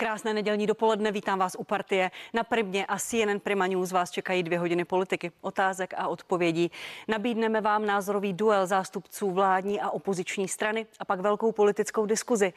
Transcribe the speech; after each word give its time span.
Krásné 0.00 0.34
nedělní 0.34 0.66
dopoledne, 0.66 1.12
vítám 1.12 1.38
vás 1.38 1.56
u 1.58 1.64
partie. 1.64 2.10
Na 2.34 2.44
Primě 2.44 2.86
a 2.86 2.98
CNN 2.98 3.40
Prima 3.42 3.66
News 3.66 3.92
vás 3.92 4.10
čekají 4.10 4.42
dvě 4.42 4.58
hodiny 4.58 4.84
politiky, 4.84 5.32
otázek 5.40 5.94
a 5.96 6.08
odpovědí. 6.08 6.70
Nabídneme 7.08 7.60
vám 7.60 7.86
názorový 7.86 8.32
duel 8.32 8.66
zástupců 8.66 9.30
vládní 9.30 9.80
a 9.80 9.90
opoziční 9.90 10.48
strany 10.48 10.86
a 10.98 11.04
pak 11.04 11.20
velkou 11.20 11.52
politickou 11.52 12.06
diskuzi. 12.06 12.52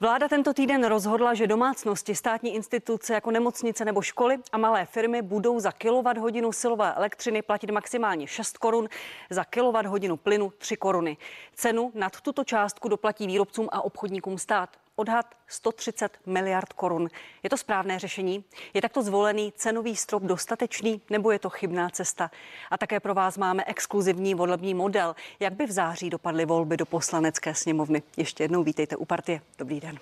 Vláda 0.00 0.28
tento 0.28 0.54
týden 0.54 0.84
rozhodla, 0.84 1.34
že 1.34 1.46
domácnosti, 1.46 2.14
státní 2.14 2.54
instituce 2.54 3.14
jako 3.14 3.30
nemocnice 3.30 3.84
nebo 3.84 4.02
školy 4.02 4.38
a 4.52 4.58
malé 4.58 4.84
firmy 4.86 5.22
budou 5.22 5.60
za 5.60 5.72
kilowatt 5.72 6.18
hodinu 6.18 6.52
silové 6.52 6.94
elektřiny 6.94 7.42
platit 7.42 7.70
maximálně 7.70 8.26
6 8.26 8.58
korun, 8.58 8.88
za 9.30 9.44
kilowatt 9.44 9.86
hodinu 9.86 10.16
plynu 10.16 10.52
3 10.58 10.76
koruny. 10.76 11.16
Cenu 11.54 11.92
nad 11.94 12.20
tuto 12.20 12.44
částku 12.44 12.88
doplatí 12.88 13.26
výrobcům 13.26 13.68
a 13.72 13.82
obchodníkům 13.82 14.38
stát. 14.38 14.70
Odhad 14.98 15.26
130 15.46 16.18
miliard 16.26 16.72
korun. 16.72 17.08
Je 17.42 17.50
to 17.50 17.56
správné 17.56 17.98
řešení? 17.98 18.44
Je 18.74 18.82
takto 18.82 19.02
zvolený 19.02 19.52
cenový 19.56 19.96
strop 19.96 20.22
dostatečný 20.22 21.00
nebo 21.10 21.30
je 21.30 21.38
to 21.38 21.50
chybná 21.50 21.90
cesta? 21.90 22.30
A 22.70 22.78
také 22.78 23.00
pro 23.00 23.14
vás 23.14 23.38
máme 23.38 23.64
exkluzivní 23.66 24.34
volební 24.34 24.74
model. 24.74 25.16
Jak 25.40 25.52
by 25.52 25.66
v 25.66 25.70
září 25.70 26.10
dopadly 26.10 26.44
volby 26.44 26.76
do 26.76 26.86
poslanecké 26.86 27.54
sněmovny? 27.54 28.02
Ještě 28.16 28.44
jednou 28.44 28.62
vítejte 28.62 28.96
u 28.96 29.04
partie. 29.04 29.40
Dobrý 29.58 29.80
den. 29.80 29.98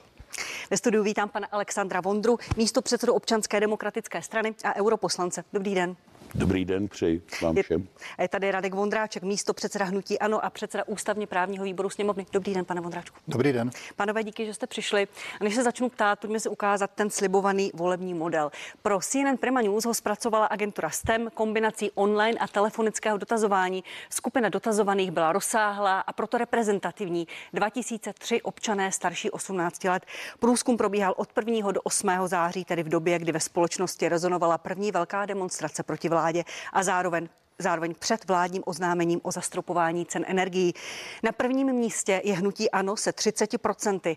Ve 0.70 0.76
studiu 0.76 1.02
vítám 1.02 1.28
pana 1.28 1.48
Alexandra 1.52 2.00
Vondru, 2.00 2.38
místo 2.56 2.82
předsedu 2.82 3.14
občanské 3.14 3.60
demokratické 3.60 4.22
strany 4.22 4.54
a 4.64 4.76
europoslance. 4.76 5.44
Dobrý 5.52 5.74
den. 5.74 5.96
Dobrý 6.36 6.64
den, 6.64 6.88
přeji 6.88 7.22
vám 7.42 7.56
všem. 7.62 7.88
Je 8.18 8.28
tady 8.28 8.50
Radek 8.50 8.74
Vondráček, 8.74 9.22
místo 9.22 9.54
předseda 9.54 9.84
hnutí 9.84 10.18
Ano 10.18 10.44
a 10.44 10.50
předseda 10.50 10.84
ústavně 10.86 11.26
právního 11.26 11.64
výboru 11.64 11.90
sněmovny. 11.90 12.26
Dobrý 12.32 12.54
den, 12.54 12.64
pane 12.64 12.80
Vondráčku. 12.80 13.16
Dobrý 13.28 13.52
den. 13.52 13.70
Panové, 13.96 14.24
díky, 14.24 14.46
že 14.46 14.54
jste 14.54 14.66
přišli. 14.66 15.08
A 15.40 15.44
než 15.44 15.54
se 15.54 15.62
začnu 15.62 15.88
ptát, 15.88 16.20
pojďme 16.20 16.40
si 16.40 16.48
ukázat 16.48 16.90
ten 16.94 17.10
slibovaný 17.10 17.70
volební 17.74 18.14
model. 18.14 18.50
Pro 18.82 19.00
CNN 19.00 19.36
Prima 19.40 19.60
News 19.60 19.84
ho 19.84 19.94
zpracovala 19.94 20.46
agentura 20.46 20.90
STEM 20.90 21.28
kombinací 21.34 21.90
online 21.94 22.38
a 22.38 22.48
telefonického 22.48 23.18
dotazování. 23.18 23.84
Skupina 24.10 24.48
dotazovaných 24.48 25.10
byla 25.10 25.32
rozsáhlá 25.32 26.00
a 26.00 26.12
proto 26.12 26.38
reprezentativní. 26.38 27.26
2003 27.52 28.42
občané 28.42 28.92
starší 28.92 29.30
18 29.30 29.84
let. 29.84 30.06
Průzkum 30.38 30.76
probíhal 30.76 31.14
od 31.16 31.28
1. 31.46 31.72
do 31.72 31.80
8. 31.82 32.10
září, 32.26 32.64
tedy 32.64 32.82
v 32.82 32.88
době, 32.88 33.18
kdy 33.18 33.32
ve 33.32 33.40
společnosti 33.40 34.08
rezonovala 34.08 34.58
první 34.58 34.92
velká 34.92 35.26
demonstrace 35.26 35.82
proti 35.82 36.08
vládě 36.08 36.23
vládě 36.24 36.44
a 36.72 36.82
zároveň 36.82 37.28
zároveň 37.58 37.94
před 37.98 38.28
vládním 38.28 38.62
oznámením 38.66 39.20
o 39.22 39.32
zastropování 39.32 40.06
cen 40.06 40.24
energií. 40.26 40.74
Na 41.22 41.32
prvním 41.32 41.72
místě 41.72 42.20
je 42.24 42.34
hnutí 42.34 42.70
ANO 42.70 42.96
se 42.96 43.10
30%. 43.10 44.16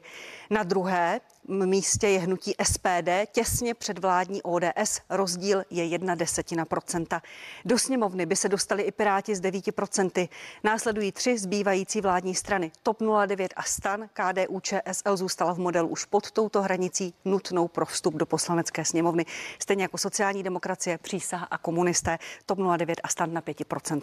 Na 0.49 0.63
druhé 0.63 1.19
místě 1.47 2.07
je 2.07 2.19
hnutí 2.19 2.55
SPD, 2.63 3.09
těsně 3.31 3.73
před 3.73 3.99
vládní 3.99 4.41
ODS, 4.41 5.01
rozdíl 5.09 5.63
je 5.69 5.85
jedna 5.85 6.15
desetina 6.15 6.65
procenta. 6.65 7.21
Do 7.65 7.79
sněmovny 7.79 8.25
by 8.25 8.35
se 8.35 8.49
dostali 8.49 8.83
i 8.83 8.91
Piráti 8.91 9.35
z 9.35 9.41
9%. 9.41 10.29
Následují 10.63 11.11
tři 11.11 11.37
zbývající 11.37 12.01
vládní 12.01 12.35
strany. 12.35 12.71
TOP 12.83 12.97
09 13.27 13.53
a 13.55 13.63
STAN, 13.63 14.09
KDU, 14.13 14.59
ČSL 14.59 15.17
zůstala 15.17 15.53
v 15.53 15.57
modelu 15.57 15.87
už 15.87 16.05
pod 16.05 16.31
touto 16.31 16.61
hranicí 16.61 17.13
nutnou 17.25 17.67
pro 17.67 17.85
vstup 17.85 18.13
do 18.13 18.25
poslanecké 18.25 18.85
sněmovny. 18.85 19.25
Stejně 19.61 19.83
jako 19.83 19.97
sociální 19.97 20.43
demokracie, 20.43 20.97
přísaha 20.97 21.47
a 21.51 21.57
komunisté, 21.57 22.19
TOP 22.45 22.59
09 22.77 23.01
a 23.03 23.07
STAN 23.07 23.33
na 23.33 23.41
5%. 23.41 24.01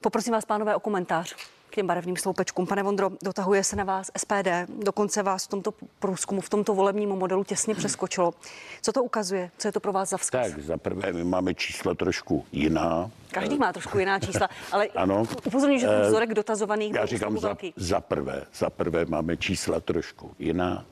Poprosím 0.00 0.32
vás, 0.32 0.44
pánové, 0.44 0.76
o 0.76 0.80
komentář 0.80 1.36
těm 1.76 1.86
barevným 1.86 2.16
sloupečkům. 2.16 2.66
Pane 2.66 2.82
Vondro, 2.82 3.10
dotahuje 3.22 3.64
se 3.64 3.76
na 3.76 3.84
vás 3.84 4.10
SPD, 4.16 4.48
dokonce 4.84 5.22
vás 5.22 5.44
v 5.44 5.48
tomto 5.48 5.70
průzkumu, 5.98 6.40
v 6.40 6.48
tomto 6.48 6.74
volebním 6.74 7.08
modelu 7.08 7.44
těsně 7.44 7.74
přeskočilo. 7.74 8.34
Co 8.82 8.92
to 8.92 9.02
ukazuje? 9.02 9.50
Co 9.58 9.68
je 9.68 9.72
to 9.72 9.80
pro 9.80 9.92
vás 9.92 10.08
za 10.10 10.16
vzkaz? 10.16 10.50
Tak, 10.50 10.60
za 10.60 10.76
prvé, 10.76 11.12
my 11.12 11.24
máme 11.24 11.54
čísla 11.54 11.94
trošku 11.94 12.44
jiná. 12.52 13.10
Každý 13.30 13.58
má 13.58 13.72
trošku 13.72 13.98
jiná 13.98 14.18
čísla, 14.18 14.48
ale 14.72 14.86
ano. 14.86 15.24
upozorňuji, 15.46 15.80
že 15.80 15.86
ten 15.86 16.02
eh, 16.02 16.08
vzorek 16.08 16.34
dotazovaných 16.34 16.94
Já 16.94 17.06
říkám 17.06 17.38
za, 17.38 17.56
za 17.76 18.00
prvé, 18.00 18.42
za 18.54 18.70
prvé 18.70 19.04
máme 19.04 19.36
čísla 19.36 19.80
trošku 19.80 20.32
jiná. 20.38 20.84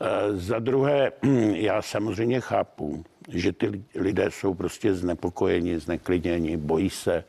E, 0.00 0.36
za 0.36 0.58
druhé, 0.58 1.12
já 1.52 1.82
samozřejmě 1.82 2.40
chápu, 2.40 3.04
že 3.28 3.52
ty 3.52 3.84
lidé 3.94 4.30
jsou 4.30 4.54
prostě 4.54 4.94
znepokojeni, 4.94 5.78
zneklidněni, 5.78 6.56
bojí 6.56 6.90
se, 6.90 7.24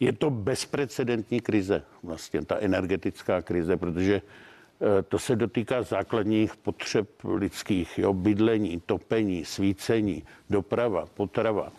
je 0.00 0.12
to 0.12 0.30
bezprecedentní 0.30 1.40
krize, 1.40 1.82
vlastně 2.02 2.44
ta 2.44 2.58
energetická 2.58 3.42
krize, 3.42 3.76
protože 3.76 4.22
eh, 4.22 5.02
to 5.02 5.18
se 5.18 5.36
dotýká 5.36 5.82
základních 5.82 6.56
potřeb 6.56 7.08
lidských, 7.24 7.98
jo, 7.98 8.12
bydlení, 8.12 8.82
topení, 8.86 9.44
svícení, 9.44 10.22
doprava, 10.50 11.06
potrava. 11.06 11.72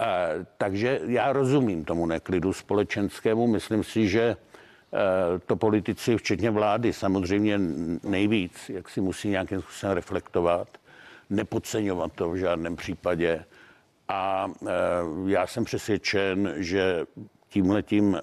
A, 0.00 0.28
takže 0.58 1.00
já 1.06 1.32
rozumím 1.32 1.84
tomu 1.84 2.06
neklidu 2.06 2.52
společenskému. 2.52 3.46
Myslím 3.46 3.84
si, 3.84 4.08
že 4.08 4.22
e, 4.22 4.36
to 5.46 5.56
politici, 5.56 6.16
včetně 6.16 6.50
vlády, 6.50 6.92
samozřejmě 6.92 7.60
nejvíc, 8.04 8.68
jak 8.68 8.88
si 8.88 9.00
musí 9.00 9.28
nějakým 9.28 9.60
způsobem 9.60 9.94
reflektovat, 9.94 10.68
nepodceňovat 11.30 12.12
to 12.12 12.30
v 12.30 12.36
žádném 12.36 12.76
případě 12.76 13.44
a 14.10 14.50
e, 14.66 14.70
já 15.26 15.46
jsem 15.46 15.64
přesvědčen, 15.64 16.54
že 16.56 17.06
tímhletím 17.48 18.14
e, 18.14 18.20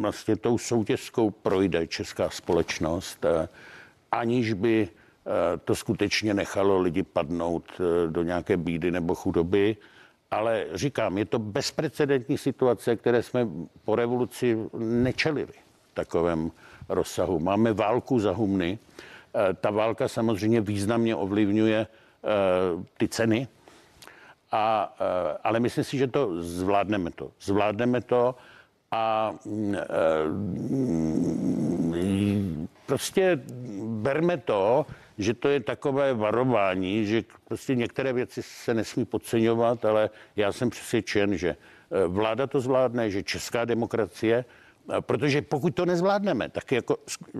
vlastně 0.00 0.36
tou 0.36 0.58
soutěžskou 0.58 1.30
projde 1.30 1.86
česká 1.86 2.30
společnost, 2.30 3.24
e, 3.24 3.48
aniž 4.12 4.52
by 4.52 4.88
to 5.64 5.74
skutečně 5.74 6.34
nechalo 6.34 6.80
lidi 6.80 7.02
padnout 7.02 7.64
do 8.10 8.22
nějaké 8.22 8.56
bídy 8.56 8.90
nebo 8.90 9.14
chudoby. 9.14 9.76
Ale 10.30 10.66
říkám, 10.72 11.18
je 11.18 11.24
to 11.24 11.38
bezprecedentní 11.38 12.38
situace, 12.38 12.96
které 12.96 13.22
jsme 13.22 13.48
po 13.84 13.96
revoluci 13.96 14.58
nečelili 14.78 15.52
v 15.90 15.94
takovém 15.94 16.50
rozsahu. 16.88 17.38
Máme 17.38 17.72
válku 17.72 18.18
za 18.20 18.32
humny. 18.32 18.78
Ta 19.60 19.70
válka 19.70 20.08
samozřejmě 20.08 20.60
významně 20.60 21.16
ovlivňuje 21.16 21.86
ty 22.96 23.08
ceny, 23.08 23.48
a, 24.54 24.94
eh, 25.00 25.38
ale 25.44 25.60
myslím 25.60 25.84
si, 25.84 25.98
že 25.98 26.06
to 26.06 26.42
zvládneme 26.42 27.10
to. 27.10 27.30
Zvládneme 27.40 28.00
to 28.00 28.34
a 28.90 29.34
mm, 29.44 29.76
prostě 32.86 33.40
berme 33.84 34.36
to, 34.36 34.86
že 35.18 35.34
to 35.34 35.48
je 35.48 35.60
takové 35.60 36.14
varování, 36.14 37.06
že 37.06 37.24
prostě 37.44 37.74
některé 37.74 38.12
věci 38.12 38.42
se 38.42 38.74
nesmí 38.74 39.04
podceňovat, 39.04 39.84
ale 39.84 40.10
já 40.36 40.52
jsem 40.52 40.70
přesvědčen, 40.70 41.38
že 41.38 41.50
eh, 41.50 42.06
vláda 42.06 42.46
to 42.46 42.60
zvládne, 42.60 43.10
že 43.10 43.22
česká 43.22 43.64
demokracie, 43.64 44.44
eh, 44.44 45.00
protože 45.00 45.42
pokud 45.42 45.74
to 45.74 45.86
nezvládneme, 45.86 46.48
tak 46.48 46.72
jako 46.72 46.96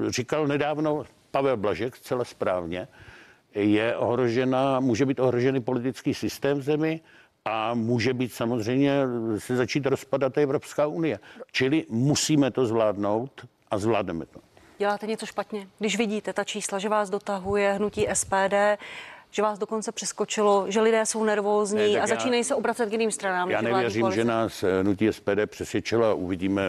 říkal 0.08 0.46
nedávno 0.46 1.04
Pavel 1.30 1.56
Blažek 1.56 1.96
zcela 1.96 2.24
správně, 2.24 2.88
je 3.54 3.96
ohrožena, 3.96 4.80
může 4.80 5.06
být 5.06 5.20
ohrožený 5.20 5.60
politický 5.60 6.14
systém 6.14 6.58
v 6.58 6.62
zemi 6.62 7.00
a 7.44 7.74
může 7.74 8.14
být 8.14 8.32
samozřejmě 8.32 9.00
se 9.38 9.56
začít 9.56 9.86
rozpadat 9.86 10.38
Evropská 10.38 10.86
unie. 10.86 11.18
Čili 11.52 11.84
musíme 11.88 12.50
to 12.50 12.66
zvládnout 12.66 13.46
a 13.70 13.78
zvládneme 13.78 14.26
to. 14.26 14.40
Děláte 14.78 15.06
něco 15.06 15.26
špatně, 15.26 15.68
když 15.78 15.98
vidíte 15.98 16.32
ta 16.32 16.44
čísla, 16.44 16.78
že 16.78 16.88
vás 16.88 17.10
dotahuje 17.10 17.72
hnutí 17.72 18.06
SPD, 18.12 18.54
že 19.30 19.42
vás 19.42 19.58
dokonce 19.58 19.92
přeskočilo, 19.92 20.66
že 20.68 20.80
lidé 20.80 21.06
jsou 21.06 21.24
nervózní 21.24 21.94
ne, 21.94 22.00
a 22.00 22.06
začínají 22.06 22.40
já, 22.40 22.44
se 22.44 22.54
obracet 22.54 22.88
k 22.88 22.92
jiným 22.92 23.10
stranám. 23.10 23.50
Já 23.50 23.60
nevěřím, 23.60 24.10
že 24.12 24.24
nás 24.24 24.62
eh, 24.62 24.80
hnutí 24.80 25.12
SPD 25.12 25.46
přesvědčilo. 25.46 26.16
Uvidíme, 26.16 26.62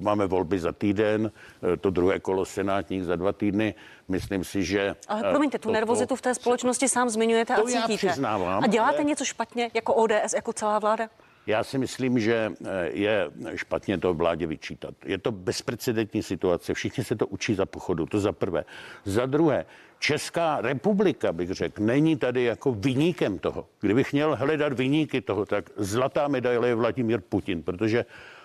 máme 0.00 0.26
volby 0.26 0.58
za 0.58 0.72
týden, 0.72 1.30
eh, 1.72 1.76
to 1.76 1.90
druhé 1.90 2.20
kolo 2.20 2.44
senátních 2.44 3.04
za 3.04 3.16
dva 3.16 3.32
týdny. 3.32 3.74
Myslím 4.08 4.44
si, 4.44 4.64
že... 4.64 4.94
Ale 5.08 5.22
eh, 5.24 5.30
promiňte, 5.30 5.58
tu 5.58 5.68
to, 5.68 5.72
nervozitu 5.72 6.16
v 6.16 6.22
té 6.22 6.34
společnosti 6.34 6.88
sám 6.88 7.08
zmiňujete 7.08 7.54
to 7.54 7.62
a 7.62 7.64
cítíte. 7.64 8.06
Já 8.06 8.12
přiznávám, 8.12 8.64
a 8.64 8.66
děláte 8.66 8.96
ale... 8.96 9.04
něco 9.04 9.24
špatně 9.24 9.70
jako 9.74 9.94
ODS, 9.94 10.32
jako 10.34 10.52
celá 10.52 10.78
vláda? 10.78 11.08
Já 11.46 11.64
si 11.64 11.78
myslím, 11.78 12.18
že 12.18 12.52
je 12.90 13.30
špatně 13.54 13.98
to 13.98 14.14
vládě 14.14 14.46
vyčítat. 14.46 14.94
Je 15.04 15.18
to 15.18 15.32
bezprecedentní 15.32 16.22
situace, 16.22 16.74
všichni 16.74 17.04
se 17.04 17.16
to 17.16 17.26
učí 17.26 17.54
za 17.54 17.66
pochodu, 17.66 18.06
to 18.06 18.20
za 18.20 18.32
prvé. 18.32 18.64
Za 19.04 19.26
druhé, 19.26 19.66
Česká 19.98 20.60
republika, 20.60 21.32
bych 21.32 21.50
řekl, 21.50 21.82
není 21.82 22.16
tady 22.16 22.44
jako 22.44 22.72
vyníkem 22.72 23.38
toho. 23.38 23.66
Kdybych 23.80 24.12
měl 24.12 24.36
hledat 24.36 24.72
vyníky 24.72 25.20
toho, 25.20 25.46
tak 25.46 25.70
zlatá 25.76 26.28
medaile 26.28 26.68
je 26.68 26.74
Vladimír 26.74 27.20
Putin, 27.20 27.62
protože 27.62 28.04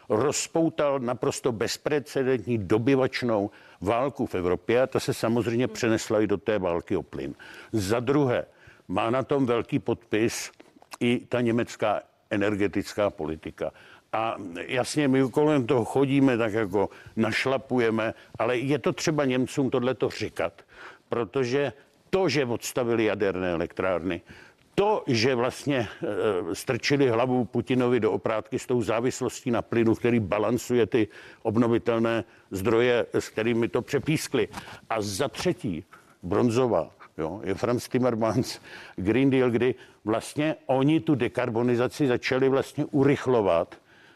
rozpoutal 0.09 0.99
naprosto 0.99 1.51
bezprecedentní 1.51 2.57
dobyvačnou 2.57 3.49
válku 3.81 4.25
v 4.25 4.35
Evropě 4.35 4.81
a 4.81 4.87
ta 4.87 4.99
se 4.99 5.13
samozřejmě 5.13 5.67
přenesla 5.67 6.21
i 6.21 6.27
do 6.27 6.37
té 6.37 6.59
války 6.59 6.95
o 6.95 7.03
plyn. 7.03 7.35
Za 7.71 7.99
druhé, 7.99 8.45
má 8.87 9.09
na 9.09 9.23
tom 9.23 9.45
velký 9.45 9.79
podpis 9.79 10.51
i 10.99 11.19
ta 11.29 11.41
německá 11.41 12.01
energetická 12.29 13.09
politika. 13.09 13.71
A 14.13 14.35
jasně, 14.67 15.07
my 15.07 15.29
kolem 15.29 15.67
toho 15.67 15.85
chodíme, 15.85 16.37
tak 16.37 16.53
jako 16.53 16.89
našlapujeme, 17.15 18.13
ale 18.39 18.57
je 18.57 18.79
to 18.79 18.93
třeba 18.93 19.25
Němcům 19.25 19.69
tohleto 19.69 20.09
říkat, 20.09 20.61
protože 21.09 21.73
to, 22.09 22.29
že 22.29 22.45
odstavili 22.45 23.05
jaderné 23.05 23.51
elektrárny, 23.51 24.21
to, 24.79 25.03
že 25.07 25.35
vlastně 25.35 25.77
e, 25.77 26.55
strčili 26.55 27.09
hlavu 27.09 27.45
Putinovi 27.45 27.99
do 27.99 28.11
oprátky 28.11 28.59
s 28.59 28.65
tou 28.65 28.81
závislostí 28.81 29.51
na 29.51 29.61
plynu, 29.61 29.95
který 29.95 30.19
balancuje 30.19 30.85
ty 30.85 31.07
obnovitelné 31.43 32.23
zdroje, 32.51 33.05
s 33.13 33.29
kterými 33.29 33.67
to 33.67 33.81
přepískli. 33.81 34.47
A 34.89 35.01
za 35.01 35.27
třetí, 35.27 35.83
bronzová, 36.23 36.91
jo, 37.17 37.41
je 37.43 37.55
Franz 37.55 37.89
Timmermans, 37.89 38.59
Green 38.95 39.29
Deal, 39.29 39.49
kdy 39.51 39.75
vlastně 40.05 40.55
oni 40.65 40.99
tu 40.99 41.15
dekarbonizaci 41.15 42.07
začali 42.07 42.49
vlastně 42.49 42.85
urychlovat 42.85 43.75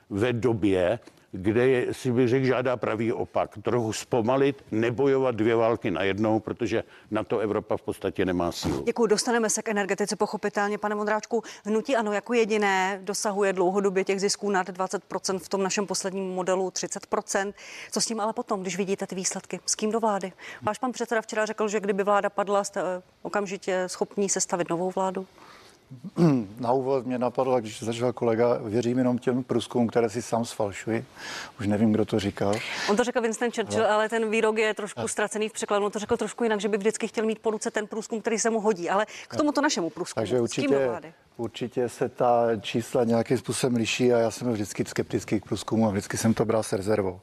ve 0.10 0.33
době, 0.33 1.00
kde 1.35 1.94
si 1.94 2.12
bych 2.12 2.30
řekl, 2.30 2.45
žádá 2.45 2.77
pravý 2.77 3.13
opak. 3.13 3.57
Trochu 3.63 3.94
zpomalit, 3.94 4.63
nebojovat 4.71 5.35
dvě 5.35 5.56
války 5.56 5.91
najednou, 5.91 6.39
protože 6.39 6.83
na 7.12 7.24
to 7.24 7.39
Evropa 7.39 7.77
v 7.77 7.81
podstatě 7.81 8.25
nemá 8.25 8.51
sílu. 8.51 8.83
Děkuji, 8.85 9.07
dostaneme 9.07 9.50
se 9.50 9.62
k 9.62 9.69
energetice 9.69 10.15
pochopitelně. 10.15 10.77
Pane 10.77 10.95
Mondráčku, 10.95 11.44
hnutí 11.65 11.95
ano 11.95 12.13
jako 12.13 12.33
jediné 12.33 13.00
dosahuje 13.03 13.53
dlouhodobě 13.53 14.03
těch 14.03 14.21
zisků 14.21 14.50
nad 14.50 14.69
20%, 14.69 15.39
v 15.39 15.50
tom 15.50 15.63
našem 15.63 15.88
posledním 15.88 16.30
modelu 16.30 16.69
30%. 16.69 17.53
Co 17.91 18.01
s 18.01 18.06
tím 18.06 18.19
ale 18.19 18.33
potom, 18.33 18.62
když 18.62 18.77
vidíte 18.77 19.07
ty 19.07 19.15
výsledky? 19.15 19.59
S 19.65 19.75
kým 19.75 19.91
do 19.91 20.00
vlády? 20.00 20.33
Váš 20.62 20.77
pan 20.77 20.91
předseda 20.91 21.21
včera 21.21 21.45
řekl, 21.45 21.68
že 21.68 21.79
kdyby 21.79 22.03
vláda 22.03 22.29
padla, 22.29 22.63
jste 22.63 22.81
eh, 22.81 23.01
okamžitě 23.21 23.83
schopní 23.88 24.29
sestavit 24.29 24.69
novou 24.69 24.91
vládu? 24.91 25.27
Na 26.59 26.71
úvod 26.71 27.05
mě 27.05 27.19
napadlo, 27.19 27.61
když 27.61 27.83
začal 27.83 28.13
kolega, 28.13 28.57
věřím 28.63 28.97
jenom 28.97 29.17
těm 29.17 29.43
průzkumům, 29.43 29.87
které 29.87 30.09
si 30.09 30.21
sám 30.21 30.45
sfalšuji. 30.45 31.05
Už 31.59 31.67
nevím, 31.67 31.91
kdo 31.91 32.05
to 32.05 32.19
říkal. 32.19 32.53
On 32.89 32.95
to 32.95 33.03
řekl 33.03 33.21
Winston 33.21 33.51
Churchill, 33.51 33.83
no. 33.83 33.91
ale 33.91 34.09
ten 34.09 34.29
výrok 34.29 34.57
je 34.57 34.73
trošku 34.73 35.01
no. 35.01 35.07
ztracený 35.07 35.49
v 35.49 35.53
překladu. 35.53 35.85
On 35.85 35.91
to 35.91 35.99
řekl 35.99 36.17
trošku 36.17 36.43
jinak, 36.43 36.61
že 36.61 36.67
by 36.67 36.77
vždycky 36.77 37.07
chtěl 37.07 37.25
mít 37.25 37.39
po 37.39 37.51
ruce 37.51 37.71
ten 37.71 37.87
průzkum, 37.87 38.21
který 38.21 38.39
se 38.39 38.49
mu 38.49 38.59
hodí. 38.59 38.89
Ale 38.89 39.05
k 39.27 39.37
tomuto 39.37 39.61
našemu 39.61 39.89
průzkumu. 39.89 40.21
Takže 40.21 40.41
určitě, 40.41 41.01
určitě 41.37 41.89
se 41.89 42.09
ta 42.09 42.47
čísla 42.61 43.03
nějakým 43.03 43.37
způsobem 43.37 43.75
liší 43.75 44.13
a 44.13 44.17
já 44.17 44.31
jsem 44.31 44.53
vždycky 44.53 44.85
skeptický 44.85 45.39
k 45.39 45.45
průzkumu 45.45 45.87
a 45.87 45.91
vždycky 45.91 46.17
jsem 46.17 46.33
to 46.33 46.45
bral 46.45 46.63
s 46.63 46.73
rezervou. 46.73 47.19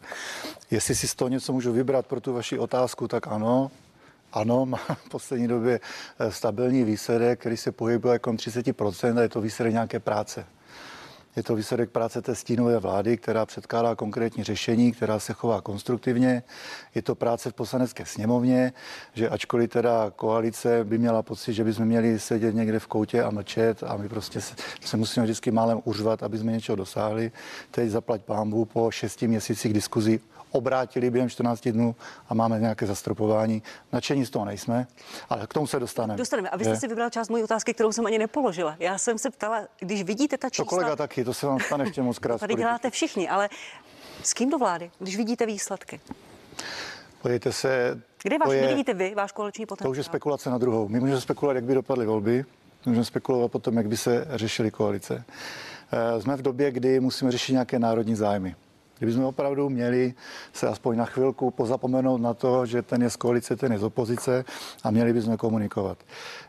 Jestli 0.70 0.94
si 0.94 1.08
z 1.08 1.14
toho 1.14 1.28
něco 1.28 1.52
můžu 1.52 1.72
vybrat 1.72 2.06
pro 2.06 2.20
tu 2.20 2.32
vaši 2.32 2.58
otázku, 2.58 3.08
tak 3.08 3.26
ano, 3.26 3.70
ano, 4.32 4.66
má 4.66 4.78
v 4.78 5.08
poslední 5.08 5.48
době 5.48 5.80
eh, 6.18 6.32
stabilní 6.32 6.84
výsledek, 6.84 7.40
který 7.40 7.56
se 7.56 7.72
pohybuje 7.72 8.12
jako 8.12 8.32
30% 8.32 9.18
a 9.18 9.22
je 9.22 9.28
to 9.28 9.40
výsledek 9.40 9.72
nějaké 9.72 10.00
práce. 10.00 10.46
Je 11.36 11.42
to 11.42 11.54
výsledek 11.54 11.90
práce 11.90 12.22
té 12.22 12.34
stínové 12.34 12.78
vlády, 12.78 13.16
která 13.16 13.46
předkládá 13.46 13.94
konkrétní 13.94 14.44
řešení, 14.44 14.92
která 14.92 15.18
se 15.18 15.32
chová 15.32 15.60
konstruktivně. 15.60 16.42
Je 16.94 17.02
to 17.02 17.14
práce 17.14 17.50
v 17.50 17.54
poslanecké 17.54 18.06
sněmovně, 18.06 18.72
že 19.14 19.28
ačkoliv 19.28 19.70
teda 19.70 20.12
koalice 20.16 20.84
by 20.84 20.98
měla 20.98 21.22
pocit, 21.22 21.52
že 21.52 21.64
bychom 21.64 21.84
měli 21.84 22.18
sedět 22.18 22.54
někde 22.54 22.78
v 22.78 22.86
koutě 22.86 23.22
a 23.22 23.30
mlčet 23.30 23.82
a 23.82 23.96
my 23.96 24.08
prostě 24.08 24.40
se, 24.40 24.54
se 24.80 24.96
musíme 24.96 25.24
vždycky 25.24 25.50
málem 25.50 25.80
uřvat, 25.84 26.22
aby 26.22 26.38
jsme 26.38 26.52
něčeho 26.52 26.76
dosáhli. 26.76 27.32
Teď 27.70 27.90
zaplať 27.90 28.22
pámbu 28.22 28.64
po 28.64 28.90
šesti 28.90 29.28
měsících 29.28 29.72
diskuzí 29.72 30.20
obrátili 30.50 31.10
během 31.10 31.30
14 31.30 31.68
dnů 31.68 31.96
a 32.28 32.34
máme 32.34 32.60
nějaké 32.60 32.86
zastropování. 32.86 33.62
Načení 33.92 34.26
z 34.26 34.30
toho 34.30 34.44
nejsme, 34.44 34.86
ale 35.28 35.46
k 35.46 35.54
tomu 35.54 35.66
se 35.66 35.80
dostaneme. 35.80 36.18
Dostaneme. 36.18 36.50
A 36.50 36.56
vy 36.56 36.64
jste 36.64 36.76
si 36.76 36.88
vybral 36.88 37.10
část 37.10 37.28
mojí 37.28 37.44
otázky, 37.44 37.74
kterou 37.74 37.92
jsem 37.92 38.06
ani 38.06 38.18
nepoložila. 38.18 38.76
Já 38.78 38.98
jsem 38.98 39.18
se 39.18 39.30
ptala, 39.30 39.62
když 39.78 40.02
vidíte 40.02 40.38
ta 40.38 40.50
čísla. 40.50 40.64
To 40.64 40.68
kolega 40.68 40.96
taky, 40.96 41.24
to 41.24 41.34
se 41.34 41.46
vám 41.46 41.60
stane 41.60 41.84
ještě 41.84 42.02
moc 42.02 42.18
krát. 42.18 42.40
Tady 42.40 42.54
děláte 42.54 42.90
všichni, 42.90 43.28
ale 43.28 43.48
s 44.22 44.34
kým 44.34 44.50
do 44.50 44.58
vlády, 44.58 44.90
když 44.98 45.16
vidíte 45.16 45.46
výsledky? 45.46 46.00
Pojďte 47.22 47.52
se. 47.52 48.02
Kde, 48.22 48.38
váš, 48.38 48.52
je, 48.52 48.58
kde 48.58 48.68
vidíte 48.68 48.94
vy, 48.94 49.14
váš 49.14 49.32
koaliční 49.32 49.66
potenciál? 49.66 49.88
To 49.88 49.90
už 49.90 49.96
je 49.96 50.04
spekulace 50.04 50.50
na 50.50 50.58
druhou. 50.58 50.88
My 50.88 51.00
můžeme 51.00 51.20
spekulovat, 51.20 51.54
jak 51.54 51.64
by 51.64 51.74
dopadly 51.74 52.06
volby, 52.06 52.44
můžeme 52.86 53.04
spekulovat 53.04 53.52
potom, 53.52 53.76
jak 53.76 53.88
by 53.88 53.96
se 53.96 54.26
řešily 54.30 54.70
koalice. 54.70 55.24
Eh, 55.92 56.20
jsme 56.20 56.36
v 56.36 56.42
době, 56.42 56.70
kdy 56.70 57.00
musíme 57.00 57.30
řešit 57.30 57.52
nějaké 57.52 57.78
národní 57.78 58.14
zájmy. 58.14 58.54
Kdybychom 59.00 59.24
opravdu 59.24 59.68
měli 59.68 60.14
se 60.52 60.68
aspoň 60.68 60.96
na 60.96 61.04
chvilku 61.04 61.50
pozapomenout 61.50 62.20
na 62.20 62.34
to, 62.34 62.66
že 62.66 62.82
ten 62.82 63.02
je 63.02 63.10
z 63.10 63.16
koalice, 63.16 63.56
ten 63.56 63.72
je 63.72 63.78
z 63.78 63.82
opozice 63.82 64.44
a 64.84 64.90
měli 64.90 65.12
bychom 65.12 65.36
komunikovat. 65.36 65.98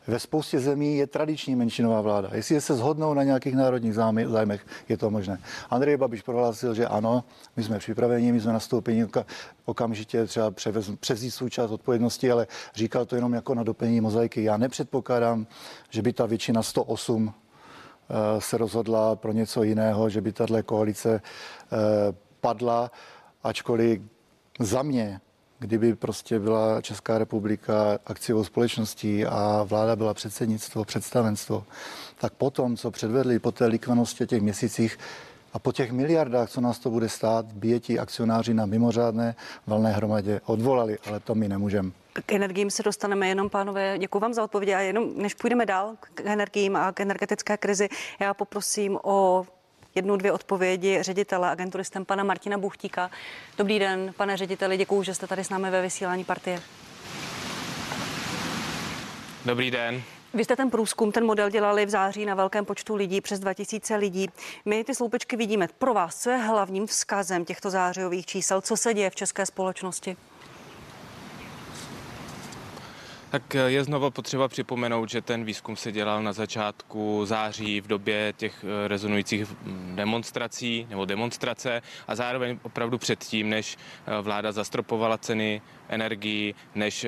Ve 0.07 0.19
spoustě 0.19 0.59
zemí 0.59 0.97
je 0.97 1.07
tradiční 1.07 1.55
menšinová 1.55 2.01
vláda. 2.01 2.29
Jestli 2.33 2.61
se 2.61 2.75
shodnou 2.75 3.13
na 3.13 3.23
nějakých 3.23 3.55
národních 3.55 3.93
zájmech, 3.93 4.65
je 4.89 4.97
to 4.97 5.09
možné. 5.09 5.39
Andrej 5.69 5.97
Babiš 5.97 6.21
prohlásil, 6.21 6.73
že 6.73 6.87
ano, 6.87 7.23
my 7.55 7.63
jsme 7.63 7.79
připraveni, 7.79 8.31
my 8.31 8.41
jsme 8.41 8.53
nastoupeni 8.53 9.07
okamžitě 9.65 10.25
třeba 10.25 10.51
převzít 10.99 11.31
svůj 11.31 11.49
část 11.49 11.71
odpovědnosti, 11.71 12.31
ale 12.31 12.47
říkal 12.75 13.05
to 13.05 13.15
jenom 13.15 13.33
jako 13.33 13.55
na 13.55 13.63
doplnění 13.63 14.01
mozaiky. 14.01 14.43
Já 14.43 14.57
nepředpokládám, 14.57 15.47
že 15.89 16.01
by 16.01 16.13
ta 16.13 16.25
většina 16.25 16.63
108 16.63 17.33
eh, 17.33 18.41
se 18.41 18.57
rozhodla 18.57 19.15
pro 19.15 19.31
něco 19.31 19.63
jiného, 19.63 20.09
že 20.09 20.21
by 20.21 20.31
tahle 20.31 20.63
koalice 20.63 21.21
eh, 21.71 22.30
padla, 22.41 22.91
ačkoliv 23.43 24.01
za 24.59 24.83
mě, 24.83 25.21
kdyby 25.59 25.95
prostě 25.95 26.39
byla 26.39 26.81
Česká 26.81 27.17
republika 27.17 27.99
akciovou 28.05 28.43
společností 28.43 29.25
a 29.25 29.63
vláda 29.63 29.95
byla 29.95 30.13
předsednictvo, 30.13 30.85
představenstvo, 30.85 31.63
tak 32.19 32.33
potom, 32.33 32.77
co 32.77 32.91
předvedli 32.91 33.39
po 33.39 33.51
té 33.51 33.65
likvanosti 33.65 34.27
těch 34.27 34.41
měsících, 34.41 34.97
a 35.53 35.59
po 35.59 35.71
těch 35.71 35.91
miliardách, 35.91 36.49
co 36.49 36.61
nás 36.61 36.79
to 36.79 36.89
bude 36.89 37.09
stát, 37.09 37.45
by 37.45 37.79
ti 37.79 37.99
akcionáři 37.99 38.53
na 38.53 38.65
mimořádné 38.65 39.35
valné 39.67 39.91
hromadě 39.91 40.41
odvolali, 40.45 40.97
ale 41.05 41.19
to 41.19 41.35
my 41.35 41.47
nemůžeme. 41.47 41.91
K 42.25 42.33
energiím 42.33 42.69
se 42.71 42.83
dostaneme 42.83 43.27
jenom, 43.27 43.49
pánové. 43.49 43.97
Děkuji 43.97 44.19
vám 44.19 44.33
za 44.33 44.43
odpověď. 44.43 44.69
A 44.69 44.79
jenom, 44.79 45.09
než 45.15 45.33
půjdeme 45.33 45.65
dál 45.65 45.95
k 45.99 46.21
energiím 46.21 46.75
a 46.75 46.91
k 46.91 46.99
energetické 46.99 47.57
krizi, 47.57 47.89
já 48.19 48.33
poprosím 48.33 48.99
o 49.03 49.45
jednu, 49.95 50.17
dvě 50.17 50.31
odpovědi 50.31 51.03
ředitele 51.03 51.49
agentury 51.49 51.85
STEM, 51.85 52.05
pana 52.05 52.23
Martina 52.23 52.57
Buchtíka. 52.57 53.11
Dobrý 53.57 53.79
den, 53.79 54.13
pane 54.17 54.37
řediteli, 54.37 54.77
děkuji, 54.77 55.03
že 55.03 55.13
jste 55.13 55.27
tady 55.27 55.43
s 55.43 55.49
námi 55.49 55.69
ve 55.69 55.81
vysílání 55.81 56.23
partie. 56.23 56.61
Dobrý 59.45 59.71
den. 59.71 60.01
Vy 60.33 60.43
jste 60.43 60.55
ten 60.55 60.69
průzkum, 60.69 61.11
ten 61.11 61.25
model 61.25 61.49
dělali 61.49 61.85
v 61.85 61.89
září 61.89 62.25
na 62.25 62.35
velkém 62.35 62.65
počtu 62.65 62.95
lidí, 62.95 63.21
přes 63.21 63.39
2000 63.39 63.95
lidí. 63.95 64.29
My 64.65 64.83
ty 64.83 64.95
sloupečky 64.95 65.35
vidíme. 65.35 65.67
Pro 65.77 65.93
vás, 65.93 66.21
co 66.21 66.29
je 66.29 66.37
hlavním 66.37 66.87
vzkazem 66.87 67.45
těchto 67.45 67.69
zářijových 67.69 68.25
čísel? 68.25 68.61
Co 68.61 68.77
se 68.77 68.93
děje 68.93 69.09
v 69.09 69.15
české 69.15 69.45
společnosti? 69.45 70.17
Tak 73.31 73.55
eh, 73.55 73.71
je 73.71 73.83
znovu 73.83 74.11
potřeba 74.11 74.47
připomenout, 74.47 75.09
že 75.09 75.21
ten 75.21 75.45
výzkum 75.45 75.75
se 75.75 75.91
dělal 75.91 76.23
na 76.23 76.33
začátku 76.33 77.25
září 77.25 77.81
v 77.81 77.87
době 77.87 78.33
těch 78.37 78.65
eh, 78.67 78.87
rezonujících 78.87 79.47
hm, 79.49 79.95
demonstrací 79.95 80.87
nebo 80.89 81.05
demonstrace 81.05 81.81
a 82.07 82.15
zároveň 82.15 82.59
opravdu 82.63 82.97
předtím, 82.97 83.49
než 83.49 83.77
eh, 83.77 84.21
vláda 84.21 84.51
zastropovala 84.51 85.17
ceny 85.17 85.61
energii, 85.89 86.55
než 86.75 87.05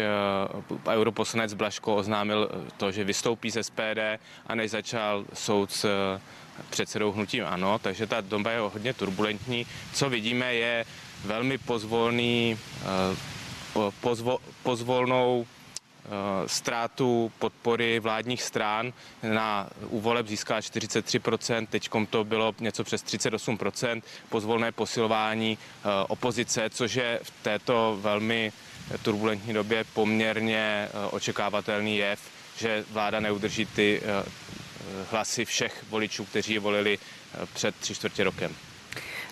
europoslanec 0.87 1.53
Blaško 1.53 1.95
oznámil 1.95 2.49
to, 2.77 2.91
že 2.91 3.03
vystoupí 3.03 3.51
z 3.51 3.63
SPD 3.63 4.19
a 4.47 4.55
než 4.55 4.71
začal 4.71 5.25
soud 5.33 5.71
s 5.71 5.87
předsedou 6.69 7.11
hnutím 7.11 7.45
ano, 7.45 7.79
takže 7.79 8.07
ta 8.07 8.21
doba 8.21 8.51
je 8.51 8.59
hodně 8.59 8.93
turbulentní. 8.93 9.65
Co 9.93 10.09
vidíme 10.09 10.53
je 10.53 10.85
velmi 11.25 11.57
pozvolný, 11.57 12.57
pozvo, 14.01 14.39
pozvolnou 14.63 15.45
Eh, 15.45 15.62
ztrátu 16.45 17.31
podpory 17.39 17.99
vládních 17.99 18.43
stran 18.43 18.93
na 19.23 19.69
úvoleb 19.87 20.27
získá 20.27 20.59
43%, 20.59 21.67
teď 21.67 21.89
to 22.09 22.23
bylo 22.23 22.55
něco 22.59 22.83
přes 22.83 23.03
38%, 23.03 24.01
pozvolné 24.29 24.71
posilování 24.71 25.57
eh, 25.57 25.87
opozice, 26.07 26.69
což 26.69 26.93
je 26.93 27.19
v 27.23 27.31
této 27.43 27.97
velmi 28.01 28.51
turbulentní 29.01 29.53
době 29.53 29.83
poměrně 29.93 30.57
eh, 30.57 31.07
očekávatelný 31.11 31.97
jev, 31.97 32.19
že 32.57 32.85
vláda 32.91 33.19
neudrží 33.19 33.65
ty 33.65 34.01
hlasy 35.11 35.45
všech 35.45 35.85
voličů, 35.89 36.25
kteří 36.25 36.53
ji 36.53 36.59
volili 36.59 36.99
před 37.53 37.75
tři 37.75 37.95
čtvrtě 37.95 38.23
rokem. 38.23 38.55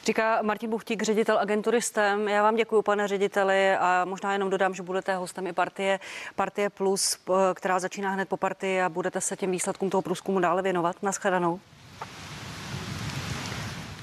Říká 0.05 0.41
Martin 0.41 0.69
Buchtík, 0.69 1.03
ředitel 1.03 1.39
agentury 1.39 1.81
STEM. 1.81 2.27
Já 2.27 2.43
vám 2.43 2.55
děkuji, 2.55 2.81
pane 2.81 3.07
řediteli, 3.07 3.75
a 3.75 4.05
možná 4.05 4.33
jenom 4.33 4.49
dodám, 4.49 4.73
že 4.73 4.83
budete 4.83 5.15
hostem 5.15 5.47
i 5.47 5.53
partie, 5.53 5.99
partie 6.35 6.69
Plus, 6.69 7.17
která 7.53 7.79
začíná 7.79 8.11
hned 8.11 8.29
po 8.29 8.37
partii 8.37 8.81
a 8.81 8.89
budete 8.89 9.21
se 9.21 9.35
těm 9.35 9.51
výsledkům 9.51 9.89
toho 9.89 10.01
průzkumu 10.01 10.39
dále 10.39 10.61
věnovat. 10.61 10.95
Naschledanou. 11.01 11.59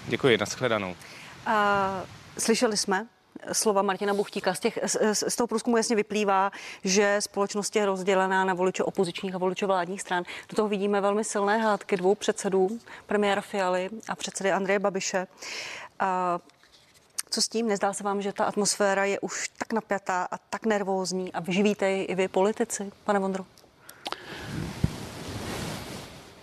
Děkuji, 0.07 0.39
naschledanou. 0.39 0.97
A, 1.47 2.03
slyšeli 2.39 2.77
jsme 2.77 3.07
slova 3.53 3.83
Martina 3.83 4.15
Buchtíka. 4.15 4.55
Z, 4.55 4.61
těch, 4.61 4.79
z, 4.87 5.25
z 5.29 5.37
toho 5.37 5.47
průzkumu 5.47 5.77
jasně 5.77 5.97
vyplývá, 5.97 6.53
že 6.85 7.17
společnost 7.21 7.77
je 7.77 7.87
rozdělená 7.87 8.45
na 8.45 8.55
voliče 8.55 8.83
opozičních 8.85 9.35
a 9.35 9.39
voliče 9.39 9.67
vládních 9.67 10.01
stran. 10.01 10.25
Do 10.49 10.57
toho 10.57 10.69
vidíme 10.69 11.01
velmi 11.01 11.25
silné 11.25 11.59
hádky 11.59 11.97
dvou 11.97 12.15
předsedů, 12.15 12.69
premiéra 13.07 13.41
Fialy 13.41 13.91
a 14.09 14.17
předsedy 14.17 14.53
Andreje 14.53 14.79
Babiše. 14.79 15.27
A 15.99 16.39
co 17.31 17.43
s 17.43 17.49
tím? 17.49 17.69
Nezdá 17.69 17.93
se 17.93 18.05
vám, 18.05 18.23
že 18.23 18.33
ta 18.33 18.45
atmosféra 18.45 19.05
je 19.05 19.21
už 19.21 19.49
tak 19.49 19.73
napjatá 19.73 20.29
a 20.31 20.39
tak 20.39 20.67
nervózní 20.67 21.33
a 21.33 21.41
vyživíte 21.41 21.91
ji 21.91 22.03
i 22.03 22.15
vy 22.15 22.29
politici, 22.29 22.93
pane 23.05 23.19
Vondro? 23.19 23.47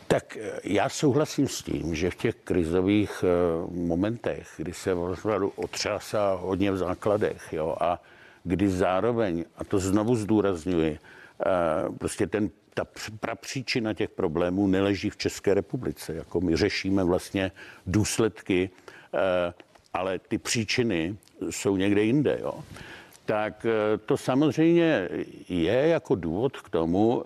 Tak 0.07 0.37
eh, 0.37 0.59
já 0.63 0.89
souhlasím 0.89 1.47
s 1.47 1.63
tím, 1.63 1.95
že 1.95 2.11
v 2.11 2.15
těch 2.15 2.35
krizových 2.35 3.23
eh, 3.23 3.27
momentech, 3.71 4.53
kdy 4.57 4.73
se 4.73 4.93
opravdu 4.93 5.49
otřásá 5.55 6.33
hodně 6.33 6.71
v 6.71 6.77
základech, 6.77 7.53
jo, 7.53 7.75
a 7.79 8.01
kdy 8.43 8.69
zároveň, 8.69 9.45
a 9.57 9.63
to 9.63 9.79
znovu 9.79 10.15
zdůrazňuji, 10.15 10.99
eh, 10.99 11.45
prostě 11.97 12.27
ten, 12.27 12.49
ta 12.73 12.85
prapříčina 13.19 13.93
těch 13.93 14.09
problémů 14.09 14.67
neleží 14.67 15.09
v 15.09 15.17
České 15.17 15.53
republice. 15.53 16.13
Jako 16.13 16.41
my 16.41 16.55
řešíme 16.55 17.03
vlastně 17.03 17.51
důsledky, 17.87 18.69
ale 19.93 20.19
ty 20.19 20.37
příčiny 20.37 21.15
jsou 21.49 21.77
někde 21.77 22.03
jinde. 22.03 22.37
Jo 22.41 22.63
tak 23.25 23.65
to 24.05 24.17
samozřejmě 24.17 25.09
je 25.49 25.87
jako 25.87 26.15
důvod 26.15 26.57
k 26.57 26.69
tomu 26.69 27.23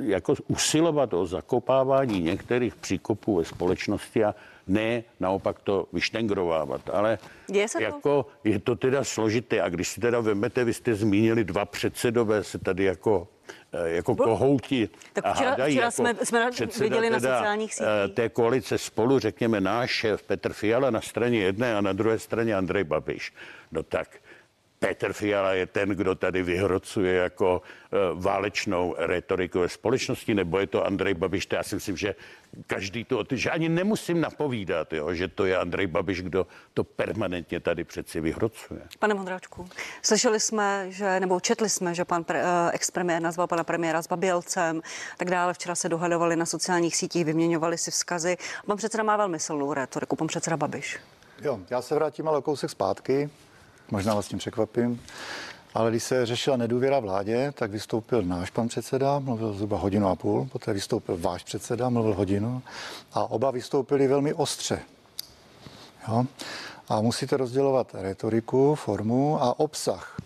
jako 0.00 0.34
usilovat 0.48 1.14
o 1.14 1.26
zakopávání 1.26 2.20
některých 2.20 2.74
příkopů 2.74 3.36
ve 3.36 3.44
společnosti 3.44 4.24
a 4.24 4.34
ne 4.66 5.04
naopak 5.20 5.58
to 5.58 5.86
vyštengrovávat. 5.92 6.90
Ale 6.90 7.18
je, 7.52 7.68
se 7.68 7.78
to? 7.78 7.84
jako, 7.84 8.26
je 8.44 8.58
to 8.58 8.76
teda 8.76 9.04
složité. 9.04 9.62
A 9.62 9.68
když 9.68 9.88
si 9.88 10.00
teda 10.00 10.20
vemete, 10.20 10.64
vy 10.64 10.74
jste 10.74 10.94
zmínili 10.94 11.44
dva 11.44 11.64
předsedové 11.64 12.44
se 12.44 12.58
tady 12.58 12.84
jako 12.84 13.28
eh, 13.48 13.52
jako 13.72 14.16
kohouti 14.16 14.88
tak 15.12 15.34
včera, 15.34 15.48
a 15.48 15.50
hádají. 15.50 15.74
Včera 15.74 15.86
jako 15.86 16.24
jsme, 16.26 16.50
jsme 16.50 16.50
viděli 16.80 17.10
na 17.10 17.20
sociálních 17.20 17.74
sítích. 17.74 17.88
Eh, 18.04 18.08
té 18.08 18.28
koalice 18.28 18.78
spolu, 18.78 19.18
řekněme, 19.18 19.60
náš 19.60 19.90
šéf 19.90 20.22
Petr 20.22 20.52
Fiala 20.52 20.90
na 20.90 21.00
straně 21.00 21.40
jedné 21.40 21.76
a 21.76 21.80
na 21.80 21.92
druhé 21.92 22.18
straně 22.18 22.54
Andrej 22.54 22.84
Babiš. 22.84 23.32
No 23.72 23.82
tak 23.82 24.08
Petr 24.78 25.12
Fiala 25.12 25.52
je 25.52 25.66
ten, 25.66 25.88
kdo 25.88 26.14
tady 26.14 26.42
vyhrocuje 26.42 27.14
jako 27.14 27.62
uh, 27.62 28.22
válečnou 28.22 28.94
retoriku 28.98 29.60
ve 29.60 29.68
společnosti, 29.68 30.34
nebo 30.34 30.58
je 30.58 30.66
to 30.66 30.86
Andrej 30.86 31.14
Babiš? 31.14 31.46
To 31.46 31.56
já 31.56 31.62
si 31.62 31.74
myslím, 31.74 31.96
že 31.96 32.14
každý 32.66 33.04
to, 33.04 33.24
že 33.30 33.50
ani 33.50 33.68
nemusím 33.68 34.20
napovídat, 34.20 34.92
jo, 34.92 35.14
že 35.14 35.28
to 35.28 35.44
je 35.44 35.56
Andrej 35.56 35.86
Babiš, 35.86 36.22
kdo 36.22 36.46
to 36.74 36.84
permanentně 36.84 37.60
tady 37.60 37.84
přeci 37.84 38.20
vyhrocuje. 38.20 38.80
Pane 38.98 39.14
Mondráčku, 39.14 39.68
slyšeli 40.02 40.40
jsme, 40.40 40.86
že, 40.88 41.20
nebo 41.20 41.40
četli 41.40 41.68
jsme, 41.68 41.94
že 41.94 42.04
pan 42.04 42.24
pre, 42.24 42.42
uh, 42.42 42.48
expremiér 42.72 43.22
nazval 43.22 43.46
pana 43.46 43.64
premiéra 43.64 44.02
Babělcem, 44.10 44.82
tak 45.16 45.30
dále. 45.30 45.54
Včera 45.54 45.74
se 45.74 45.88
dohadovali 45.88 46.36
na 46.36 46.46
sociálních 46.46 46.96
sítích, 46.96 47.24
vyměňovali 47.24 47.78
si 47.78 47.90
vzkazy. 47.90 48.36
Pan 48.66 48.76
předseda 48.76 49.02
má 49.02 49.16
velmi 49.16 49.40
silnou 49.40 49.72
retoriku, 49.72 50.16
pan 50.16 50.26
předseda 50.26 50.56
Babiš. 50.56 50.98
Jo, 51.42 51.60
já 51.70 51.82
se 51.82 51.94
vrátím 51.94 52.28
ale 52.28 52.42
kousek 52.42 52.70
zpátky. 52.70 53.30
Možná 53.90 54.14
vás 54.14 54.28
tím 54.28 54.38
překvapím. 54.38 55.00
Ale 55.74 55.90
když 55.90 56.02
se 56.02 56.26
řešila 56.26 56.56
nedůvěra 56.56 57.00
vládě, 57.00 57.52
tak 57.54 57.70
vystoupil 57.70 58.22
náš 58.22 58.50
pan 58.50 58.68
předseda, 58.68 59.18
mluvil 59.18 59.52
zhruba 59.52 59.78
hodinu 59.78 60.08
a 60.08 60.16
půl, 60.16 60.48
poté 60.52 60.72
vystoupil 60.72 61.16
váš 61.20 61.44
předseda, 61.44 61.88
mluvil 61.88 62.14
hodinu 62.14 62.62
a 63.12 63.30
oba 63.30 63.50
vystoupili 63.50 64.08
velmi 64.08 64.34
ostře. 64.34 64.80
Jo? 66.08 66.24
A 66.88 67.00
musíte 67.00 67.36
rozdělovat 67.36 67.94
retoriku, 67.94 68.74
formu 68.74 69.42
a 69.42 69.60
obsah. 69.60 70.16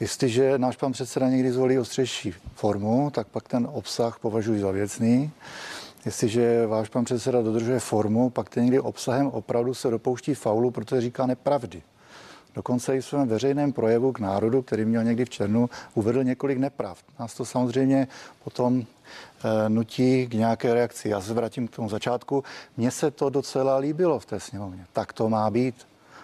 Jestliže 0.00 0.58
náš 0.58 0.76
pan 0.76 0.92
předseda 0.92 1.28
někdy 1.28 1.52
zvolí 1.52 1.78
ostřejší 1.78 2.34
formu, 2.54 3.10
tak 3.10 3.26
pak 3.26 3.48
ten 3.48 3.68
obsah 3.72 4.18
považuji 4.18 4.60
za 4.60 4.70
věcný. 4.70 5.30
Jestliže 6.04 6.66
váš 6.66 6.88
pan 6.88 7.04
předseda 7.04 7.42
dodržuje 7.42 7.80
formu, 7.80 8.30
pak 8.30 8.48
ten 8.48 8.64
někdy 8.64 8.80
obsahem 8.80 9.26
opravdu 9.26 9.74
se 9.74 9.90
dopouští 9.90 10.34
faulu, 10.34 10.70
protože 10.70 11.00
říká 11.00 11.26
nepravdy. 11.26 11.82
Dokonce 12.58 12.96
i 12.96 13.00
v 13.00 13.04
svém 13.04 13.28
veřejném 13.28 13.72
projevu 13.72 14.12
k 14.12 14.18
národu, 14.18 14.62
který 14.62 14.84
měl 14.84 15.04
někdy 15.04 15.24
v 15.24 15.30
černu, 15.30 15.70
uvedl 15.94 16.24
několik 16.24 16.58
nepravd. 16.58 17.04
Nás 17.18 17.34
to 17.34 17.44
samozřejmě 17.44 18.08
potom 18.44 18.82
e, 18.82 19.68
nutí 19.68 20.26
k 20.26 20.34
nějaké 20.34 20.74
reakci. 20.74 21.08
Já 21.08 21.20
se 21.20 21.34
vrátím 21.34 21.68
k 21.68 21.76
tomu 21.76 21.88
začátku. 21.88 22.44
Mně 22.76 22.90
se 22.90 23.10
to 23.10 23.30
docela 23.30 23.76
líbilo 23.76 24.18
v 24.18 24.26
té 24.26 24.40
sněmovně. 24.40 24.86
Tak 24.92 25.12
to 25.12 25.28
má 25.28 25.50
být 25.50 25.74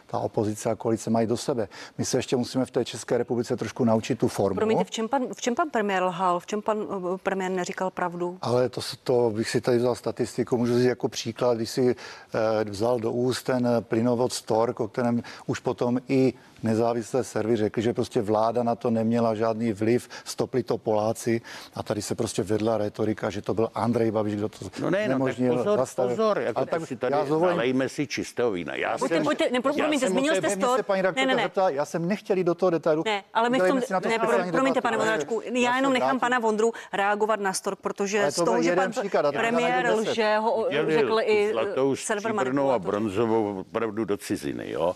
ta 0.06 0.18
opozice 0.18 0.70
a 0.70 0.74
koalice 0.74 1.10
mají 1.10 1.26
do 1.26 1.36
sebe. 1.36 1.68
My 1.98 2.04
se 2.04 2.18
ještě 2.18 2.36
musíme 2.36 2.64
v 2.64 2.70
té 2.70 2.84
České 2.84 3.18
republice 3.18 3.56
trošku 3.56 3.84
naučit 3.84 4.18
tu 4.18 4.28
formu. 4.28 4.56
Promiňte, 4.56 4.84
v 4.84 4.90
čem 4.90 5.08
pan, 5.08 5.22
v 5.34 5.40
čem 5.40 5.54
pan 5.54 5.70
premiér 5.70 6.02
lhal? 6.02 6.40
V 6.40 6.46
čem 6.46 6.62
pan 6.62 6.78
uh, 6.78 7.16
premiér 7.16 7.50
neříkal 7.50 7.90
pravdu? 7.90 8.38
Ale 8.42 8.68
to, 8.68 8.80
to 9.04 9.32
bych 9.34 9.50
si 9.50 9.60
tady 9.60 9.78
vzal 9.78 9.94
statistiku, 9.94 10.56
můžu 10.56 10.76
říct 10.78 10.84
jako 10.84 11.08
příklad, 11.08 11.56
když 11.56 11.70
si 11.70 11.96
eh, 12.34 12.64
vzal 12.64 13.00
do 13.00 13.12
úst 13.12 13.42
ten 13.42 13.68
plynovod 13.80 14.32
Stork, 14.32 14.80
o 14.80 14.88
kterém 14.88 15.22
už 15.46 15.58
potom 15.58 16.00
i 16.08 16.34
nezávislé 16.64 17.24
servy 17.24 17.56
řekli, 17.56 17.82
že 17.82 17.92
prostě 17.92 18.22
vláda 18.22 18.62
na 18.62 18.74
to 18.74 18.90
neměla 18.90 19.34
žádný 19.34 19.72
vliv, 19.72 20.08
stopli 20.24 20.62
to 20.62 20.78
Poláci 20.78 21.40
a 21.74 21.82
tady 21.82 22.02
se 22.02 22.14
prostě 22.14 22.42
vedla 22.42 22.78
retorika, 22.78 23.30
že 23.30 23.42
to 23.42 23.54
byl 23.54 23.70
Andrej 23.74 24.10
Babiš, 24.10 24.34
kdo 24.36 24.48
to 24.48 24.58
no 24.80 24.90
ne, 24.90 25.08
no, 25.08 25.26
tak 25.26 25.36
pozor, 25.36 25.78
zastavil. 25.78 26.16
pozor, 26.16 26.38
jako 26.38 26.60
a 26.60 26.66
tak 26.66 26.86
si 26.86 26.96
tady 26.96 27.14
já 27.14 27.24
zvolím... 27.24 27.46
nalejme 27.46 27.88
si 27.88 28.06
čistého 28.06 28.50
vína. 28.50 28.74
Já 28.74 28.98
pojďte, 28.98 29.14
jsem, 29.14 29.24
pojďte, 29.24 29.50
ne, 29.50 29.60
promiňte, 29.60 30.03
zmínil 30.08 30.34
jste 30.34 30.56
to. 30.56 30.76
paní 30.82 31.02
ne, 31.02 31.12
ne, 31.16 31.34
ne. 31.34 31.42
Zeptala, 31.42 31.70
já 31.70 31.84
jsem 31.84 32.08
nechtěl 32.08 32.38
jít 32.38 32.44
do 32.44 32.54
toho 32.54 32.70
detailu. 32.70 33.02
Ne, 33.06 33.24
ale 33.34 33.50
my 33.50 33.60
v 33.60 33.68
tom, 33.68 33.80
ne, 34.08 34.18
pro, 34.18 34.28
promiňte, 34.52 34.80
pane 34.80 34.96
Vondráčku, 34.96 35.42
já 35.52 35.76
jenom 35.76 35.92
nechám 35.92 36.20
pana 36.20 36.38
Vondru 36.38 36.72
reagovat 36.92 37.40
na 37.40 37.52
Stork, 37.52 37.78
protože 37.80 38.30
z 38.30 38.34
toho, 38.34 38.62
že 38.62 38.76
pan 38.76 38.92
premiér 39.32 39.92
lže, 39.94 40.36
ho 40.36 40.68
řekl 40.88 41.20
i 41.22 41.54
server 41.94 42.32
a 42.70 42.78
bronzovou 42.78 43.60
opravdu 43.60 44.04
do 44.04 44.16
ciziny, 44.16 44.70
jo 44.70 44.94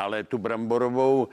ale 0.00 0.24
tu 0.24 0.38
bramborovou 0.38 1.28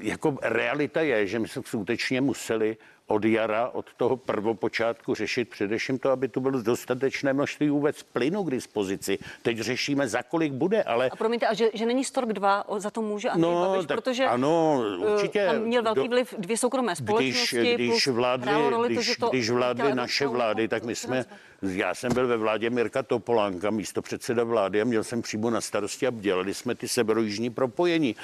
jako 0.00 0.38
realita 0.42 1.00
je, 1.00 1.26
že 1.26 1.38
my 1.38 1.48
jsme 1.48 1.62
skutečně 1.64 2.20
museli 2.20 2.76
od 3.08 3.24
jara, 3.24 3.68
od 3.68 3.86
toho 3.96 4.16
prvopočátku 4.16 5.14
řešit 5.14 5.50
především 5.50 5.98
to, 5.98 6.10
aby 6.10 6.28
tu 6.28 6.40
bylo 6.40 6.62
dostatečné 6.62 7.32
množství 7.32 7.68
vůbec 7.68 8.02
plynu 8.02 8.44
k 8.44 8.50
dispozici. 8.50 9.18
Teď 9.42 9.58
řešíme, 9.58 10.08
za 10.08 10.22
kolik 10.22 10.52
bude, 10.52 10.82
ale... 10.82 11.10
A 11.10 11.16
promiňte, 11.16 11.46
a 11.46 11.54
že, 11.54 11.70
že 11.74 11.86
není 11.86 12.04
Stork 12.04 12.32
2, 12.32 12.64
za 12.76 12.90
to 12.90 13.02
může 13.02 13.30
Andrej 13.30 13.52
no, 13.52 13.60
Babiš, 13.60 13.86
protože 13.86 14.24
ano, 14.24 14.82
eh, 14.84 14.96
určitě, 14.96 15.46
tam 15.46 15.62
měl 15.62 15.82
velký 15.82 16.08
vliv 16.08 16.34
dvě 16.38 16.56
soukromé 16.56 16.96
společnosti. 16.96 17.74
Když, 17.74 17.74
když 17.74 18.06
vládly, 18.06 18.52
když, 18.88 19.16
to, 19.16 19.28
když 19.28 19.50
vládly 19.50 19.94
naše 19.94 20.26
vlády, 20.26 20.68
tak 20.68 20.84
my 20.84 20.94
jsme, 20.94 21.24
já 21.62 21.94
jsem 21.94 22.14
byl 22.14 22.26
ve 22.26 22.36
vládě 22.36 22.70
Mirka 22.70 23.02
Topolánka, 23.02 23.70
místo 23.70 24.02
předseda 24.02 24.44
vlády 24.44 24.80
a 24.80 24.84
měl 24.84 25.04
jsem 25.04 25.22
přímo 25.22 25.50
na 25.50 25.60
starosti 25.60 26.06
a 26.06 26.10
dělali 26.10 26.54
jsme 26.54 26.74
ty 26.74 26.88
severojižní 26.88 27.50
propojení. 27.50 28.16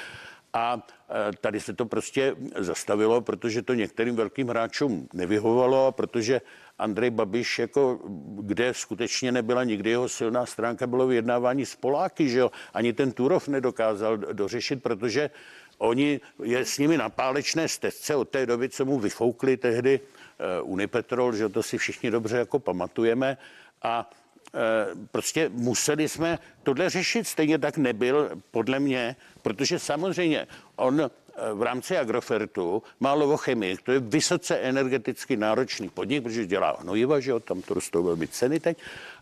A 0.55 0.87
e, 1.31 1.37
tady 1.37 1.61
se 1.61 1.73
to 1.73 1.87
prostě 1.87 2.37
zastavilo, 2.57 3.21
protože 3.21 3.63
to 3.63 3.75
některým 3.75 4.17
velkým 4.17 4.49
hráčům 4.49 5.09
nevyhovovalo 5.13 5.93
protože 5.93 6.41
Andrej 6.79 7.11
Babiš, 7.11 7.59
jako, 7.59 8.01
kde 8.41 8.75
skutečně 8.75 9.33
nebyla 9.33 9.65
nikdy 9.65 9.91
jeho 9.91 10.09
silná 10.09 10.47
stránka, 10.47 10.87
bylo 10.87 11.07
vyjednávání 11.07 11.67
s 11.67 11.77
Poláky, 11.77 12.29
že 12.29 12.39
jo? 12.39 12.51
Ani 12.75 12.93
ten 12.93 13.13
Turov 13.13 13.49
nedokázal 13.49 14.17
dořešit, 14.17 14.83
protože 14.83 15.31
oni 15.79 16.21
je 16.43 16.65
s 16.65 16.79
nimi 16.79 16.99
na 16.99 17.09
pálečné 17.09 17.69
stezce 17.69 18.17
od 18.17 18.29
té 18.29 18.47
doby, 18.47 18.69
co 18.69 18.85
mu 18.85 18.99
vyfoukli 18.99 19.57
tehdy 19.57 20.01
uh, 20.01 20.71
Unipetrol, 20.73 21.33
že 21.33 21.49
to 21.49 21.63
si 21.63 21.79
všichni 21.79 22.11
dobře 22.11 22.37
jako 22.37 22.59
pamatujeme. 22.59 23.37
A 23.83 24.11
prostě 25.11 25.49
museli 25.49 26.09
jsme 26.09 26.39
tohle 26.63 26.91
řešit. 26.91 27.27
Stejně 27.27 27.59
tak 27.59 27.77
nebyl, 27.77 28.31
podle 28.51 28.81
mě, 28.81 29.17
protože 29.43 29.79
samozřejmě 29.79 30.47
on 30.77 31.01
eh, 31.01 31.09
v 31.55 31.63
rámci 31.63 31.99
Agrofertu 31.99 32.83
má 33.01 33.13
lovochemii, 33.13 33.77
to 33.77 33.93
je 33.93 34.01
vysoce 34.01 34.57
energeticky 34.57 35.37
náročný 35.37 35.89
podnik, 35.89 36.23
protože 36.23 36.47
dělá 36.47 36.77
hnojiva, 36.81 37.21
že 37.21 37.31
jo, 37.31 37.41
tam 37.41 37.63
to 37.63 37.75
rostou 37.75 38.03
velmi 38.03 38.29
ceny 38.29 38.61
teď. 38.61 38.79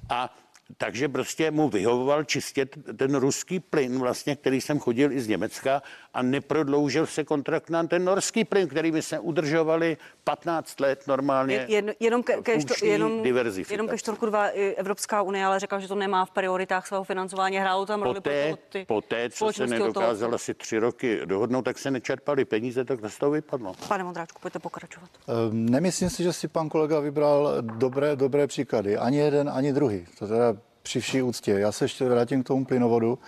A 0.08 0.36
takže 0.76 1.08
prostě 1.08 1.50
mu 1.50 1.68
vyhovoval 1.68 2.24
čistě 2.24 2.66
ten 2.96 3.14
ruský 3.14 3.60
plyn, 3.60 3.98
vlastně, 3.98 4.36
který 4.36 4.60
jsem 4.60 4.78
chodil 4.78 5.12
i 5.12 5.20
z 5.20 5.28
Německa 5.28 5.82
a 6.14 6.22
neprodloužil 6.22 7.06
se 7.06 7.24
kontrakt 7.24 7.70
na 7.70 7.86
ten 7.86 8.04
norský 8.04 8.44
plyn, 8.44 8.68
který 8.68 8.90
by 8.90 9.02
se 9.02 9.18
udržovali 9.18 9.96
15 10.24 10.80
let 10.80 11.06
normálně. 11.06 11.66
Jen, 11.68 11.92
jenom 12.00 12.22
ke, 12.22 12.42
ke, 12.42 12.60
što, 12.60 12.86
jenom, 12.86 13.24
jenom 13.70 13.88
ke 13.88 13.98
Štorku 13.98 14.26
2 14.26 14.46
Evropská 14.76 15.22
unie, 15.22 15.44
ale 15.44 15.60
řekla, 15.60 15.78
že 15.78 15.88
to 15.88 15.94
nemá 15.94 16.24
v 16.24 16.30
prioritách 16.30 16.86
svého 16.86 17.04
financování. 17.04 17.56
Hrálo 17.56 17.86
tam 17.86 18.02
roli 18.02 18.14
poté, 18.14 18.54
ty 18.68 18.84
poté, 18.84 19.30
co 19.30 19.52
se 19.52 19.66
nedokázala 19.66 20.34
asi 20.34 20.54
tři 20.54 20.78
roky 20.78 21.20
dohodnout, 21.24 21.62
tak 21.62 21.78
se 21.78 21.90
nečerpaly 21.90 22.44
peníze, 22.44 22.84
tak 22.84 23.00
to 23.00 23.10
z 23.10 23.18
toho 23.18 23.32
vypadlo. 23.32 23.74
Pane 23.88 24.04
Mondráčku, 24.04 24.38
pojďte 24.42 24.58
pokračovat. 24.58 25.10
Um, 25.50 25.66
nemyslím 25.66 26.10
si, 26.10 26.22
že 26.22 26.32
si 26.32 26.48
pan 26.48 26.68
kolega 26.68 27.00
vybral 27.00 27.54
dobré, 27.60 28.16
dobré 28.16 28.46
příklady. 28.46 28.96
Ani 28.96 29.18
jeden, 29.18 29.50
ani 29.54 29.72
druhý. 29.72 30.06
To 30.18 30.26
teda 30.26 30.54
při 30.82 31.00
vší 31.00 31.22
úctě. 31.22 31.52
Já 31.52 31.72
se 31.72 31.84
ještě 31.84 32.04
vrátím 32.04 32.42
k 32.42 32.46
tomu 32.46 32.64
plynovodu. 32.64 33.18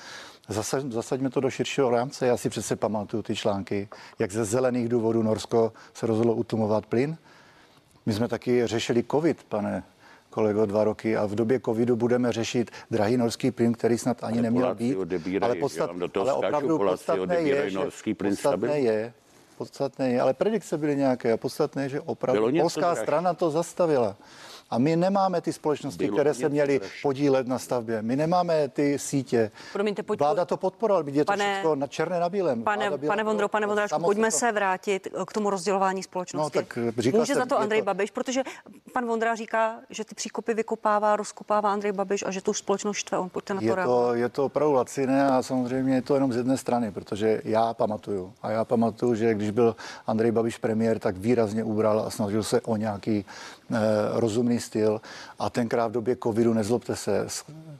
Zasaď, 0.48 0.84
zasaďme 0.84 1.30
to 1.30 1.40
do 1.40 1.50
širšího 1.50 1.90
rámce. 1.90 2.26
Já 2.26 2.36
si 2.36 2.48
přece 2.48 2.76
pamatuju 2.76 3.22
ty 3.22 3.36
články, 3.36 3.88
jak 4.18 4.30
ze 4.30 4.44
zelených 4.44 4.88
důvodů 4.88 5.22
Norsko 5.22 5.72
se 5.94 6.06
rozhodlo 6.06 6.34
utumovat 6.34 6.86
plyn. 6.86 7.16
My 8.06 8.12
jsme 8.12 8.28
taky 8.28 8.66
řešili 8.66 9.04
covid, 9.10 9.42
pane 9.42 9.84
kolego, 10.30 10.66
dva 10.66 10.84
roky 10.84 11.16
a 11.16 11.26
v 11.26 11.34
době 11.34 11.60
covidu 11.60 11.96
budeme 11.96 12.32
řešit 12.32 12.70
drahý 12.90 13.16
norský 13.16 13.50
plyn, 13.50 13.72
který 13.72 13.98
snad 13.98 14.24
ani 14.24 14.38
ale 14.38 14.42
neměl 14.42 14.74
být. 14.74 14.96
ale, 15.42 15.54
podstat, 15.54 15.90
ale 16.20 16.32
opravdu 16.32 16.78
podstatné 16.78 17.40
je, 17.40 17.70
norský 17.70 18.14
plyn 18.14 18.32
podstatné 18.32 18.80
je, 18.80 19.12
podstatné 19.58 20.10
je, 20.10 20.20
ale 20.20 20.34
predikce 20.34 20.78
byly 20.78 20.96
nějaké 20.96 21.32
a 21.32 21.36
podstatné 21.36 21.82
je, 21.82 21.88
že 21.88 22.00
opravdu 22.00 22.52
polská 22.60 22.94
strana 22.94 23.34
to 23.34 23.50
zastavila. 23.50 24.16
A 24.74 24.78
my 24.78 24.96
nemáme 24.96 25.40
ty 25.40 25.52
společnosti, 25.52 26.04
Bylo 26.04 26.16
které 26.16 26.34
se 26.34 26.48
měly 26.48 26.80
podílet 27.02 27.46
na 27.46 27.58
stavbě. 27.58 28.02
My 28.02 28.16
nemáme 28.16 28.68
ty 28.68 28.98
sítě. 28.98 29.50
Promiňte, 29.72 30.02
pojď- 30.02 30.18
Vláda 30.20 30.44
to 30.44 30.56
podporovala, 30.56 31.04
je 31.12 31.24
to 31.24 31.32
Pane- 31.32 31.52
všechno 31.54 31.74
na 31.74 31.86
černé 31.86 32.20
na 32.20 32.28
bílém. 32.28 32.62
Pane, 32.62 32.88
Vláda 32.88 33.06
pane 33.06 33.24
Vondro, 33.24 33.48
pane 33.48 33.66
Vondráčku, 33.66 34.00
pojďme 34.02 34.30
to- 34.30 34.36
se 34.36 34.52
vrátit 34.52 35.08
k 35.26 35.32
tomu 35.32 35.50
rozdělování 35.50 36.02
společnosti. 36.02 36.58
No, 36.58 36.62
tak 36.62 36.78
říkal 36.98 37.20
Může 37.20 37.32
jsem, 37.34 37.42
za 37.42 37.46
to 37.46 37.58
Andrej 37.58 37.80
to- 37.80 37.84
Babiš, 37.84 38.10
protože 38.10 38.42
pan 38.92 39.06
Vondra 39.06 39.34
říká, 39.34 39.76
že 39.90 40.04
ty 40.04 40.14
příkopy 40.14 40.54
vykopává, 40.54 41.16
rozkopává 41.16 41.72
Andrej 41.72 41.92
Babiš 41.92 42.24
a 42.26 42.30
že 42.30 42.40
tu 42.40 42.52
společnost 42.54 42.96
štve. 42.96 43.18
On 43.18 43.28
pojďte 43.28 43.54
na 43.54 43.60
to 43.60 43.66
Je 43.66 43.74
reagovat. 43.74 44.06
to, 44.08 44.14
je 44.14 44.28
to 44.28 44.44
opravdu 44.44 44.72
laciné 44.74 45.26
a 45.28 45.42
samozřejmě 45.42 45.94
je 45.94 46.02
to 46.02 46.14
jenom 46.14 46.32
z 46.32 46.36
jedné 46.36 46.56
strany, 46.56 46.90
protože 46.90 47.40
já 47.44 47.74
pamatuju. 47.74 48.32
A 48.42 48.50
já 48.50 48.64
pamatuju, 48.64 49.14
že 49.14 49.34
když 49.34 49.50
byl 49.50 49.76
Andrej 50.06 50.30
Babiš 50.32 50.58
premiér, 50.58 50.98
tak 50.98 51.16
výrazně 51.16 51.64
ubral 51.64 52.00
a 52.06 52.10
snažil 52.10 52.42
se 52.42 52.60
o 52.60 52.76
nějaký 52.76 53.24
eh, 53.72 53.76
rozumný 54.12 54.60
styl. 54.64 55.00
A 55.38 55.50
tenkrát 55.50 55.88
v 55.88 55.92
době 55.92 56.16
covidu, 56.22 56.54
nezlobte 56.54 56.96
se, 56.96 57.26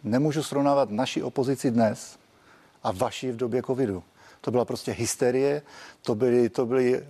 nemůžu 0.05 0.43
srovnávat 0.43 0.91
naši 0.91 1.23
opozici 1.23 1.71
dnes 1.71 2.19
a 2.83 2.93
vaši 2.93 3.33
v 3.33 3.37
době 3.37 3.63
covidu. 3.63 4.03
To 4.45 4.51
byla 4.51 4.65
prostě 4.65 4.93
hysterie, 4.93 5.63
to 6.03 6.15
byly, 6.15 6.49
to 6.49 6.67
byly 6.67 6.97
e, 6.97 7.03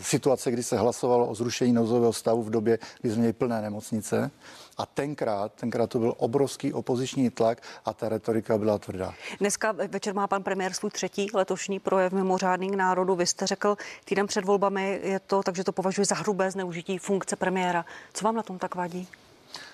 situace, 0.00 0.50
kdy 0.50 0.62
se 0.62 0.78
hlasovalo 0.78 1.26
o 1.26 1.34
zrušení 1.34 1.72
nouzového 1.72 2.12
stavu 2.12 2.42
v 2.42 2.50
době, 2.50 2.78
kdy 3.00 3.10
jsme 3.10 3.18
měli 3.18 3.32
plné 3.32 3.62
nemocnice. 3.62 4.30
A 4.76 4.86
tenkrát, 4.86 5.52
tenkrát 5.52 5.90
to 5.90 5.98
byl 5.98 6.14
obrovský 6.16 6.72
opoziční 6.72 7.30
tlak 7.30 7.62
a 7.84 7.92
ta 7.92 8.08
retorika 8.08 8.58
byla 8.58 8.78
tvrdá. 8.78 9.14
Dneska 9.40 9.72
večer 9.72 10.14
má 10.14 10.26
pan 10.26 10.42
premiér 10.42 10.72
svůj 10.72 10.90
třetí 10.90 11.26
letošní 11.34 11.80
projev 11.80 12.12
mimořádný 12.12 12.70
k 12.70 12.74
národu. 12.74 13.14
Vy 13.14 13.26
jste 13.26 13.46
řekl 13.46 13.76
týden 14.04 14.26
před 14.26 14.44
volbami 14.44 15.00
je 15.02 15.20
to, 15.20 15.42
takže 15.42 15.64
to 15.64 15.72
považuji 15.72 16.04
za 16.04 16.14
hrubé 16.14 16.50
zneužití 16.50 16.98
funkce 16.98 17.36
premiéra. 17.36 17.84
Co 18.14 18.24
vám 18.24 18.36
na 18.36 18.42
tom 18.42 18.58
tak 18.58 18.74
vadí? 18.74 19.08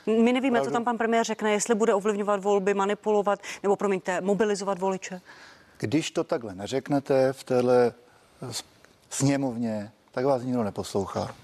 My 0.06 0.32
nevíme, 0.32 0.62
co 0.62 0.70
tam 0.70 0.84
pan 0.84 0.98
premiér 0.98 1.24
řekne, 1.24 1.52
jestli 1.52 1.74
bude 1.74 1.94
ovlivňovat 1.94 2.42
volby, 2.42 2.74
manipulovat, 2.74 3.40
nebo 3.62 3.76
promiňte, 3.76 4.20
mobilizovat 4.20 4.78
voliče. 4.78 5.20
Když 5.84 6.10
to 6.10 6.24
takhle 6.24 6.54
neřeknete 6.54 7.32
v 7.32 7.44
téhle 7.44 7.92
s- 8.50 8.64
sněmovně, 9.10 9.92
tak 10.12 10.24
vás 10.24 10.42
nikdo 10.42 10.64
neposlouchá. 10.64 11.34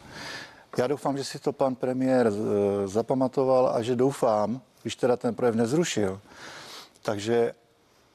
Já 0.78 0.86
doufám, 0.86 1.16
že 1.18 1.24
si 1.24 1.38
to 1.38 1.52
pan 1.52 1.74
premiér 1.74 2.26
eh, 2.26 2.88
zapamatoval 2.88 3.68
a 3.74 3.82
že 3.82 3.96
doufám, 3.96 4.60
když 4.82 4.96
teda 4.96 5.16
ten 5.16 5.34
projev 5.34 5.54
nezrušil, 5.54 6.20
takže 7.02 7.52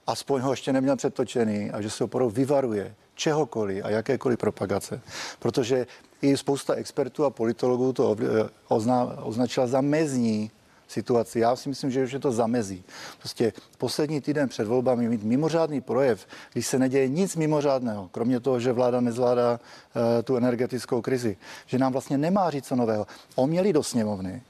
aspoň 0.07 0.41
ho 0.41 0.51
ještě 0.51 0.73
neměl 0.73 0.95
přetočený 0.95 1.71
a 1.71 1.81
že 1.81 1.89
se 1.89 2.03
opravdu 2.03 2.29
vyvaruje 2.29 2.95
čehokoliv 3.15 3.85
a 3.85 3.89
jakékoliv 3.89 4.39
propagace. 4.39 5.01
Protože 5.39 5.87
i 6.21 6.37
spousta 6.37 6.73
expertů 6.73 7.25
a 7.25 7.29
politologů 7.29 7.93
to 7.93 8.15
eh, 8.19 8.49
ozna, 8.67 9.03
označila 9.21 9.67
za 9.67 9.81
mezní 9.81 10.51
situaci. 10.87 11.39
Já 11.39 11.55
si 11.55 11.69
myslím, 11.69 11.91
že 11.91 12.03
už 12.03 12.11
je 12.11 12.19
to 12.19 12.31
zamezí. 12.31 12.83
Prostě 13.19 13.53
poslední 13.77 14.21
týden 14.21 14.49
před 14.49 14.67
volbami 14.67 15.09
mít 15.09 15.23
mimořádný 15.23 15.81
projev, 15.81 16.27
když 16.53 16.67
se 16.67 16.79
neděje 16.79 17.07
nic 17.07 17.35
mimořádného, 17.35 18.09
kromě 18.11 18.39
toho, 18.39 18.59
že 18.59 18.71
vláda 18.71 19.01
nezvládá 19.01 19.59
uh, 19.59 20.01
tu 20.23 20.37
energetickou 20.37 21.01
krizi, 21.01 21.37
že 21.65 21.77
nám 21.77 21.91
vlastně 21.91 22.17
nemá 22.17 22.49
říct 22.49 22.67
co 22.67 22.75
nového. 22.75 23.07
On 23.35 23.49
měli 23.49 23.73
do 23.73 23.83
sněmovny 23.83 24.41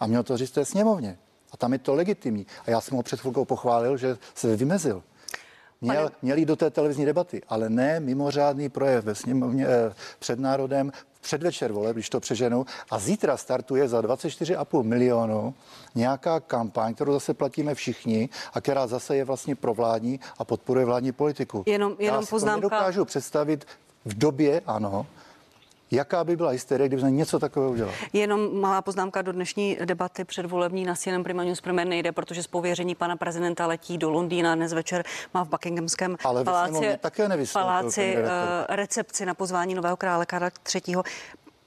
a 0.00 0.06
měl 0.06 0.22
to 0.22 0.36
říct 0.36 0.50
té 0.50 0.64
sněmovně. 0.64 1.18
A 1.52 1.56
tam 1.56 1.72
je 1.72 1.78
to 1.78 1.94
legitimní. 1.94 2.46
A 2.66 2.70
já 2.70 2.80
jsem 2.80 2.96
ho 2.96 3.02
před 3.02 3.20
chvilkou 3.20 3.44
pochválil, 3.44 3.96
že 3.96 4.16
se 4.34 4.56
vymezil. 4.56 5.02
Měl, 5.80 6.02
Pane- 6.02 6.14
měl 6.22 6.38
jít 6.38 6.44
do 6.44 6.56
té 6.56 6.70
televizní 6.70 7.04
debaty, 7.04 7.42
ale 7.48 7.70
ne 7.70 8.00
mimořádný 8.00 8.68
projev 8.68 9.04
ve 9.04 9.14
sněmovně 9.14 9.66
eh, 9.66 9.94
před 10.18 10.38
národem 10.38 10.92
předvečer 11.30 11.72
voleb, 11.72 11.96
když 11.96 12.10
to 12.10 12.20
přeženu. 12.20 12.66
A 12.90 12.98
zítra 12.98 13.36
startuje 13.36 13.88
za 13.88 14.00
24,5 14.00 14.82
milionu 14.82 15.54
nějaká 15.94 16.40
kampaň, 16.40 16.94
kterou 16.94 17.12
zase 17.12 17.34
platíme 17.34 17.74
všichni 17.74 18.28
a 18.54 18.60
která 18.60 18.86
zase 18.86 19.16
je 19.16 19.24
vlastně 19.24 19.54
provládní 19.54 20.20
a 20.38 20.44
podporuje 20.44 20.86
vládní 20.86 21.12
politiku. 21.12 21.62
Jenom- 21.66 21.96
jenom 21.98 22.20
Já 22.20 22.26
si 22.26 22.30
poznámka- 22.34 22.54
to 22.54 22.56
nedokážu 22.60 23.04
představit 23.04 23.66
v 24.04 24.14
době, 24.18 24.60
ano, 24.66 25.06
jaká 25.90 26.24
by 26.24 26.36
byla 26.36 26.50
hysterie, 26.50 26.88
kdyby 26.88 27.00
jsme 27.00 27.10
něco 27.10 27.38
takového 27.38 27.72
udělali. 27.72 27.94
Jenom 28.12 28.60
malá 28.60 28.82
poznámka 28.82 29.22
do 29.22 29.32
dnešní 29.32 29.78
debaty 29.84 30.24
předvolební 30.24 30.84
na 30.84 30.94
CNN 30.94 31.22
Prima 31.22 31.44
News 31.44 31.60
Premier 31.60 31.88
nejde, 31.88 32.12
protože 32.12 32.42
z 32.42 32.46
pověření 32.46 32.94
pana 32.94 33.16
prezidenta 33.16 33.66
letí 33.66 33.98
do 33.98 34.10
Londýna 34.10 34.54
dnes 34.54 34.72
večer 34.72 35.04
má 35.34 35.44
v 35.44 35.48
Buckinghamském 35.48 36.16
Ale 36.24 36.44
paláci, 36.44 36.98
také 37.00 37.28
paláci 37.52 38.16
eh, 38.16 38.76
recepci 38.76 39.26
na 39.26 39.34
pozvání 39.34 39.74
nového 39.74 39.96
krále 39.96 40.26
Karla 40.26 40.50
III. 40.74 40.96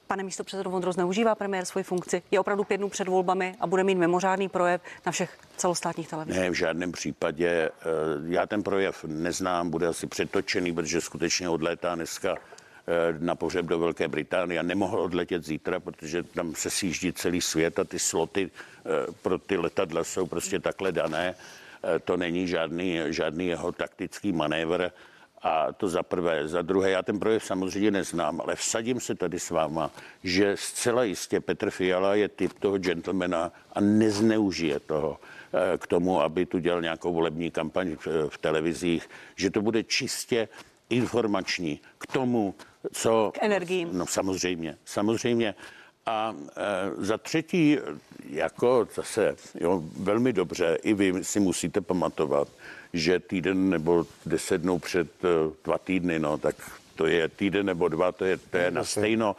Pane 0.08 0.23
místo 0.23 0.43
předsedo 0.43 0.69
Vondro, 0.69 0.91
zneužívá 0.91 1.36
premiér 1.36 1.65
svoji 1.65 1.84
funkci? 1.84 2.21
Je 2.32 2.39
opravdu 2.39 2.63
pět 2.63 2.77
dnů 2.77 2.89
před 2.89 3.08
volbami 3.08 3.55
a 3.60 3.67
bude 3.67 3.84
mít 3.84 3.95
mimořádný 3.95 4.49
projev 4.49 4.82
na 5.05 5.12
všech 5.12 5.38
celostátních 5.58 6.08
televizích? 6.08 6.41
Ne, 6.41 6.49
v 6.49 6.53
žádném 6.53 6.91
případě. 6.91 7.47
Eh, 7.49 7.86
Já 8.27 8.45
ten 8.45 8.63
projev 8.63 9.05
neznám, 9.08 9.69
bude 9.69 9.88
asi 9.88 10.08
přetočený, 10.08 10.73
protože 10.73 11.01
skutečně 11.01 11.49
odlétá 11.49 11.95
dneska 11.95 12.36
na 13.19 13.36
pohřeb 13.36 13.65
do 13.65 13.80
Velké 13.80 14.08
Británie 14.08 14.60
a 14.60 14.63
nemohl 14.63 14.99
odletět 14.99 15.45
zítra, 15.45 15.80
protože 15.80 16.23
tam 16.23 16.56
se 16.56 16.69
sjíždí 16.69 17.13
celý 17.13 17.41
svět 17.41 17.80
a 17.80 17.84
ty 17.84 17.99
sloty 17.99 18.49
eh, 18.49 18.89
pro 19.21 19.38
ty 19.38 19.58
letadla 19.58 20.04
jsou 20.04 20.25
prostě 20.28 20.60
takhle 20.60 20.91
dané. 20.91 21.36
Eh, 21.84 21.99
To 21.99 22.17
není 22.17 22.47
žádný, 22.47 22.99
žádný 23.08 23.47
jeho 23.47 23.71
taktický 23.71 24.32
manévr. 24.32 24.91
A 25.41 25.71
to 25.73 25.88
za 25.88 26.04
prvé. 26.04 26.47
Za 26.47 26.62
druhé, 26.62 26.89
já 26.89 27.02
ten 27.02 27.19
projev 27.19 27.43
samozřejmě 27.43 27.91
neznám, 27.91 28.41
ale 28.41 28.56
vsadím 28.56 28.99
se 28.99 29.15
tady 29.15 29.39
s 29.39 29.49
váma, 29.49 29.91
že 30.23 30.56
zcela 30.60 31.04
jistě 31.04 31.39
Petr 31.39 31.69
Fiala 31.71 32.15
je 32.15 32.28
typ 32.28 32.60
toho 32.60 32.78
gentlemana 32.78 33.52
a 33.73 33.82
nezneužije 33.82 34.80
toho 34.80 35.19
eh, 35.19 35.78
k 35.78 35.88
tomu, 35.88 36.21
aby 36.21 36.45
tu 36.45 36.60
dělal 36.60 36.82
nějakou 36.82 37.13
volební 37.13 37.52
kampaň 37.52 37.95
v, 37.95 38.30
v 38.30 38.38
televizích, 38.38 39.10
že 39.36 39.49
to 39.49 39.62
bude 39.62 39.84
čistě 39.84 40.47
informační 40.89 41.80
k 41.97 42.08
tomu, 42.08 42.56
co... 42.92 43.32
K 43.34 43.44
energiím. 43.44 43.89
No 43.92 44.06
samozřejmě, 44.08 44.78
samozřejmě. 44.86 45.56
A 46.06 46.36
e, 46.58 47.06
za 47.06 47.18
třetí, 47.18 47.78
jako 48.30 48.88
zase, 48.96 49.36
jo, 49.60 49.84
velmi 50.00 50.34
dobře, 50.34 50.78
i 50.84 50.94
vy 50.94 51.24
si 51.24 51.39
musíte 51.39 51.82
pamatovat, 51.82 52.48
že 52.94 53.20
týden 53.20 53.70
nebo 53.70 54.06
deset 54.26 54.58
dnů 54.62 54.80
před 54.80 55.26
e, 55.26 55.28
dva 55.63 55.78
týdny, 55.78 56.20
no, 56.20 56.38
tak 56.38 56.56
to 56.96 57.06
je 57.08 57.28
týden 57.30 57.65
nebo 57.65 57.88
dva, 57.88 58.12
to 58.12 58.26
je, 58.26 58.38
to 58.38 58.58
je 58.58 58.72
na 58.72 58.84
stejno. 58.84 59.36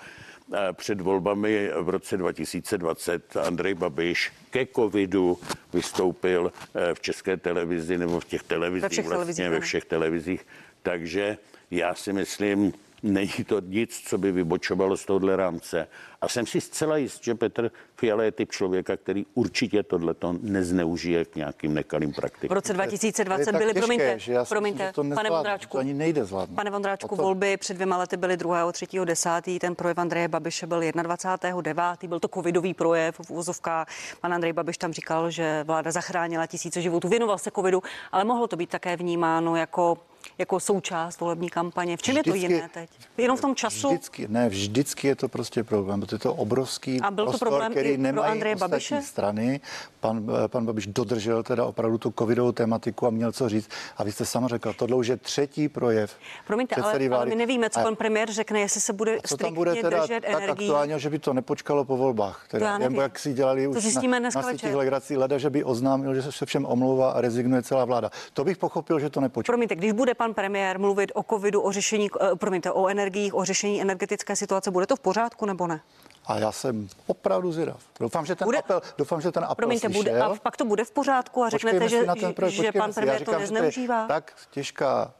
E, 0.54 0.72
Před 0.72 1.00
volbami 1.00 1.70
v 1.80 1.88
roce 1.88 2.16
2020 2.16 3.36
Andrej 3.36 3.74
Babiš 3.74 4.32
ke 4.50 4.66
covidu 4.66 5.38
vystoupil 5.72 6.52
e, 6.74 6.94
v 6.94 7.00
české 7.00 7.36
televizi 7.36 7.98
nebo 7.98 8.20
v 8.20 8.24
těch 8.24 8.42
televizích, 8.42 8.80
vlastně 8.80 9.02
televizích, 9.02 9.48
ve 9.50 9.60
všech 9.60 9.84
televizích. 9.84 10.46
Takže 10.82 11.38
já 11.70 11.94
si 11.94 12.12
myslím, 12.12 12.72
není 13.02 13.44
to 13.46 13.60
nic, 13.60 14.02
co 14.08 14.18
by 14.18 14.32
vybočovalo 14.32 14.96
z 14.96 15.04
tohohle 15.04 15.36
rámce. 15.36 15.88
A 16.20 16.28
jsem 16.28 16.46
si 16.46 16.60
zcela 16.60 16.96
jist, 16.96 17.24
že 17.24 17.34
Petr 17.34 17.70
Fiala 17.96 18.22
je 18.22 18.32
typ 18.32 18.52
člověka, 18.52 18.96
který 18.96 19.26
určitě 19.34 19.82
tohleto 19.82 20.34
nezneužije 20.40 21.24
k 21.24 21.36
nějakým 21.36 21.74
nekalým 21.74 22.12
V 22.12 22.16
praktikám. 22.16 22.54
roce 22.54 22.74
To 22.74 22.82
je 22.82 22.86
2020 22.86 23.44
tak 23.44 23.60
byly, 23.60 23.72
těžké, 23.74 23.80
promiňte, 23.86 24.18
že 24.18 24.32
já 24.32 24.44
promiňte, 24.44 24.84
myslím, 24.84 25.04
že 25.04 25.10
to 25.10 25.14
pane 25.14 25.30
Vondráčku, 25.30 25.72
to 25.72 25.78
ani 25.78 25.94
nejde 25.94 26.24
zvládnout. 26.24 26.56
Pane 26.56 26.70
Vondráčku, 26.70 27.16
to- 27.16 27.22
volby 27.22 27.56
před 27.56 27.74
dvěma 27.74 27.96
lety 27.96 28.16
byly 28.16 28.36
2. 28.36 28.72
3. 28.72 28.86
10. 29.04 29.58
Ten 29.58 29.74
projev 29.74 29.98
Andreje 29.98 30.28
Babiše 30.28 30.66
byl 30.66 30.80
21. 31.02 31.60
9. 31.62 32.04
Byl 32.08 32.20
to 32.20 32.28
covidový 32.28 32.74
projev 32.74 33.14
v 33.22 33.30
úvozovkách. 33.30 33.88
Pan 34.20 34.34
Andrej 34.34 34.52
Babiš 34.52 34.78
tam 34.78 34.92
říkal, 34.92 35.30
že 35.30 35.64
vláda 35.64 35.90
zachránila 35.90 36.46
tisíce 36.46 36.80
životů, 36.82 37.08
věnoval 37.08 37.38
se 37.38 37.50
covidu, 37.50 37.82
ale 38.12 38.24
mohlo 38.24 38.46
to 38.46 38.56
být 38.56 38.70
také 38.70 38.96
vnímáno 38.96 39.56
jako 39.56 39.98
jako 40.38 40.60
součást 40.60 41.20
volební 41.20 41.50
kampaně. 41.50 41.96
V 41.96 42.02
čem 42.02 42.16
je 42.16 42.24
to 42.24 42.30
Vždycky- 42.30 42.52
jiné 42.54 42.68
teď? 42.74 42.90
Jenom 43.16 43.36
v 43.36 43.40
tom 43.40 43.54
času? 43.54 43.88
Vždycky, 43.88 44.26
ne, 44.28 44.48
vždycky 44.48 45.08
je 45.08 45.16
to 45.16 45.28
prostě 45.28 45.64
problém, 45.64 46.00
protože 46.00 46.14
je 46.14 46.18
to 46.18 46.34
obrovský 46.34 47.00
A 47.00 47.10
byl 47.10 47.24
to 47.24 47.30
prostor, 47.30 47.48
problém 47.48 47.72
i 47.72 47.74
který 47.74 47.94
pro 47.94 48.02
nemají 48.02 48.32
Andreje 48.32 48.56
Babiše? 48.56 49.02
strany. 49.02 49.60
Pan, 50.00 50.26
eh, 50.44 50.48
pan 50.48 50.66
Babiš 50.66 50.86
dodržel 50.86 51.42
teda 51.42 51.64
opravdu 51.64 51.98
tu 51.98 52.14
covidovou 52.18 52.52
tematiku 52.52 53.06
a 53.06 53.10
měl 53.10 53.32
co 53.32 53.48
říct. 53.48 53.70
A 53.96 54.04
vy 54.04 54.12
jste 54.12 54.24
sama 54.24 54.48
řekla, 54.48 54.72
tohle 54.72 54.96
už 54.96 55.06
je 55.06 55.16
třetí 55.16 55.68
projev 55.68 56.14
Promiňte, 56.46 56.74
ale, 56.82 57.08
ale 57.08 57.26
my 57.26 57.34
nevíme, 57.36 57.70
co 57.70 57.80
A 57.80 57.82
pan 57.82 57.96
premiér 57.96 58.32
řekne, 58.32 58.60
jestli 58.60 58.80
se 58.80 58.92
bude 58.92 59.18
co 59.26 59.36
tam 59.36 59.54
bude 59.54 59.74
teda 59.74 60.00
držet 60.00 60.20
tak 60.20 60.30
energií. 60.42 60.50
aktuálně, 60.68 60.98
že 60.98 61.10
by 61.10 61.18
to 61.18 61.32
nepočkalo 61.32 61.84
po 61.84 61.96
volbách. 61.96 62.46
To 62.50 62.56
já 62.56 62.60
Teda, 62.60 62.78
nevím. 62.78 62.92
nebo 62.92 63.02
jak 63.02 63.18
si 63.18 63.32
dělali 63.32 63.64
To 63.64 63.70
už 63.70 63.76
zjistíme 63.82 64.20
na, 64.20 64.28
na 64.34 64.42
sítích 64.42 64.74
legrací 64.74 65.16
leda, 65.16 65.38
že 65.38 65.50
by 65.50 65.64
oznámil, 65.64 66.14
že 66.14 66.22
se 66.32 66.46
všem 66.46 66.64
omlouvá 66.66 67.10
a 67.10 67.20
rezignuje 67.20 67.62
celá 67.62 67.84
vláda. 67.84 68.10
To 68.32 68.44
bych 68.44 68.58
pochopil, 68.58 68.98
že 69.00 69.10
to 69.10 69.20
nepočkalo. 69.20 69.52
Promiňte, 69.52 69.74
když 69.74 69.92
bude 69.92 70.09
pan 70.14 70.34
premiér 70.34 70.78
mluvit 70.78 71.12
o 71.14 71.22
covidu, 71.22 71.60
o 71.60 71.72
řešení, 71.72 72.08
eh, 72.20 72.36
promiňte, 72.36 72.72
o 72.72 72.88
energiích, 72.88 73.34
o 73.34 73.44
řešení 73.44 73.80
energetické 73.80 74.36
situace, 74.36 74.70
bude 74.70 74.86
to 74.86 74.96
v 74.96 75.00
pořádku 75.00 75.46
nebo 75.46 75.66
ne? 75.66 75.80
A 76.26 76.38
já 76.38 76.52
jsem 76.52 76.88
opravdu 77.06 77.52
zvědav. 77.52 77.80
Doufám, 78.00 78.26
že 78.26 78.34
ten 78.36 78.44
Bude- 78.46 78.58
apel, 78.58 78.82
doufám, 78.98 79.20
že 79.20 79.32
ten 79.32 79.44
apel 79.44 79.54
Promiňte, 79.54 79.86
slyšel. 79.88 80.02
bude, 80.02 80.20
a 80.22 80.34
pak 80.42 80.56
to 80.56 80.64
bude 80.64 80.84
v 80.84 80.90
pořádku 80.90 81.42
a 81.44 81.48
řeknete, 81.48 81.78
Počkejme 81.80 82.02
že, 82.02 82.06
na 82.06 82.14
ten 82.14 82.34
projekt, 82.34 82.54
že 82.54 82.72
pan. 82.72 82.88
Já 82.90 82.94
premiér 82.94 83.14
to 83.18 83.18
říkám, 83.24 83.34
je 83.34 83.40
nezneužívá? 83.40 84.06
Tak 84.06 84.32
těžká 84.50 85.12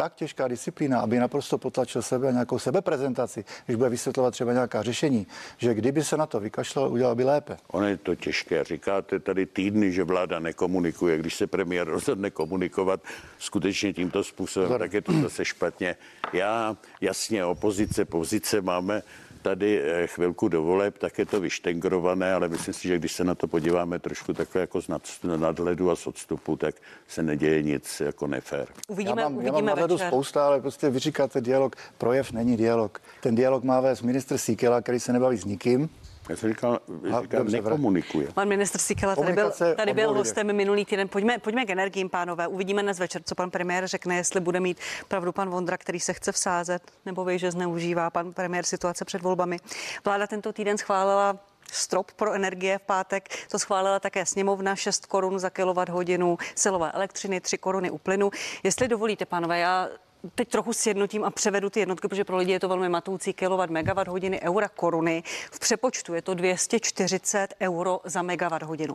tak 0.00 0.14
těžká 0.14 0.48
disciplína, 0.48 1.00
aby 1.00 1.18
naprosto 1.18 1.58
potlačil 1.58 2.02
sebe 2.02 2.28
a 2.28 2.30
nějakou 2.30 2.58
sebeprezentaci, 2.58 3.44
když 3.66 3.76
bude 3.76 3.90
vysvětlovat 3.90 4.30
třeba 4.30 4.52
nějaká 4.52 4.82
řešení, 4.82 5.26
že 5.58 5.74
kdyby 5.74 6.04
se 6.04 6.16
na 6.16 6.26
to 6.26 6.40
vykašlal, 6.40 6.92
udělal 6.92 7.14
by 7.14 7.24
lépe. 7.24 7.56
Ono 7.68 7.86
je 7.86 7.96
to 7.96 8.14
těžké. 8.14 8.64
Říkáte 8.64 9.18
tady 9.18 9.46
týdny, 9.46 9.92
že 9.92 10.04
vláda 10.04 10.38
nekomunikuje. 10.38 11.18
Když 11.18 11.34
se 11.34 11.46
premiér 11.46 11.88
rozhodne 11.88 12.30
komunikovat 12.30 13.00
skutečně 13.38 13.92
tímto 13.92 14.24
způsobem, 14.24 14.78
tak 14.78 14.92
je 14.92 15.02
to 15.02 15.12
zase 15.12 15.44
špatně. 15.44 15.96
Já 16.32 16.76
jasně 17.00 17.44
opozice, 17.44 18.04
pozice 18.04 18.60
máme 18.60 19.02
tady 19.42 19.82
eh, 19.82 20.06
chvilku 20.06 20.48
do 20.48 20.62
voleb, 20.62 20.98
tak 20.98 21.18
je 21.18 21.26
to 21.26 21.40
vyštengrované, 21.40 22.34
ale 22.34 22.48
myslím 22.48 22.74
si, 22.74 22.88
že 22.88 22.98
když 22.98 23.12
se 23.12 23.24
na 23.24 23.34
to 23.34 23.46
podíváme 23.46 23.98
trošku 23.98 24.32
takhle 24.32 24.60
jako 24.60 24.82
z 24.82 24.88
nad, 24.88 25.02
nadhledu 25.36 25.90
a 25.90 25.96
z 25.96 26.06
odstupu, 26.06 26.56
tak 26.56 26.74
se 27.08 27.22
neděje 27.22 27.62
nic 27.62 28.00
jako 28.00 28.26
nefér. 28.26 28.68
Uvidíme, 28.88 29.22
já 29.22 29.28
mám, 29.28 29.36
uvidíme 29.36 29.48
já 29.48 29.52
mám 29.52 29.64
nadhledu 29.64 29.94
večer. 29.94 30.08
spousta, 30.08 30.46
ale 30.46 30.60
prostě 30.60 30.90
vy 30.90 30.98
říkáte 30.98 31.40
dialog, 31.40 31.76
projev 31.98 32.32
není 32.32 32.56
dialog. 32.56 33.02
Ten 33.20 33.34
dialog 33.34 33.64
má 33.64 33.80
vést 33.80 34.02
ministr 34.02 34.38
Síkela, 34.38 34.80
který 34.80 35.00
se 35.00 35.12
nebaví 35.12 35.36
s 35.36 35.44
nikým. 35.44 35.90
Já 36.30 36.36
jsem 36.36 36.50
říkal, 36.50 36.80
A, 37.16 37.22
říkal 37.22 37.38
dobře, 37.38 37.56
nekomunikuje. 37.56 38.28
Pan 38.32 38.48
ministr 38.48 38.78
Sikela 38.78 39.16
tady 39.16 39.32
byl, 39.32 39.52
tady 39.76 39.94
byl 39.94 40.14
hostem 40.14 40.56
minulý 40.56 40.84
týden. 40.84 41.08
Pojďme, 41.08 41.38
pojďme 41.38 41.64
k 41.64 41.70
energiím, 41.70 42.08
pánové. 42.08 42.46
Uvidíme 42.46 42.82
dnes 42.82 42.98
večer, 42.98 43.22
co 43.22 43.34
pan 43.34 43.50
premiér 43.50 43.86
řekne, 43.86 44.16
jestli 44.16 44.40
bude 44.40 44.60
mít 44.60 44.78
pravdu 45.08 45.32
pan 45.32 45.50
Vondra, 45.50 45.78
který 45.78 46.00
se 46.00 46.12
chce 46.12 46.32
vsázet, 46.32 46.82
nebo 47.06 47.24
ví, 47.24 47.38
že 47.38 47.50
zneužívá 47.50 48.10
pan 48.10 48.32
premiér 48.32 48.64
situace 48.64 49.04
před 49.04 49.22
volbami. 49.22 49.56
Vláda 50.04 50.26
tento 50.26 50.52
týden 50.52 50.78
schválila 50.78 51.38
strop 51.72 52.12
pro 52.12 52.32
energie 52.32 52.78
v 52.78 52.82
pátek. 52.82 53.28
To 53.50 53.58
schválila 53.58 54.00
také 54.00 54.26
sněmovna 54.26 54.76
6 54.76 55.06
korun 55.06 55.38
za 55.38 55.50
kilowatt 55.50 55.88
hodinu 55.88 56.38
silové 56.54 56.92
elektřiny, 56.92 57.40
3 57.40 57.58
koruny 57.58 57.90
u 57.90 57.98
plynu. 57.98 58.30
Jestli 58.62 58.88
dovolíte, 58.88 59.26
pánové, 59.26 59.58
já 59.58 59.88
teď 60.34 60.48
trochu 60.48 60.72
sjednotím 60.72 61.24
a 61.24 61.30
převedu 61.30 61.70
ty 61.70 61.80
jednotky, 61.80 62.08
protože 62.08 62.24
pro 62.24 62.36
lidi 62.36 62.52
je 62.52 62.60
to 62.60 62.68
velmi 62.68 62.88
matoucí 62.88 63.32
kilowatt, 63.32 63.72
megawatt 63.72 64.08
hodiny, 64.08 64.40
eura, 64.40 64.68
koruny. 64.68 65.22
V 65.52 65.58
přepočtu 65.58 66.14
je 66.14 66.22
to 66.22 66.34
240 66.34 67.54
euro 67.60 68.00
za 68.04 68.22
megawatt 68.22 68.62
hodinu. 68.62 68.94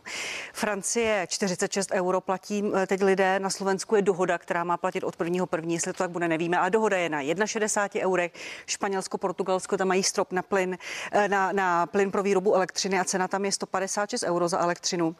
Francie 0.52 1.26
46 1.30 1.90
euro 1.92 2.20
platí 2.20 2.62
eh, 2.74 2.86
teď 2.86 3.02
lidé, 3.02 3.38
na 3.38 3.50
Slovensku 3.50 3.96
je 3.96 4.02
dohoda, 4.02 4.38
která 4.38 4.64
má 4.64 4.76
platit 4.76 5.04
od 5.04 5.14
1. 5.24 5.46
první, 5.46 5.74
jestli 5.74 5.92
to 5.92 5.98
tak 5.98 6.10
bude, 6.10 6.28
nevíme. 6.28 6.58
A 6.58 6.68
dohoda 6.68 6.96
je 6.96 7.08
na 7.08 7.46
61 7.46 8.08
eurech. 8.08 8.32
Španělsko, 8.66 9.18
Portugalsko 9.18 9.76
tam 9.76 9.88
mají 9.88 10.02
strop 10.02 10.32
na 10.32 10.42
plyn, 10.42 10.78
eh, 11.12 11.28
na, 11.28 11.52
na 11.52 11.86
plyn 11.86 12.10
pro 12.10 12.22
výrobu 12.22 12.54
elektřiny 12.54 13.00
a 13.00 13.04
cena 13.04 13.28
tam 13.28 13.44
je 13.44 13.52
156 13.52 14.22
euro 14.22 14.48
za 14.48 14.58
elektřinu. 14.58 15.16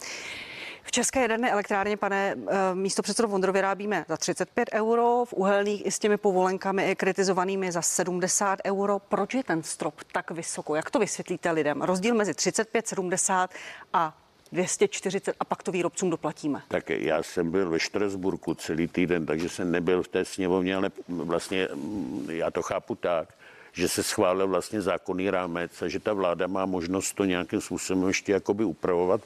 V 0.86 0.90
České 0.90 1.20
jaderné 1.20 1.50
elektrárně, 1.50 1.96
pane 1.96 2.36
místo 2.74 3.02
předsedo 3.02 3.28
Vondro, 3.28 3.52
vyrábíme 3.52 4.04
za 4.08 4.16
35 4.16 4.68
euro, 4.72 5.24
v 5.24 5.32
uhelných 5.32 5.86
i 5.86 5.90
s 5.90 5.98
těmi 5.98 6.16
povolenkami 6.16 6.96
kritizovanými 6.96 7.72
za 7.72 7.82
70 7.82 8.58
euro. 8.66 8.98
Proč 8.98 9.34
je 9.34 9.44
ten 9.44 9.62
strop 9.62 9.94
tak 10.12 10.30
vysoko? 10.30 10.74
Jak 10.74 10.90
to 10.90 10.98
vysvětlíte 10.98 11.50
lidem? 11.50 11.82
Rozdíl 11.82 12.14
mezi 12.14 12.34
35, 12.34 12.88
70 12.88 13.50
a 13.92 14.18
240 14.52 15.36
a 15.40 15.44
pak 15.44 15.62
to 15.62 15.72
výrobcům 15.72 16.10
doplatíme. 16.10 16.62
Tak 16.68 16.90
já 16.90 17.22
jsem 17.22 17.50
byl 17.50 17.70
ve 17.70 17.80
Štrasburku 17.80 18.54
celý 18.54 18.88
týden, 18.88 19.26
takže 19.26 19.48
jsem 19.48 19.70
nebyl 19.70 20.02
v 20.02 20.08
té 20.08 20.24
sněmovně, 20.24 20.76
ale 20.76 20.90
vlastně 21.08 21.68
mm, 21.74 22.28
já 22.30 22.50
to 22.50 22.62
chápu 22.62 22.94
tak, 22.94 23.28
že 23.72 23.88
se 23.88 24.02
schválil 24.02 24.48
vlastně 24.48 24.82
zákonný 24.82 25.30
rámec 25.30 25.82
a 25.82 25.88
že 25.88 26.00
ta 26.00 26.12
vláda 26.12 26.46
má 26.46 26.66
možnost 26.66 27.12
to 27.12 27.24
nějakým 27.24 27.60
způsobem 27.60 28.08
ještě 28.08 28.32
jakoby 28.32 28.64
upravovat 28.64 29.20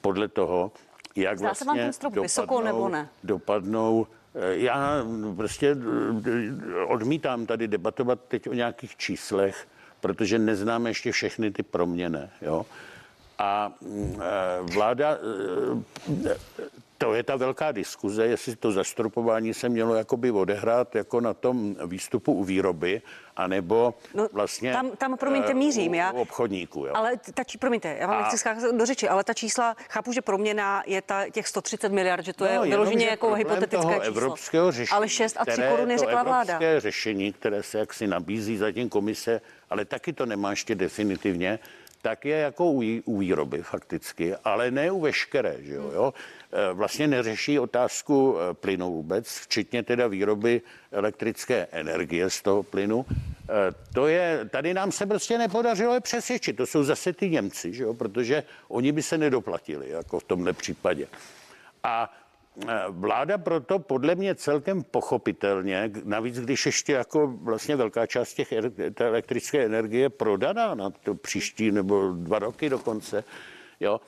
podle 0.00 0.28
toho, 0.28 0.72
jak 1.16 1.38
Zdá 1.38 1.54
se 1.54 1.64
vám 1.64 1.76
vlastně 1.76 1.84
ten 1.84 1.92
strop 1.92 2.16
vysoko, 2.16 2.62
nebo 2.62 2.88
ne? 2.88 3.08
dopadnou 3.24 4.06
eh, 4.34 4.56
já 4.56 5.04
prostě 5.36 5.76
eh, 5.76 6.84
odmítám 6.84 7.46
tady 7.46 7.68
debatovat 7.68 8.20
teď 8.28 8.48
o 8.48 8.52
nějakých 8.52 8.96
číslech, 8.96 9.68
protože 10.00 10.38
neznáme 10.38 10.90
ještě 10.90 11.12
všechny 11.12 11.50
ty 11.50 11.62
proměny. 11.62 12.28
Jo? 12.42 12.66
A 13.38 13.72
mm, 13.80 14.20
eh, 14.22 14.72
vláda, 14.74 15.18
to 17.00 17.14
je 17.14 17.22
ta 17.22 17.36
velká 17.36 17.72
diskuze, 17.72 18.26
jestli 18.26 18.56
to 18.56 18.72
zastropování 18.72 19.54
se 19.54 19.68
mělo 19.68 19.94
jakoby 19.94 20.30
odehrát 20.30 20.94
jako 20.94 21.20
na 21.20 21.34
tom 21.34 21.76
výstupu 21.86 22.32
u 22.32 22.44
výroby, 22.44 23.02
anebo 23.36 23.94
No, 24.14 24.28
vlastně 24.32 24.72
tam- 24.72 24.90
tam, 24.90 25.16
promiňte, 25.16 25.50
eh, 25.50 25.54
mířím, 25.54 25.92
u, 25.92 25.94
já- 25.94 26.12
u 26.12 26.20
obchodníků. 26.20 26.86
Jo? 26.86 26.92
Ale 26.94 27.12
ta, 27.34 27.44
či- 27.44 27.58
promiňte, 27.58 27.96
já 28.00 28.06
vám 28.06 28.16
A- 28.16 28.20
nechci 28.22 28.38
scházet 28.38 28.74
do 28.74 28.86
řeči, 28.86 29.08
ale 29.08 29.24
ta 29.24 29.34
čísla, 29.34 29.76
chápu, 29.90 30.12
že 30.12 30.20
proměna 30.22 30.82
je 30.86 31.02
ta, 31.02 31.28
těch 31.30 31.48
130 31.48 31.92
miliard, 31.92 32.24
že 32.24 32.32
to 32.32 32.44
No, 32.44 32.50
je 32.64 32.70
vyloženě 32.70 33.04
že 33.04 33.10
jako 33.10 33.34
hypotetické 33.34 33.76
toho 33.76 33.92
číslo. 33.92 34.06
evropského 34.06 34.72
řešení, 34.72 34.96
ale 34.96 35.08
6 35.08 35.36
a 35.38 35.44
3 35.44 35.52
které 35.52 35.70
koruny 35.70 35.98
řekla 35.98 36.22
vláda. 36.22 36.38
evropské 36.54 36.80
řešení, 36.80 37.32
které 37.32 37.62
se 37.62 37.78
jaksi 37.78 38.06
nabízí 38.06 38.56
zatím 38.56 38.88
komise, 38.88 39.40
ale 39.70 39.84
taky 39.84 40.12
to 40.12 40.26
nemá 40.26 40.50
ještě 40.50 40.74
definitivně, 40.74 41.58
tak 42.02 42.24
je 42.24 42.36
jako 42.36 42.64
u, 42.70 42.82
u 43.04 43.18
výroby 43.18 43.62
fakticky, 43.62 44.34
ale 44.44 44.70
ne 44.70 44.90
u 44.90 45.00
veškeré. 45.00 45.56
Že 45.60 45.74
jo, 45.74 45.90
jo? 45.94 46.14
Vlastně 46.72 47.08
neřeší 47.08 47.58
otázku 47.58 48.36
e, 48.38 48.54
plynu 48.54 48.92
vůbec, 48.92 49.38
včetně 49.38 49.82
teda 49.82 50.06
výroby 50.06 50.62
elektrické 50.92 51.66
energie 51.72 52.30
z 52.30 52.42
toho 52.42 52.62
plynu. 52.62 53.06
E, 53.08 53.74
To 53.94 54.06
je, 54.06 54.48
tady 54.50 54.74
nám 54.74 54.92
se 54.92 55.06
prostě 55.06 55.38
nepodařilo 55.38 55.94
je 55.94 56.00
přesvědčit. 56.00 56.56
To 56.56 56.66
jsou 56.66 56.82
zase 56.84 57.12
ty 57.12 57.30
Němci, 57.30 57.72
že 57.74 57.82
jo? 57.82 57.94
protože 57.94 58.42
oni 58.68 58.92
by 58.92 59.02
se 59.02 59.18
nedoplatili, 59.18 59.90
jako 59.90 60.20
v 60.20 60.24
tomhle 60.24 60.52
případě. 60.52 61.06
A 61.82 62.12
vláda 62.88 63.38
proto 63.38 63.78
podle 63.78 64.14
mě 64.14 64.34
celkem 64.34 64.82
pochopitelně, 64.82 65.90
navíc 66.04 66.40
když 66.40 66.66
ještě 66.66 66.92
jako 66.92 67.26
vlastně 67.26 67.76
velká 67.76 68.06
část 68.06 68.34
těch 68.34 68.52
er- 68.52 68.92
elektrické 69.04 69.64
energie 69.64 70.10
prodaná 70.10 70.74
na 70.74 70.90
to 70.90 71.14
příští 71.14 71.70
nebo 71.70 72.12
dva 72.12 72.38
roky 72.38 72.68
dokonce, 72.68 73.24
jo, 73.80 74.00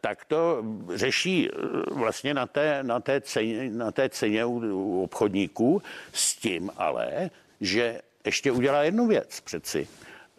tak 0.00 0.24
to 0.24 0.62
řeší 0.94 1.48
e, 1.48 1.50
vlastně 1.94 2.34
na 2.34 2.46
té, 2.46 2.78
na 2.82 3.00
té 3.00 3.20
ceně, 3.20 3.70
na 3.70 3.92
té 3.92 4.08
ceně 4.08 4.44
u, 4.44 4.50
u 4.60 5.02
obchodníků 5.04 5.82
s 6.12 6.36
tím 6.36 6.70
ale, 6.76 7.30
že 7.60 8.00
ještě 8.26 8.52
udělá 8.52 8.82
jednu 8.82 9.06
věc 9.06 9.40
přeci. 9.40 9.88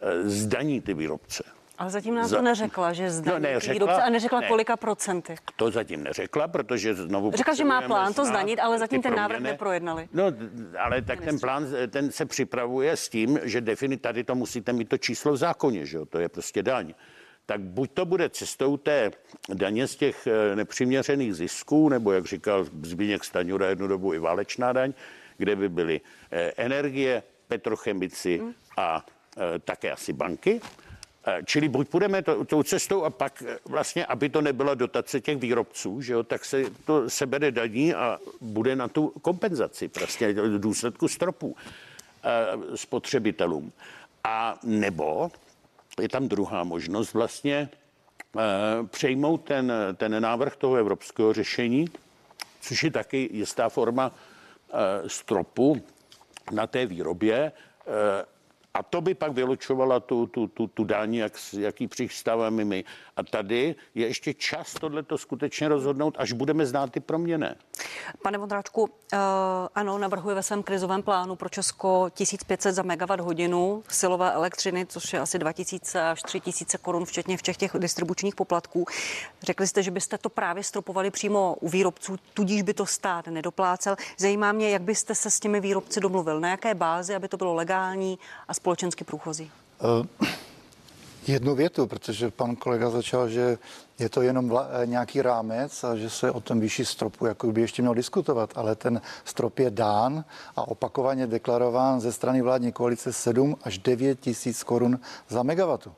E, 0.00 0.28
Zdaní 0.28 0.80
ty 0.80 0.94
výrobce. 0.94 1.44
Ale 1.78 1.90
zatím 1.90 2.14
nám 2.14 2.26
Za- 2.28 2.36
to 2.36 2.42
neřekla, 2.42 2.92
že 2.92 3.10
zdaní 3.10 3.32
No, 3.34 3.38
ne, 3.38 3.54
ty 3.54 3.66
řekla- 3.66 3.72
výrobce 3.72 4.02
a 4.02 4.10
neřekla 4.10 4.40
ne. 4.40 4.48
kolika 4.48 4.76
procenty. 4.76 5.34
To 5.56 5.70
zatím 5.70 6.02
neřekla, 6.04 6.48
protože 6.48 6.94
znovu... 6.94 7.30
Řekla, 7.34 7.54
že 7.54 7.64
má 7.64 7.82
plán 7.82 8.14
to 8.14 8.24
zdanit, 8.24 8.58
ale 8.60 8.78
zatím 8.78 9.02
ten 9.02 9.14
návrh 9.14 9.40
neprojednali. 9.40 10.08
No, 10.12 10.24
ale 10.78 11.02
tak 11.02 11.20
ten 11.20 11.38
plán, 11.40 11.66
ten 11.90 12.10
se 12.12 12.26
připravuje 12.26 12.96
s 12.96 13.08
tím, 13.08 13.38
že 13.42 13.60
defini, 13.60 13.96
tady 13.96 14.24
to 14.24 14.34
musíte 14.34 14.72
mít 14.72 14.88
to 14.88 14.98
číslo 14.98 15.32
v 15.32 15.36
zákoně, 15.36 15.86
že 15.86 15.96
jo, 15.96 16.06
to 16.06 16.18
je 16.18 16.28
prostě 16.28 16.62
daň. 16.62 16.94
Tak 17.46 17.60
buď 17.60 17.90
to 17.94 18.04
bude 18.04 18.28
cestou 18.28 18.76
té 18.76 19.10
daně 19.54 19.86
z 19.86 19.96
těch 19.96 20.26
eh, 20.26 20.56
nepřiměřených 20.56 21.34
zisků, 21.34 21.88
nebo 21.88 22.12
jak 22.12 22.26
říkal 22.26 22.66
Zbigněk 22.82 23.24
Staňura 23.24 23.68
jednu 23.68 23.86
dobu 23.86 24.14
i 24.14 24.18
válečná 24.18 24.72
daň, 24.72 24.92
kde 25.38 25.56
by 25.56 25.68
byly 25.68 26.00
eh, 26.30 26.52
energie, 26.56 27.22
petrochemici 27.48 28.42
a 28.76 29.06
eh, 29.36 29.58
také 29.58 29.92
asi 29.92 30.12
banky. 30.12 30.60
Čili 31.44 31.68
buď 31.68 31.88
půjdeme 31.88 32.22
to, 32.22 32.44
tou 32.44 32.62
cestou 32.62 33.04
a 33.04 33.10
pak 33.10 33.42
vlastně, 33.64 34.06
aby 34.06 34.28
to 34.28 34.40
nebyla 34.40 34.74
dotace 34.74 35.20
těch 35.20 35.38
výrobců, 35.38 36.00
že 36.00 36.12
jo, 36.12 36.22
tak 36.22 36.44
se 36.44 36.64
to 36.84 37.10
sebere 37.10 37.50
daní 37.50 37.94
a 37.94 38.18
bude 38.40 38.76
na 38.76 38.88
tu 38.88 39.08
kompenzaci 39.08 39.88
prostě 39.88 40.32
v 40.32 40.60
důsledku 40.60 41.08
stropů 41.08 41.56
spotřebitelům. 42.74 43.72
A 44.24 44.58
nebo 44.62 45.30
je 46.00 46.08
tam 46.08 46.28
druhá 46.28 46.64
možnost 46.64 47.14
vlastně 47.14 47.68
eh, 47.68 48.40
přejmout 48.86 49.44
ten, 49.44 49.72
ten 49.94 50.22
návrh 50.22 50.56
toho 50.56 50.76
evropského 50.76 51.32
řešení, 51.32 51.86
což 52.60 52.84
je 52.84 52.90
taky 52.90 53.30
jistá 53.32 53.68
forma 53.68 54.12
eh, 54.72 55.08
stropu 55.08 55.82
na 56.52 56.66
té 56.66 56.86
výrobě. 56.86 57.52
Eh, 58.74 58.78
A 58.78 58.82
to 58.82 59.00
by 59.00 59.14
pak 59.14 59.32
vylučovala 59.32 60.00
tu, 60.00 60.26
tu, 60.26 60.46
tu, 60.46 60.66
tu 60.66 60.84
daň, 60.84 61.14
jak, 61.14 61.38
s- 61.38 61.52
jak 61.54 61.80
ji 61.80 61.88
přistáváme 61.88 62.64
my. 62.64 62.84
A 63.16 63.22
tady 63.22 63.74
je 63.94 64.06
ještě 64.06 64.34
čas 64.34 64.74
tohleto 64.74 65.18
skutečně 65.18 65.68
rozhodnout, 65.68 66.14
až 66.18 66.32
budeme 66.32 66.66
znát 66.66 66.90
ty 66.92 67.00
proměny. 67.00 67.48
Pane 68.22 68.38
Vondráčku, 68.38 68.82
uh, 68.82 68.88
ano, 69.74 69.98
navrhuje 69.98 70.34
ve 70.34 70.42
svém 70.42 70.62
krizovém 70.62 71.02
plánu 71.02 71.36
pro 71.36 71.48
Česko 71.48 72.10
1500 72.14 72.74
za 72.74 72.82
megawatt 72.82 73.20
hodinu 73.22 73.82
silové 73.88 74.32
elektřiny, 74.32 74.86
což 74.86 75.12
je 75.12 75.20
asi 75.20 75.38
2000 75.38 76.02
až 76.02 76.22
3000 76.22 76.78
korun, 76.78 77.04
včetně 77.04 77.36
všech 77.36 77.56
těch 77.56 77.72
distribučních 77.78 78.34
poplatků. 78.34 78.84
Řekli 79.42 79.66
jste, 79.66 79.82
že 79.82 79.90
byste 79.90 80.18
to 80.18 80.28
právě 80.28 80.64
stropovali 80.64 81.10
přímo 81.10 81.56
u 81.60 81.68
výrobců, 81.68 82.16
tudíž 82.34 82.62
by 82.62 82.74
to 82.74 82.86
stát 82.86 83.26
nedoplácel. 83.26 83.96
Zajímá 84.18 84.52
mě, 84.52 84.70
jak 84.70 84.82
byste 84.82 85.14
se 85.14 85.30
s 85.30 85.40
těmi 85.40 85.60
výrobci 85.60 86.00
domluvil, 86.00 86.40
na 86.40 86.48
jaké 86.48 86.74
bázi, 86.74 87.14
aby 87.14 87.28
to 87.28 87.36
bylo 87.36 87.54
legální 87.54 88.18
a 88.48 88.54
společensky 88.62 89.04
průchozí. 89.04 89.50
Eh, 89.80 90.28
Jednu 91.26 91.54
větu, 91.54 91.86
protože 91.86 92.30
pan 92.30 92.56
kolega 92.56 92.90
začal, 92.90 93.28
že 93.28 93.58
je 93.98 94.08
to 94.08 94.22
jenom 94.22 94.48
vla, 94.48 94.68
eh, 94.70 94.86
nějaký 94.86 95.22
rámec 95.22 95.84
a 95.84 95.96
že 95.96 96.10
se 96.10 96.30
o 96.30 96.40
tom 96.40 96.60
výši 96.60 96.84
stropu 96.84 97.26
jako 97.26 97.52
by 97.52 97.60
ještě 97.60 97.82
měl 97.82 97.94
diskutovat, 97.94 98.50
ale 98.54 98.74
ten 98.74 99.00
strop 99.24 99.58
je 99.58 99.70
dán 99.70 100.24
a 100.56 100.68
opakovaně 100.68 101.26
deklarován 101.26 102.00
ze 102.00 102.12
strany 102.12 102.42
vládní 102.42 102.72
koalice 102.72 103.12
7 103.12 103.56
až 103.62 103.78
9 103.78 104.20
tisíc 104.20 104.62
korun 104.62 105.00
za 105.28 105.42
megawatu. 105.42 105.92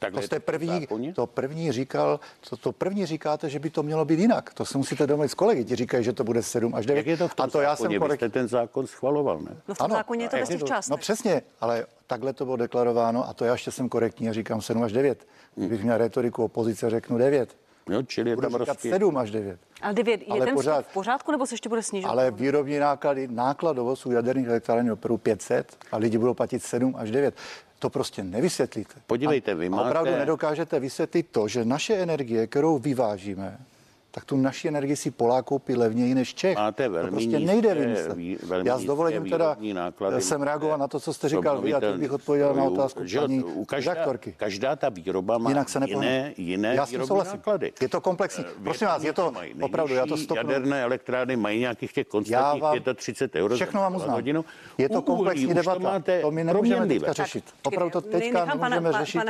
Takhle 0.00 0.20
to 0.20 0.26
jste 0.26 0.40
první, 0.40 0.80
zákoně? 0.80 1.14
to 1.14 1.26
první 1.26 1.72
říkal, 1.72 2.20
to, 2.50 2.56
to 2.56 2.72
první 2.72 3.06
říkáte, 3.06 3.48
že 3.48 3.58
by 3.58 3.70
to 3.70 3.82
mělo 3.82 4.04
být 4.04 4.18
jinak. 4.20 4.54
To 4.54 4.64
se 4.64 4.78
musíte 4.78 5.06
domluvit 5.06 5.28
s 5.28 5.34
kolegy, 5.34 5.64
ti 5.64 5.76
říkají, 5.76 6.04
že 6.04 6.12
to 6.12 6.24
bude 6.24 6.42
7 6.42 6.74
až 6.74 6.86
9. 6.86 6.98
Jak 6.98 7.06
je 7.06 7.16
to 7.16 7.28
v 7.28 7.34
tom 7.34 7.44
a 7.44 7.46
to 7.50 7.60
já 7.60 7.70
zákoně? 7.70 7.84
jsem 7.84 7.92
Vy 7.92 7.98
korekt... 7.98 8.20
jste 8.20 8.28
ten 8.28 8.48
zákon 8.48 8.86
schvaloval, 8.86 9.38
ne? 9.40 9.56
No 9.68 9.74
v 9.74 9.78
tom 9.78 9.90
zákoně 9.90 10.24
je 10.24 10.28
to 10.28 10.36
a 10.36 10.58
to- 10.58 10.66
částech. 10.66 10.90
No 10.90 10.96
přesně, 10.96 11.42
ale 11.60 11.86
takhle 12.06 12.32
to 12.32 12.44
bylo 12.44 12.56
deklarováno 12.56 13.28
a 13.28 13.32
to 13.32 13.44
já 13.44 13.52
ještě 13.52 13.70
jsem 13.70 13.88
korektní 13.88 14.28
a 14.28 14.32
říkám 14.32 14.62
7 14.62 14.82
až 14.82 14.92
9. 14.92 15.26
Kdybych 15.54 15.82
měl 15.82 15.98
retoriku 15.98 16.44
opozice, 16.44 16.90
řeknu 16.90 17.18
9. 17.18 17.56
Jo, 17.90 18.02
čili 18.02 18.30
je 18.30 18.36
Budu 18.36 18.44
tam 18.50 18.52
říkat 18.60 18.68
rozpět. 18.72 18.90
7 18.92 19.16
až 19.18 19.30
9. 19.30 19.60
Ale 19.82 19.94
9, 19.94 20.20
je 20.20 20.26
Ale 20.30 20.46
ten 20.46 20.54
pořád- 20.54 20.74
pořád... 20.76 20.90
v 20.90 20.92
pořádku, 20.94 21.32
nebo 21.32 21.46
se 21.46 21.54
ještě 21.54 21.68
bude 21.68 21.82
snižovat? 21.82 22.12
Ale 22.12 22.30
výrobní 22.30 22.78
náklady, 22.78 23.28
nákladovost 23.28 24.06
u 24.06 24.12
jaderných 24.12 24.46
elektráren 24.48 24.86
je 24.86 24.92
opravdu 24.92 25.18
500 25.18 25.76
a 25.92 25.96
lidi 25.96 26.18
budou 26.18 26.34
platit 26.34 26.62
7 26.62 26.94
až 26.98 27.10
9. 27.10 27.34
To 27.82 27.90
prostě 27.90 28.22
nevysvětlíte. 28.24 28.94
Podívejte, 29.06 29.52
A- 29.52 29.54
vy 29.54 29.66
a 29.66 29.70
máte- 29.70 29.88
Opravdu 29.88 30.10
nedokážete 30.10 30.80
vysvětlit 30.80 31.26
to, 31.32 31.48
že 31.48 31.64
naše 31.64 31.94
energie, 31.94 32.46
kterou 32.46 32.78
vyvážíme, 32.78 33.58
tak 34.14 34.24
tu 34.24 34.36
naši 34.36 34.68
energii 34.68 34.96
si 34.96 35.10
Polák 35.10 35.44
koupí 35.44 35.74
levněji 35.76 36.14
než 36.14 36.34
Čech. 36.34 36.56
Máte 36.56 36.88
velmi 36.88 37.08
to 37.10 37.14
prostě 37.16 37.26
nízké 37.38 37.46
nejde 37.46 37.74
vymyslet. 37.74 38.16
vý- 38.16 38.38
velmi 38.46 38.68
Já 38.68 38.78
s 38.78 38.84
dovolením 38.84 39.30
teda 39.30 39.56
náklady 39.74 40.22
jsem 40.22 40.42
reagoval 40.42 40.78
na 40.78 40.88
to, 40.88 41.00
co 41.00 41.12
jste 41.14 41.28
říkal 41.28 41.60
vy 41.60 41.74
a 41.74 41.80
teď 41.80 41.94
bych 41.96 42.12
odpověděl 42.12 42.54
na 42.54 42.64
otázku 42.64 43.00
že 43.04 43.20
paní 43.20 43.44
u 43.44 43.64
každá, 43.64 43.94
redaktorky. 43.94 44.34
každá 44.36 44.76
ta 44.76 44.88
výroba 44.88 45.38
má 45.38 45.50
Jinak 45.50 45.68
se 45.68 45.80
jiné, 45.86 46.32
jiné 46.36 46.74
Já 46.74 46.84
výrobní 46.84 47.06
souhlasím. 47.08 47.36
náklady. 47.36 47.72
Je 47.80 47.88
to 47.88 48.00
komplexní. 48.00 48.44
Eh, 48.48 48.62
Prosím 48.64 48.86
vás, 48.86 49.02
je 49.04 49.12
to 49.12 49.32
opravdu, 49.60 49.94
já 49.94 50.06
to 50.06 50.16
stopnu. 50.16 50.50
Jaderné 50.52 50.82
elektrárny 50.82 51.36
mají 51.36 51.60
nějakých 51.60 51.92
těch 51.92 52.06
Já 52.06 52.10
konstantních 52.10 52.62
vám 52.62 52.78
35 52.94 53.40
euro. 53.42 53.54
za 53.54 53.56
všechno 53.56 53.80
vám 53.80 53.94
uznám. 53.96 54.10
hodinu. 54.14 54.44
Je 54.78 54.88
to 54.88 55.02
komplexní 55.02 55.46
uhlí 55.46 55.54
debata. 55.54 55.78
To, 55.78 55.84
máte 55.84 56.20
to 56.20 56.30
my 56.30 56.44
nemůžeme 56.44 56.86
teďka 56.86 57.12
řešit. 57.12 57.44
Opravdu 57.64 57.90
to 57.92 58.00
teďka 58.00 58.44
nemůžeme 58.44 58.92
řešit. 58.92 59.20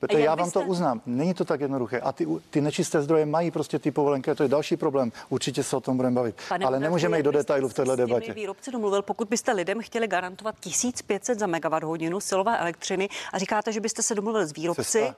Protože 0.00 0.20
já 0.20 0.34
vám 0.34 0.50
to 0.50 0.60
uznám. 0.60 1.00
Není 1.06 1.34
to 1.34 1.44
tak 1.44 1.60
jednoduché. 1.60 2.00
A 2.00 2.12
ty, 2.12 2.26
ty 2.50 2.60
nečisté 2.60 3.02
zdroje 3.02 3.13
mají 3.24 3.50
prostě 3.50 3.78
ty 3.78 3.90
povolenky, 3.90 4.34
to 4.34 4.42
je 4.42 4.48
další 4.48 4.76
problém. 4.76 5.12
Určitě 5.28 5.62
se 5.62 5.76
o 5.76 5.80
tom 5.80 5.96
budeme 5.96 6.14
bavit. 6.14 6.42
Pane 6.48 6.66
Ale 6.66 6.80
nemůžeme 6.80 7.16
jít 7.16 7.22
do 7.22 7.30
detailu 7.32 7.68
v 7.68 7.74
této 7.74 7.96
debatě. 7.96 8.32
výrobci 8.32 8.70
domluvil, 8.70 9.02
pokud 9.02 9.28
byste 9.28 9.52
lidem 9.52 9.80
chtěli 9.82 10.08
garantovat 10.08 10.60
1500 10.60 11.38
za 11.38 11.46
megawatt 11.46 11.84
hodinu 11.84 12.20
silové 12.20 12.58
elektřiny 12.58 13.08
a 13.32 13.38
říkáte, 13.38 13.72
že 13.72 13.80
byste 13.80 14.02
se 14.02 14.14
domluvil 14.14 14.46
s 14.46 14.52
výrobci, 14.52 14.82
Cesta, 14.82 15.14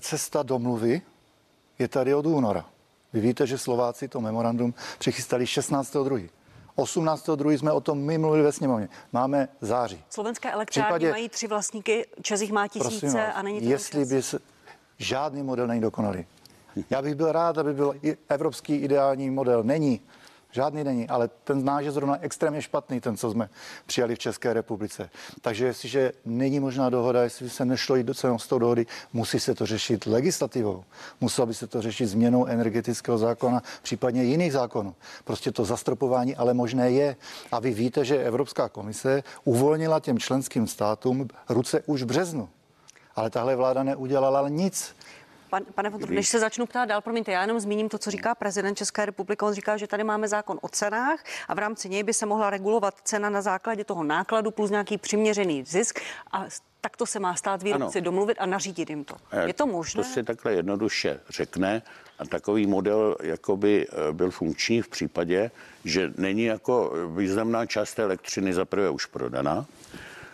cesta 0.00 0.42
domluvy 0.42 1.02
je 1.78 1.88
tady 1.88 2.14
od 2.14 2.26
února. 2.26 2.64
Vy 3.12 3.20
víte, 3.20 3.46
že 3.46 3.58
Slováci 3.58 4.08
to 4.08 4.20
memorandum 4.20 4.74
přichystali 4.98 5.44
16.2. 5.44 6.28
18.2. 6.76 7.50
jsme 7.58 7.72
o 7.72 7.80
tom 7.80 7.98
my 7.98 8.18
mluvili 8.18 8.42
ve 8.42 8.52
sněmovně. 8.52 8.88
Máme 9.12 9.48
září. 9.60 10.04
slovenské 10.10 10.52
elektrárny 10.52 10.88
případě- 10.88 11.10
mají 11.10 11.28
tři 11.28 11.46
vlastníky, 11.46 12.06
Čes 12.22 12.50
má 12.50 12.68
Prosím 12.68 12.90
tisíce 12.90 13.16
vás, 13.18 13.32
a 13.34 13.42
není 13.42 13.60
to 13.60 13.68
jestli 13.68 14.04
by 14.04 14.22
se, 14.22 14.38
žádný 14.98 15.42
model 15.42 15.66
není 15.66 15.80
dokonalý. 15.80 16.26
Já 16.90 17.02
bych 17.02 17.14
byl 17.14 17.32
rád, 17.32 17.58
aby 17.58 17.74
byl 17.74 17.94
i 18.02 18.16
evropský 18.28 18.74
ideální 18.74 19.30
model. 19.30 19.62
Není. 19.62 20.00
Žádný 20.52 20.84
není, 20.84 21.08
ale 21.08 21.30
ten 21.44 21.64
náš 21.64 21.84
je 21.84 21.92
zrovna 21.92 22.18
extrémně 22.20 22.62
špatný, 22.62 23.00
ten, 23.00 23.16
co 23.16 23.30
jsme 23.30 23.50
přijali 23.86 24.14
v 24.14 24.18
České 24.18 24.52
republice. 24.52 25.10
Takže 25.40 25.66
jestliže 25.66 26.12
není 26.24 26.60
možná 26.60 26.90
dohoda, 26.90 27.22
jestli 27.22 27.50
se 27.50 27.64
nešlo 27.64 27.96
jít 27.96 28.06
do 28.06 28.14
toho 28.14 28.58
dohody, 28.58 28.86
musí 29.12 29.40
se 29.40 29.54
to 29.54 29.66
řešit 29.66 30.06
legislativou. 30.06 30.84
Muselo 31.20 31.46
by 31.46 31.54
se 31.54 31.66
to 31.66 31.82
řešit 31.82 32.06
změnou 32.06 32.46
energetického 32.46 33.18
zákona, 33.18 33.62
případně 33.82 34.24
jiných 34.24 34.52
zákonů. 34.52 34.94
Prostě 35.24 35.52
to 35.52 35.64
zastropování 35.64 36.36
ale 36.36 36.54
možné 36.54 36.90
je. 36.90 37.16
A 37.52 37.60
vy 37.60 37.70
víte, 37.70 38.04
že 38.04 38.24
Evropská 38.24 38.68
komise 38.68 39.22
uvolnila 39.44 40.00
těm 40.00 40.18
členským 40.18 40.66
státům 40.66 41.28
ruce 41.48 41.82
už 41.86 42.02
v 42.02 42.06
březnu. 42.06 42.48
Ale 43.16 43.30
tahle 43.30 43.56
vláda 43.56 43.82
neudělala 43.82 44.48
nic. 44.48 44.94
Pan, 45.50 45.62
pane 45.74 45.90
Vondru, 45.90 46.14
než 46.14 46.28
se 46.28 46.38
začnu 46.40 46.66
ptát 46.66 46.84
dál, 46.84 47.00
promiňte, 47.00 47.32
já 47.32 47.40
jenom 47.42 47.60
zmíním 47.60 47.88
to, 47.88 47.98
co 47.98 48.10
říká 48.10 48.34
prezident 48.34 48.74
České 48.74 49.06
republiky. 49.06 49.44
On 49.44 49.54
říká, 49.54 49.76
že 49.76 49.86
tady 49.86 50.04
máme 50.04 50.28
zákon 50.28 50.58
o 50.62 50.68
cenách 50.68 51.24
a 51.48 51.54
v 51.54 51.58
rámci 51.58 51.88
něj 51.88 52.02
by 52.02 52.14
se 52.14 52.26
mohla 52.26 52.50
regulovat 52.50 52.94
cena 53.04 53.30
na 53.30 53.42
základě 53.42 53.84
toho 53.84 54.04
nákladu 54.04 54.50
plus 54.50 54.70
nějaký 54.70 54.98
přiměřený 54.98 55.64
zisk 55.64 56.00
a 56.32 56.44
takto 56.80 57.06
se 57.06 57.20
má 57.20 57.34
stát 57.34 57.62
výrobci 57.62 57.98
Ano. 57.98 58.04
domluvit 58.04 58.38
a 58.40 58.46
nařídit 58.46 58.90
jim 58.90 59.04
to. 59.04 59.14
Eh, 59.30 59.46
Je 59.46 59.52
to 59.54 59.66
možné? 59.66 60.02
To 60.02 60.08
si 60.08 60.22
takhle 60.22 60.52
jednoduše 60.54 61.20
řekne 61.28 61.82
a 62.18 62.24
takový 62.26 62.66
model 62.66 63.16
jakoby 63.22 63.86
eh, 63.88 64.12
byl 64.12 64.30
funkční 64.30 64.82
v 64.82 64.88
případě, 64.88 65.50
že 65.84 66.12
není 66.16 66.44
jako 66.44 66.92
významná 67.16 67.66
část 67.66 67.94
té 67.94 68.02
elektřiny 68.02 68.52
za 68.54 68.64
prvé 68.64 68.90
už 68.90 69.06
prodaná, 69.06 69.66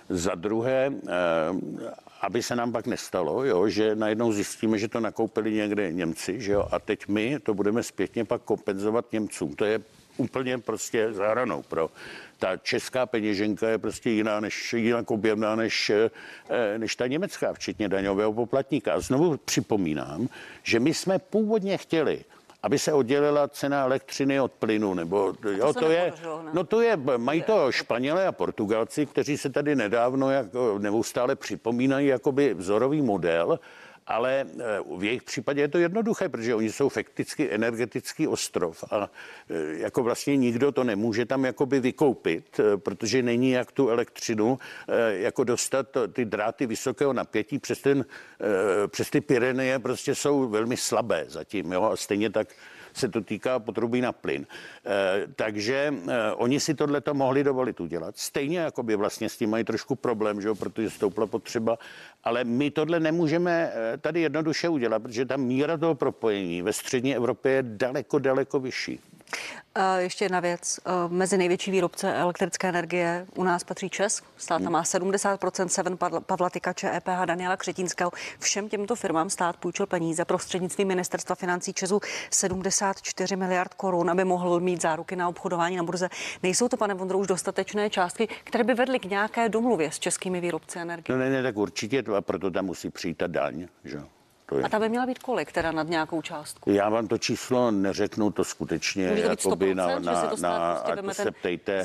za 0.08 0.34
druhé, 0.34 0.92
eh, 1.08 1.90
aby 2.20 2.42
se 2.42 2.56
nám 2.56 2.72
pak 2.72 2.86
nestalo, 2.86 3.44
jo, 3.44 3.68
že 3.68 3.94
najednou 3.94 4.32
zjistíme, 4.32 4.78
že 4.78 4.88
to 4.88 5.00
nakoupili 5.00 5.52
někde 5.52 5.92
Němci, 5.92 6.40
že 6.40 6.52
jo, 6.52 6.68
a 6.70 6.78
teď 6.78 7.08
my 7.08 7.38
to 7.38 7.54
budeme 7.54 7.82
zpětně 7.82 8.24
pak 8.24 8.42
kompenzovat 8.42 9.12
Němcům. 9.12 9.56
To 9.56 9.64
je 9.64 9.80
úplně 10.16 10.58
prostě 10.58 11.12
záhranou 11.12 11.62
pro. 11.62 11.90
Ta 12.38 12.56
česká 12.56 13.06
peněženka 13.06 13.68
je 13.68 13.78
prostě 13.78 14.10
jiná, 14.10 14.40
než, 14.40 14.72
jinak 14.72 15.10
objemná 15.10 15.56
než, 15.56 15.90
eh, 15.90 16.78
než 16.78 16.96
ta 16.96 17.06
německá, 17.06 17.52
včetně 17.52 17.88
daňového 17.88 18.32
poplatníka. 18.32 18.94
A 18.94 19.00
znovu 19.00 19.36
připomínám, 19.36 20.28
že 20.62 20.80
my 20.80 20.94
jsme 20.94 21.18
původně 21.18 21.78
chtěli, 21.78 22.24
aby 22.66 22.78
se 22.78 22.92
oddělila 22.92 23.48
cena 23.48 23.84
elektřiny 23.84 24.40
od 24.40 24.52
plynu, 24.52 24.94
nebo 24.94 25.34
jo, 25.56 25.72
se 25.72 25.78
to 25.78 25.90
je, 25.90 26.12
ne? 26.44 26.50
no 26.52 26.64
to 26.64 26.80
je, 26.80 26.96
mají 27.16 27.42
to 27.42 27.72
Španělé 27.72 28.26
a 28.26 28.32
Portugalci, 28.32 29.06
kteří 29.06 29.38
se 29.38 29.50
tady 29.50 29.76
nedávno 29.76 30.30
jako 30.30 30.78
neustále 30.78 31.36
připomínají 31.36 32.06
jakoby 32.06 32.54
vzorový 32.54 33.02
model, 33.02 33.58
ale 34.06 34.46
eh, 34.46 34.80
v 34.96 35.04
jejich 35.04 35.22
případě 35.22 35.60
je 35.60 35.68
to 35.68 35.78
jednoduché, 35.78 36.28
protože 36.28 36.54
oni 36.54 36.72
jsou 36.72 36.88
fakticky 36.88 37.50
energetický 37.52 38.28
ostrov 38.28 38.84
a 38.90 39.10
eh, 39.50 39.54
jako 39.78 40.02
vlastně 40.02 40.36
nikdo 40.36 40.72
to 40.72 40.84
nemůže 40.84 41.26
tam 41.26 41.44
jakoby 41.44 41.80
vykoupit, 41.80 42.60
eh, 42.60 42.76
protože 42.76 43.22
není 43.22 43.50
jak 43.50 43.72
tu 43.72 43.88
elektřinu 43.88 44.58
jako 45.08 45.44
dostat 45.44 45.86
ty 46.12 46.24
dráty 46.24 46.66
vysokého 46.66 47.12
napětí 47.12 47.58
přes, 47.58 47.80
ten, 47.80 48.04
přes 48.86 49.10
ty 49.10 49.20
Pyreneje 49.20 49.78
prostě 49.78 50.14
jsou 50.14 50.48
velmi 50.48 50.76
slabé 50.76 51.24
zatím, 51.28 51.72
jo, 51.72 51.82
a 51.82 51.96
stejně 51.96 52.30
tak 52.30 52.48
se 52.96 53.08
to 53.08 53.20
týká 53.20 53.58
potrubí 53.58 54.00
na 54.00 54.12
plyn. 54.12 54.46
E, 54.46 55.26
takže 55.36 55.94
e, 56.08 56.32
oni 56.32 56.60
si 56.60 56.74
tohle 56.74 57.00
to 57.00 57.14
mohli 57.14 57.44
dovolit 57.44 57.80
udělat. 57.80 58.16
Stejně 58.18 58.58
jako 58.58 58.82
by 58.82 58.96
vlastně 58.96 59.28
s 59.28 59.36
tím 59.36 59.50
mají 59.50 59.64
trošku 59.64 59.94
problém, 59.94 60.40
že 60.40 60.48
jo, 60.48 60.54
protože 60.54 60.90
stoupla 60.90 61.26
potřeba, 61.26 61.78
ale 62.24 62.44
my 62.44 62.70
tohle 62.70 63.00
nemůžeme 63.00 63.72
e, 63.74 63.98
tady 63.98 64.20
jednoduše 64.20 64.68
udělat, 64.68 65.02
protože 65.02 65.24
ta 65.24 65.36
míra 65.36 65.76
toho 65.76 65.94
propojení 65.94 66.62
ve 66.62 66.72
střední 66.72 67.16
Evropě 67.16 67.52
je 67.52 67.62
daleko, 67.62 68.18
daleko 68.18 68.60
vyšší. 68.60 69.00
Uh, 69.76 69.82
ještě 69.98 70.24
jedna 70.24 70.40
věc. 70.40 70.80
Uh, 70.86 71.12
mezi 71.12 71.38
největší 71.38 71.70
výrobce 71.70 72.14
elektrické 72.14 72.68
energie 72.68 73.26
u 73.34 73.44
nás 73.44 73.64
patří 73.64 73.90
Česk. 73.90 74.24
Stát 74.36 74.62
tam 74.62 74.72
má 74.72 74.82
70%, 74.82 75.66
Seven 75.66 75.96
Pavla- 75.96 76.50
Tykače, 76.50 76.96
EPH 76.96 77.24
Daniela 77.24 77.56
Křetínského. 77.56 78.10
Všem 78.38 78.68
těmto 78.68 78.94
firmám 78.94 79.30
stát 79.30 79.56
půjčil 79.56 79.86
peníze 79.86 80.24
prostřednictvím 80.24 80.88
ministerstva 80.88 81.34
financí 81.34 81.72
Česu 81.72 82.00
74 82.30 83.36
miliard 83.36 83.74
korun, 83.74 84.10
aby 84.10 84.24
mohl 84.24 84.60
mít 84.60 84.82
záruky 84.82 85.16
na 85.16 85.28
obchodování 85.28 85.76
na 85.76 85.82
burze. 85.82 86.08
Nejsou 86.42 86.68
to, 86.68 86.76
pane 86.76 86.94
Vondro, 86.94 87.18
už 87.18 87.26
dostatečné 87.26 87.90
částky, 87.90 88.28
které 88.44 88.64
by 88.64 88.74
vedly 88.74 88.98
k 88.98 89.04
nějaké 89.04 89.48
domluvě 89.48 89.92
s 89.92 89.98
českými 89.98 90.40
výrobci 90.40 90.78
energie? 90.78 91.18
No 91.18 91.24
ne, 91.24 91.30
ne, 91.30 91.42
tak 91.42 91.56
určitě, 91.56 92.02
to, 92.02 92.14
a 92.14 92.20
proto 92.20 92.50
tam 92.50 92.64
musí 92.64 92.90
přijít 92.90 93.18
ta 93.18 93.26
daň, 93.26 93.66
že. 93.84 94.15
To 94.46 94.58
je. 94.58 94.64
A 94.64 94.68
ta 94.68 94.78
by 94.78 94.88
měla 94.88 95.06
být 95.06 95.18
kolik, 95.18 95.52
teda 95.52 95.72
nad 95.72 95.88
nějakou 95.88 96.22
částku? 96.22 96.70
Já 96.70 96.88
vám 96.88 97.08
to 97.08 97.18
číslo 97.18 97.70
neřeknu, 97.70 98.30
to 98.30 98.44
skutečně 98.44 99.10
Může 99.10 99.22
to 99.22 99.28
být 99.28 99.38
jakoby 99.44 99.74
100%, 99.74 100.10
že 100.10 100.20
si 100.20 100.28
to 100.28 100.36
stát 100.36 100.84
prostě 100.84 101.02
to 101.02 101.14
se 101.14 101.30
ptejte, 101.30 101.84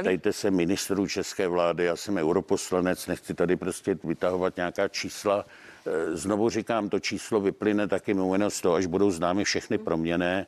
ptejte 0.00 0.32
se 0.32 0.50
ministrů 0.50 1.06
České 1.06 1.48
vlády, 1.48 1.84
já 1.84 1.96
jsem 1.96 2.16
europoslanec, 2.16 3.06
nechci 3.06 3.34
tady 3.34 3.56
prostě 3.56 3.98
vytahovat 4.04 4.56
nějaká 4.56 4.88
čísla. 4.88 5.44
Eh, 5.86 6.16
Znovu 6.16 6.50
říkám, 6.50 6.88
to 6.88 7.00
číslo 7.00 7.40
vyplyne 7.40 7.88
taky 7.88 8.14
mimo 8.14 8.50
z 8.50 8.60
toho, 8.60 8.74
až 8.74 8.86
budou 8.86 9.10
známy 9.10 9.44
všechny 9.44 9.78
proměné 9.78 10.46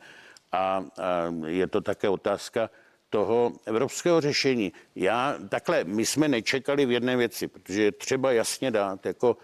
a, 0.53 0.59
a 0.59 0.85
je 1.47 1.67
to 1.67 1.81
také 1.81 2.09
otázka, 2.09 2.71
toho 3.11 3.53
evropského 3.67 4.21
řešení. 4.21 4.73
Já 4.97 5.39
takhle, 5.49 5.85
my 5.85 6.07
jsme 6.07 6.29
nečekali 6.29 6.87
v 6.87 6.91
jedné 6.91 7.17
věci, 7.17 7.49
protože 7.49 7.83
je 7.83 7.93
třeba 7.93 8.33
jasně 8.33 8.71
dát 8.71 9.07
jako 9.07 9.37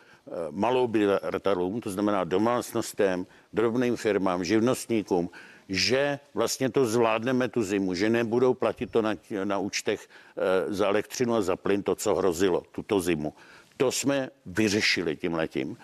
malou 0.50 0.86
byratelům, 0.86 1.80
to 1.80 1.90
znamená 1.90 2.24
domácnostem, 2.24 3.26
drobným 3.52 3.96
firmám, 3.96 4.44
živnostníkům, 4.44 5.30
že 5.70 6.18
vlastně 6.34 6.70
to 6.70 6.86
zvládneme 6.86 7.48
tu 7.48 7.62
zimu, 7.62 7.94
že 7.94 8.10
nebudou 8.10 8.54
platit 8.54 8.90
to 8.90 9.02
na, 9.02 9.14
na 9.44 9.58
účtech 9.58 10.08
eh, 10.08 10.74
za 10.74 10.86
elektřinu 10.86 11.34
a 11.34 11.42
za 11.42 11.56
plyn 11.56 11.82
to, 11.82 11.94
co 11.94 12.14
hrozilo 12.14 12.62
tuto 12.72 13.00
zimu. 13.00 13.34
To 13.76 13.92
jsme 13.92 14.30
vyřešili 14.46 15.16
tím 15.16 15.34
letím. 15.34 15.76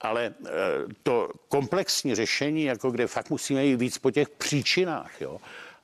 Ale 0.00 0.34
eh, 0.46 0.50
to 1.02 1.30
komplexní 1.48 2.14
řešení, 2.14 2.64
jako 2.64 2.90
kde 2.90 3.06
fakt 3.06 3.30
musíme 3.30 3.64
jít 3.64 3.76
víc 3.76 3.98
po 3.98 4.10
těch 4.10 4.28
příčinách, 4.28 5.20
jo, 5.20 5.38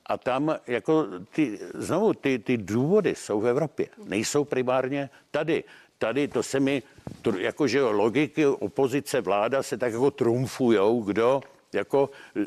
a 0.05 0.17
tam 0.17 0.55
jako 0.67 1.07
ty, 1.31 1.59
znovu 1.73 2.13
ty, 2.13 2.39
ty 2.39 2.57
důvody 2.57 3.15
jsou 3.15 3.41
v 3.41 3.47
Evropě, 3.47 3.87
nejsou 4.03 4.45
primárně 4.45 5.09
tady. 5.31 5.63
Tady 5.97 6.27
to 6.27 6.43
se 6.43 6.59
mi, 6.59 6.83
jakože 7.37 7.83
logiky 7.83 8.45
opozice 8.45 9.21
vláda 9.21 9.63
se 9.63 9.77
tak 9.77 9.93
jako 9.93 10.11
trumfujou, 10.11 11.01
kdo 11.01 11.41
jako 11.73 12.09
e, 12.35 12.41
e, 12.41 12.45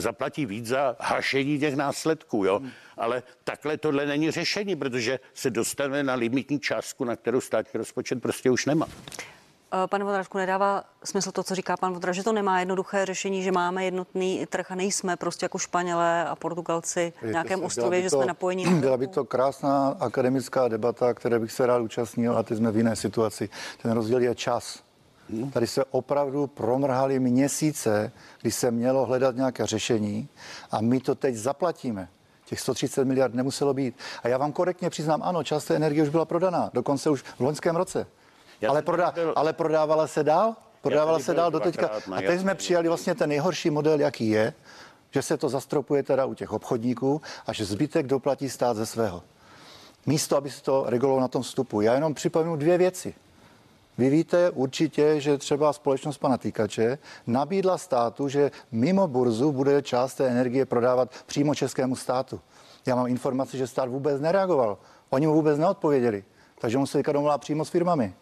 zaplatí 0.00 0.46
víc 0.46 0.66
za 0.66 0.96
hašení 1.00 1.58
těch 1.58 1.76
následků, 1.76 2.44
jo. 2.44 2.60
Ale 2.96 3.22
takhle 3.44 3.76
tohle 3.78 4.06
není 4.06 4.30
řešení, 4.30 4.76
protože 4.76 5.20
se 5.34 5.50
dostaneme 5.50 6.02
na 6.02 6.14
limitní 6.14 6.60
částku, 6.60 7.04
na 7.04 7.16
kterou 7.16 7.40
státní 7.40 7.78
rozpočet 7.78 8.22
prostě 8.22 8.50
už 8.50 8.66
nemá. 8.66 8.86
Eh, 9.72 9.86
pane 9.86 10.04
Vodražku, 10.04 10.38
nedává 10.38 10.84
smysl 11.04 11.32
to, 11.32 11.42
co 11.42 11.54
říká 11.54 11.76
pan 11.76 11.92
Vodraž, 11.92 12.16
že 12.16 12.22
to 12.22 12.32
nemá 12.32 12.60
jednoduché 12.60 13.06
řešení, 13.06 13.42
že 13.42 13.52
máme 13.52 13.84
jednotný 13.84 14.46
trh 14.46 14.70
a 14.70 14.74
nejsme 14.74 15.16
prostě 15.16 15.44
jako 15.44 15.58
Španělé 15.58 16.24
a 16.24 16.36
Portugalci 16.36 17.12
v 17.22 17.30
nějakém 17.30 17.62
ostrově, 17.62 18.02
že 18.02 18.10
jsme 18.10 18.26
napojení. 18.26 18.64
Byla 18.80 18.96
by 18.96 19.06
to 19.06 19.24
krásná 19.24 19.96
akademická 20.00 20.68
debata, 20.68 21.14
které 21.14 21.38
bych 21.38 21.52
se 21.52 21.66
rád 21.66 21.78
účastnil, 21.78 22.38
a 22.38 22.42
teď 22.42 22.58
jsme 22.58 22.72
v 22.72 22.76
jiné 22.76 22.96
situaci. 22.96 23.48
Ten 23.82 23.92
rozdíl 23.92 24.22
je 24.22 24.34
čas. 24.34 24.82
Tady 25.52 25.66
se 25.66 25.84
opravdu 25.84 26.46
promrhali 26.46 27.18
měsíce, 27.18 28.12
kdy 28.42 28.50
se 28.50 28.70
mělo 28.70 29.06
hledat 29.06 29.36
nějaké 29.36 29.66
řešení 29.66 30.28
a 30.70 30.80
my 30.80 31.00
to 31.00 31.14
teď 31.14 31.34
zaplatíme. 31.34 32.08
Těch 32.44 32.60
130 32.60 33.04
miliard 33.04 33.34
nemuselo 33.34 33.74
být. 33.74 33.94
A 34.22 34.28
já 34.28 34.38
vám 34.38 34.52
korektně 34.52 34.90
přiznám, 34.90 35.22
ano, 35.22 35.44
část 35.44 35.64
té 35.64 35.76
energie 35.76 36.02
už 36.02 36.08
byla 36.08 36.24
prodaná, 36.24 36.70
dokonce 36.74 37.10
už 37.10 37.22
v 37.22 37.40
loňském 37.40 37.76
roce. 37.76 38.06
Ale, 38.68 38.82
prodá, 38.82 39.10
byl... 39.10 39.32
ale 39.36 39.52
prodávala 39.52 40.06
se 40.06 40.24
dál? 40.24 40.56
Prodávala 40.82 41.18
se 41.18 41.34
dál 41.34 41.50
do 41.50 41.60
teďka. 41.60 41.90
A 42.16 42.20
teď 42.20 42.40
jsme 42.40 42.54
přijali 42.54 42.88
vlastně 42.88 43.14
ten 43.14 43.28
nejhorší 43.28 43.70
model, 43.70 44.00
jaký 44.00 44.28
je, 44.28 44.52
že 45.10 45.22
se 45.22 45.36
to 45.36 45.48
zastropuje 45.48 46.02
teda 46.02 46.24
u 46.24 46.34
těch 46.34 46.52
obchodníků 46.52 47.22
a 47.46 47.52
že 47.52 47.64
zbytek 47.64 48.06
doplatí 48.06 48.50
stát 48.50 48.76
ze 48.76 48.86
svého. 48.86 49.22
Místo, 50.06 50.36
aby 50.36 50.50
se 50.50 50.62
to 50.62 50.84
regulovalo 50.88 51.20
na 51.20 51.28
tom 51.28 51.42
vstupu. 51.42 51.80
Já 51.80 51.94
jenom 51.94 52.14
připomenu 52.14 52.56
dvě 52.56 52.78
věci. 52.78 53.14
Vy 53.98 54.10
víte 54.10 54.50
určitě, 54.50 55.20
že 55.20 55.38
třeba 55.38 55.72
společnost 55.72 56.18
pana 56.18 56.36
Týkače 56.36 56.98
nabídla 57.26 57.78
státu, 57.78 58.28
že 58.28 58.50
mimo 58.72 59.08
burzu 59.08 59.52
bude 59.52 59.82
část 59.82 60.14
té 60.14 60.28
energie 60.28 60.66
prodávat 60.66 61.10
přímo 61.26 61.54
českému 61.54 61.96
státu. 61.96 62.40
Já 62.86 62.96
mám 62.96 63.06
informaci, 63.06 63.58
že 63.58 63.66
stát 63.66 63.88
vůbec 63.88 64.20
nereagoval. 64.20 64.78
Oni 65.10 65.26
mu 65.26 65.34
vůbec 65.34 65.58
neodpověděli. 65.58 66.24
Takže 66.58 66.78
on 66.78 66.86
se 66.86 66.98
teďka 66.98 67.12
domluvá 67.12 67.38
přímo 67.38 67.64
s 67.64 67.68
firmami. 67.68 68.14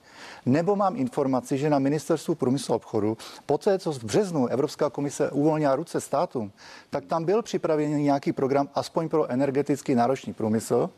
Nebo 0.47 0.77
mám 0.77 0.97
informaci, 0.97 1.59
že 1.59 1.71
na 1.71 1.79
ministerstvu 1.79 2.35
průmyslu 2.35 2.75
a 2.75 2.77
obchodu, 2.77 3.17
poté 3.47 3.79
co 3.79 3.93
v 3.93 4.05
březnu 4.05 4.47
Evropská 4.47 4.91
komise 4.91 5.31
uvolnila 5.31 5.77
ruce 5.77 6.01
státům, 6.01 6.53
tak 6.91 7.05
tam 7.05 7.25
byl 7.25 7.43
připravený 7.43 8.03
nějaký 8.03 8.33
program 8.33 8.69
aspoň 8.75 9.09
pro 9.09 9.31
energeticky 9.31 9.95
náročný 9.95 10.33
průmysl, 10.33 10.91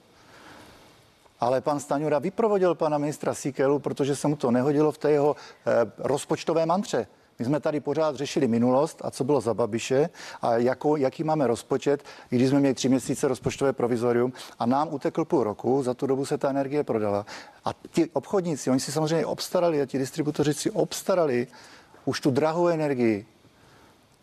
ale 1.41 1.61
pan 1.61 1.81
Staňura 1.81 2.19
vyprovodil 2.19 2.75
pana 2.75 2.99
ministra 2.99 3.35
Sikelu, 3.35 3.79
protože 3.79 4.17
se 4.17 4.29
mu 4.29 4.37
to 4.37 4.51
nehodilo 4.51 4.93
v 4.93 4.99
té 4.99 5.11
jeho 5.11 5.37
eh, 5.37 5.93
rozpočtové 5.99 6.67
mantře. 6.67 7.07
My 7.39 7.45
jsme 7.45 7.61
tady 7.61 7.81
pořád 7.81 8.17
řešili 8.17 8.49
minulost 8.49 9.01
a 9.05 9.11
co 9.11 9.25
bylo 9.25 9.41
za 9.41 9.55
Babiše 9.55 10.09
a 10.43 10.57
jako, 10.57 10.97
jaký 10.97 11.25
máme 11.25 11.47
rozpočet, 11.47 12.05
i 12.31 12.37
když 12.37 12.49
jsme 12.49 12.61
měli 12.61 12.75
tři 12.75 12.89
měsíce 12.89 13.29
rozpočtové 13.29 13.73
provizorium 13.73 14.33
a 14.59 14.67
nám 14.67 14.89
utekl 14.95 15.25
půl 15.25 15.45
roku, 15.45 15.83
za 15.83 15.95
tu 15.95 16.07
dobu 16.07 16.25
se 16.25 16.39
ta 16.39 16.51
energie 16.51 16.85
prodala. 16.85 17.27
A 17.65 17.71
ti 17.91 18.11
obchodníci, 18.13 18.71
oni 18.71 18.81
si 18.81 18.93
samozřejmě 18.93 19.27
obstarali 19.27 19.83
a 19.83 19.87
ti 19.87 19.99
distributoři 19.99 20.55
si 20.55 20.71
obstarali 20.71 21.47
už 22.05 22.21
tu 22.21 22.31
drahou 22.31 22.69
energii, 22.69 23.27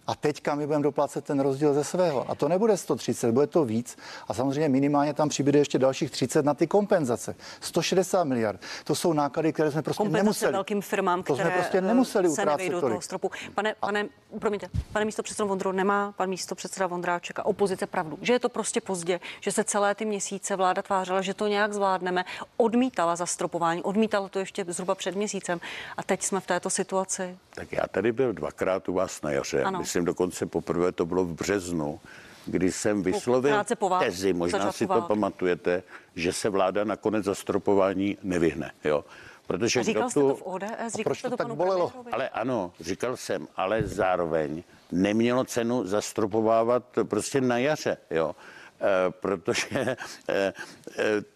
a 0.08 0.16
teďka 0.16 0.56
my 0.56 0.68
budeme 0.68 0.84
doplácet 0.84 1.26
ten 1.26 1.40
rozdíl 1.40 1.74
ze 1.74 1.84
svého. 1.84 2.30
A 2.30 2.36
to 2.36 2.48
nebude 2.48 2.78
130, 2.78 3.32
bude 3.32 3.48
to 3.48 3.66
víc. 3.66 3.98
A 4.28 4.34
samozřejmě 4.34 4.70
minimálně 4.70 5.14
tam 5.14 5.30
přibude 5.30 5.60
ještě 5.60 5.80
dalších 5.80 6.12
30 6.12 6.46
na 6.46 6.54
ty 6.54 6.68
kompenzace. 6.68 7.36
160 7.62 8.24
miliard. 8.24 8.62
To 8.84 8.96
jsou 8.96 9.14
náklady, 9.14 9.54
které 9.54 9.72
jsme 9.72 9.82
prostě 9.82 10.04
kompenzace 10.04 10.24
nemuseli. 10.24 10.54
velkým 10.54 10.82
firmám, 10.82 11.24
to 11.24 11.34
které 11.34 11.50
jsme 11.50 11.58
prostě 11.58 11.82
nemuseli 11.82 12.30
se 12.30 12.46
nevejdou 12.46 12.82
toho 12.82 13.02
stropu. 13.02 13.32
Pane, 13.56 13.76
pane, 13.80 14.06
promiňte, 14.40 14.68
pane 14.94 15.06
místo 15.06 15.24
předseda 15.24 15.48
Vondro, 15.48 15.72
nemá 15.72 16.12
pan 16.18 16.30
místo 16.30 16.56
předseda 16.56 16.88
Vondráček 16.88 17.40
a 17.40 17.46
opozice 17.46 17.88
pravdu, 17.88 18.18
že 18.22 18.34
je 18.34 18.40
to 18.40 18.50
prostě 18.50 18.82
pozdě, 18.82 19.20
že 19.42 19.52
se 19.52 19.64
celé 19.64 19.96
ty 19.96 20.06
měsíce 20.06 20.56
vláda 20.56 20.82
tvářila, 20.82 21.22
že 21.22 21.34
to 21.34 21.48
nějak 21.48 21.74
zvládneme, 21.74 22.26
odmítala 22.58 23.16
zastropování, 23.16 23.84
odmítala 23.84 24.30
to 24.30 24.40
ještě 24.40 24.66
zhruba 24.68 24.96
před 24.96 25.16
měsícem 25.16 25.60
a 25.98 26.04
teď 26.04 26.24
jsme 26.24 26.40
v 26.40 26.48
této 26.48 26.70
situaci. 26.70 27.38
Tak 27.56 27.72
já 27.72 27.88
tady 27.88 28.12
byl 28.12 28.34
dvakrát 28.34 28.90
u 28.90 28.94
vás 28.94 29.22
na 29.22 29.32
jaře. 29.32 29.64
Ano 29.64 29.86
myslím 29.94 30.06
dokonce 30.06 30.46
poprvé 30.46 30.92
to 30.92 31.06
bylo 31.06 31.26
v 31.26 31.34
březnu, 31.34 32.00
kdy 32.46 32.72
jsem 32.72 33.04
vyslovil 33.04 33.64
tezi, 34.00 34.34
možná 34.34 34.72
si 34.72 34.88
to 34.88 35.02
pamatujete, 35.02 35.84
že 36.16 36.34
se 36.34 36.50
vláda 36.50 36.84
nakonec 36.84 37.26
zastropování 37.26 38.18
nevyhne. 38.24 38.72
Jo? 38.84 39.06
Protože 39.48 39.80
a 39.80 39.84
říkal 39.84 40.10
jste 40.10 40.20
tu... 40.20 40.28
to 40.28 40.36
v 40.36 40.42
ODS? 40.46 40.94
Říkal 40.96 41.04
proč 41.04 41.22
to, 41.22 41.30
to 41.30 41.38
tak 41.38 41.54
bolelo? 41.54 41.92
Ale 42.12 42.30
ano, 42.30 42.74
říkal 42.80 43.18
jsem, 43.18 43.48
ale 43.56 43.84
zároveň 43.84 44.64
nemělo 44.92 45.46
cenu 45.46 45.86
zastropovávat 45.86 46.84
prostě 47.04 47.42
na 47.42 47.58
jaře, 47.58 47.98
jo. 48.12 48.36
E, 48.82 49.12
protože 49.12 49.70
e, 49.80 49.96
e, 50.28 50.54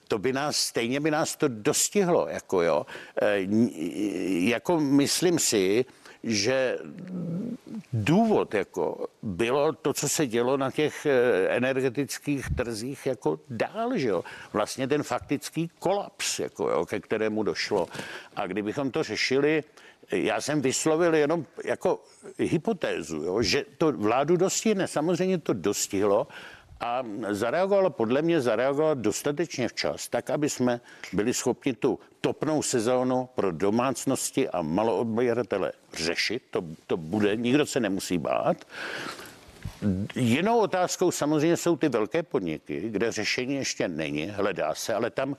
to 0.07 0.17
by 0.17 0.33
nás, 0.33 0.57
stejně 0.57 0.99
by 0.99 1.11
nás 1.11 1.35
to 1.35 1.47
dostihlo, 1.47 2.27
jako 2.27 2.61
jo. 2.61 2.85
E, 3.21 3.45
jako 4.49 4.79
myslím 4.79 5.39
si, 5.39 5.85
že 6.27 6.77
důvod 7.93 8.53
jako 8.53 9.07
bylo 9.21 9.73
to, 9.73 9.93
co 9.93 10.09
se 10.09 10.27
dělo 10.27 10.57
na 10.57 10.71
těch 10.71 11.05
eh, 11.05 11.47
energetických 11.49 12.45
trzích 12.55 13.05
jako 13.05 13.39
dál, 13.49 13.97
že 13.97 14.07
jo? 14.07 14.23
Vlastně 14.53 14.87
ten 14.87 15.03
faktický 15.03 15.71
kolaps, 15.79 16.39
jako 16.39 16.69
jo, 16.69 16.85
ke 16.85 16.99
kterému 16.99 17.43
došlo. 17.43 17.87
A 18.35 18.47
kdybychom 18.47 18.91
to 18.91 19.03
řešili, 19.03 19.63
já 20.11 20.41
jsem 20.41 20.61
vyslovil 20.61 21.15
jenom 21.15 21.45
jako 21.63 22.03
hypotézu, 22.39 23.17
jo, 23.17 23.41
že 23.41 23.65
to 23.77 23.91
vládu 23.91 24.37
dostihne. 24.37 24.87
Samozřejmě 24.87 25.37
to 25.37 25.53
dostihlo, 25.53 26.27
a 26.79 27.03
zareagovala, 27.29 27.89
podle 27.89 28.21
mě 28.21 28.41
zareagovala 28.41 28.93
dostatečně 28.93 29.67
včas, 29.67 30.07
tak, 30.07 30.29
aby 30.29 30.49
jsme 30.49 30.81
byli 31.13 31.33
schopni 31.33 31.73
tu 31.73 31.99
topnou 32.21 32.61
sezónu 32.61 33.29
pro 33.35 33.51
domácnosti 33.51 34.49
a 34.49 34.61
maloodběratele 34.61 35.71
řešit. 35.93 36.43
To, 36.51 36.63
to 36.87 36.97
bude, 36.97 37.35
nikdo 37.35 37.65
se 37.65 37.79
nemusí 37.79 38.17
bát. 38.17 38.57
Jinou 40.15 40.59
otázkou 40.59 41.11
samozřejmě 41.11 41.57
jsou 41.57 41.77
ty 41.77 41.89
velké 41.89 42.23
podniky, 42.23 42.89
kde 42.89 43.11
řešení 43.11 43.55
ještě 43.55 43.87
není, 43.87 44.25
hledá 44.25 44.75
se, 44.75 44.93
ale 44.93 45.09
tam 45.09 45.35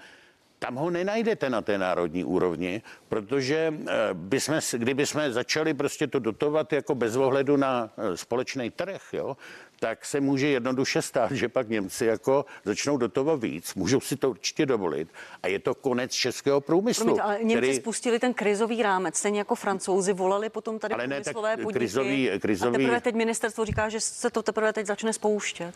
tam 0.59 0.75
ho 0.75 0.91
nenajdete 0.91 1.51
na 1.51 1.63
té 1.63 1.79
národní 1.79 2.25
úrovni, 2.25 2.83
protože 3.09 3.75
eh, 3.75 3.93
bychom, 4.13 4.61
kdyby 4.73 5.07
jsme 5.07 5.33
začali 5.33 5.75
prostě 5.75 6.07
to 6.07 6.19
dotovat 6.19 6.73
jako 6.73 6.95
bez 6.95 7.17
ohledu 7.17 7.57
na 7.57 7.91
eh, 7.99 8.17
společný 8.17 8.71
trh, 8.71 9.03
jo, 9.13 9.37
tak 9.81 10.05
se 10.05 10.21
může 10.21 10.47
jednoduše 10.49 11.03
stát, 11.03 11.33
že 11.33 11.49
pak 11.49 11.69
Němci 11.69 12.07
jako 12.07 12.47
začnou 12.65 12.97
dotovat 12.97 13.41
víc, 13.41 13.75
můžou 13.75 14.01
si 14.01 14.17
to 14.17 14.31
určitě 14.31 14.67
dovolit 14.67 15.09
a 15.43 15.49
je 15.49 15.59
to 15.59 15.75
konec 15.75 16.13
českého 16.13 16.61
průmyslu. 16.61 17.05
Promiňte, 17.05 17.23
ale 17.23 17.39
Němci 17.43 17.57
který... 17.57 17.75
spustili 17.75 18.19
ten 18.19 18.35
krizový 18.35 18.83
rámec, 18.83 19.17
stejně 19.17 19.39
jako 19.39 19.55
francouzi 19.55 20.13
volali 20.13 20.51
potom 20.51 20.79
tady 20.79 20.95
ale 20.95 21.07
ne, 21.07 21.17
průmyslové 21.17 21.57
podniky. 21.57 21.79
Krizový, 21.79 22.31
krizový... 22.39 22.77
A 22.77 22.79
teprve 22.79 23.01
teď 23.01 23.15
ministerstvo 23.15 23.65
říká, 23.65 23.89
že 23.89 24.01
se 24.01 24.31
to 24.31 24.43
teprve 24.43 24.73
teď 24.73 24.87
začne 24.87 25.13
spouštět. 25.13 25.75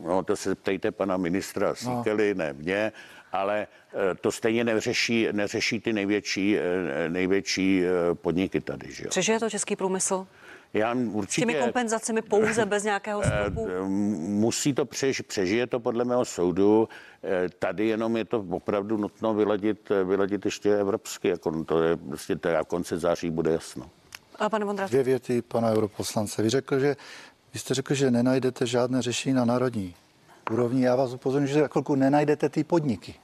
No 0.00 0.22
to 0.22 0.36
se 0.36 0.54
ptejte 0.54 0.90
pana 0.90 1.16
ministra 1.16 1.74
Síkely, 1.74 2.34
no. 2.34 2.38
ne 2.38 2.52
mě, 2.52 2.92
ale 3.32 3.66
eh, 3.92 4.14
to 4.14 4.32
stejně 4.32 4.64
neřeší, 4.64 5.28
neřeší 5.32 5.80
ty 5.80 5.92
největší, 5.92 6.58
eh, 6.58 7.08
největší 7.08 7.82
eh, 7.84 8.14
podniky 8.14 8.60
tady. 8.60 8.92
Že 8.92 9.04
jo? 9.04 9.10
Přežije 9.10 9.40
to 9.40 9.50
český 9.50 9.76
průmysl? 9.76 10.26
Já 10.74 10.94
určitě... 11.12 11.40
Těmi 11.40 11.54
kompenzacemi 11.54 12.22
pouze 12.22 12.66
bez 12.66 12.84
nějakého 12.84 13.22
stropu? 13.22 13.68
Musí 14.18 14.72
to 14.74 14.84
přež, 14.84 15.20
přežije 15.20 15.66
to 15.66 15.80
podle 15.80 16.04
mého 16.04 16.24
soudu. 16.24 16.88
Tady 17.58 17.86
jenom 17.86 18.16
je 18.16 18.24
to 18.24 18.46
opravdu 18.50 18.96
nutno 18.96 19.34
vyladit, 19.34 19.88
vyladit 20.04 20.44
ještě 20.44 20.78
evropsky. 20.78 21.28
Jako 21.28 21.64
to 21.64 21.82
je 21.82 21.96
prostě 21.96 22.36
teda 22.36 22.64
konce 22.64 22.98
září 22.98 23.30
bude 23.30 23.52
jasno. 23.52 23.90
A 24.38 24.48
pane 24.48 24.64
Vondráč? 24.64 24.90
Dvě 24.90 25.02
věty 25.02 25.42
pana 25.42 25.70
europoslance. 25.70 26.42
Vy 26.42 26.50
řekl, 26.50 26.78
že 26.78 26.96
vy 27.52 27.58
jste 27.58 27.74
řekl, 27.74 27.94
že 27.94 28.10
nenajdete 28.10 28.66
žádné 28.66 29.02
řešení 29.02 29.34
na 29.34 29.44
národní 29.44 29.94
úrovni. 30.50 30.84
Já 30.84 30.96
vás 30.96 31.12
upozorňuji, 31.12 31.52
že 31.52 31.68
chvilku 31.68 31.94
nenajdete 31.94 32.48
ty 32.48 32.64
podniky. 32.64 33.14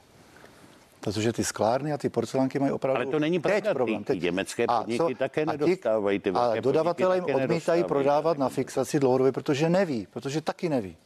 Protože 1.05 1.33
ty 1.33 1.43
sklárny 1.43 1.93
a 1.93 1.97
ty 1.97 2.09
porcelánky 2.09 2.59
mají 2.59 2.71
opravdu 2.71 3.01
Ale 3.01 3.11
to 3.11 3.19
není 3.19 3.39
pravda, 3.39 3.73
problém. 3.73 4.03
Teď. 4.03 4.21
německé 4.21 4.67
podniky 4.67 5.03
a 5.03 5.07
co, 5.07 5.15
také 5.15 5.45
nedostávají. 5.45 6.19
Ty 6.19 6.29
a 6.29 6.61
dodavatelé 6.61 7.17
jim 7.17 7.35
odmítají 7.35 7.83
prodávat 7.83 8.37
na 8.37 8.49
fixaci 8.49 8.99
dlouhodobě, 8.99 9.31
protože 9.31 9.69
neví, 9.69 10.07
protože 10.13 10.41
taky 10.41 10.69
neví. 10.69 10.97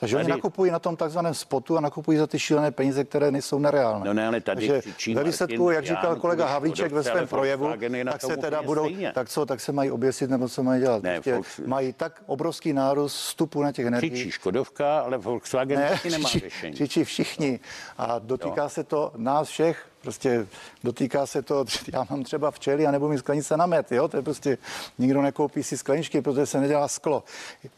Takže 0.00 0.16
oni 0.16 0.24
Tady- 0.24 0.32
nakupují 0.32 0.70
na 0.70 0.78
tom 0.78 0.96
takzvaném 0.96 1.34
spotu 1.34 1.76
a 1.78 1.80
nakupují 1.80 2.18
za 2.18 2.26
ty 2.26 2.38
šílené 2.38 2.70
peníze, 2.70 3.04
které 3.04 3.30
nejsou 3.30 3.58
nereálné. 3.58 4.04
No 4.06 4.14
ne, 4.14 4.26
ale 4.26 4.40
tady 4.40 4.68
Takže 4.68 5.14
ve 5.14 5.24
výsledku, 5.24 5.70
jak 5.70 5.86
říkal 5.86 6.16
kolega 6.16 6.46
Havlíček 6.46 6.92
ve 6.92 7.02
svém 7.02 7.26
projevu, 7.28 7.68
tak 8.10 8.20
se 8.22 8.36
teda 8.36 8.62
budou, 8.62 8.84
stejně. 8.84 9.12
tak 9.14 9.28
co, 9.28 9.46
tak 9.46 9.60
se 9.60 9.72
mají 9.72 9.90
oběsit 9.90 10.30
nebo 10.30 10.48
co 10.48 10.62
mají 10.62 10.80
dělat. 10.80 11.02
Ne, 11.02 11.14
Prostě 11.14 11.34
Volks- 11.36 11.66
mají 11.66 11.92
tak 11.92 12.22
obrovský 12.26 12.72
nárůst 12.72 13.16
vstupu 13.16 13.62
na 13.62 13.72
těch 13.72 13.86
energií. 13.86 14.10
Křičí 14.10 14.30
Škodovka, 14.30 14.98
ale 14.98 15.18
Volkswagen 15.18 15.78
Ne, 15.78 15.88
taky 15.90 16.10
nemá 16.10 16.28
řešení. 16.28 16.74
křičí 16.74 17.04
všichni. 17.04 17.60
A 17.98 18.18
dotýká 18.18 18.68
se 18.68 18.84
to 18.84 19.12
nás 19.16 19.48
všech. 19.48 19.86
Prostě 20.06 20.46
dotýká 20.84 21.26
se 21.26 21.42
to, 21.42 21.64
já 21.92 22.06
mám 22.10 22.22
třeba 22.22 22.50
včely 22.50 22.86
a 22.86 22.90
nebo 22.90 23.08
mi 23.08 23.18
sklenice 23.18 23.56
na 23.56 23.66
met, 23.66 23.92
jo? 23.92 24.08
To 24.08 24.16
je 24.16 24.22
prostě, 24.22 24.58
nikdo 24.98 25.22
nekoupí 25.22 25.62
si 25.62 25.78
skleničky, 25.78 26.20
protože 26.22 26.46
se 26.46 26.60
nedělá 26.60 26.88
sklo. 26.88 27.24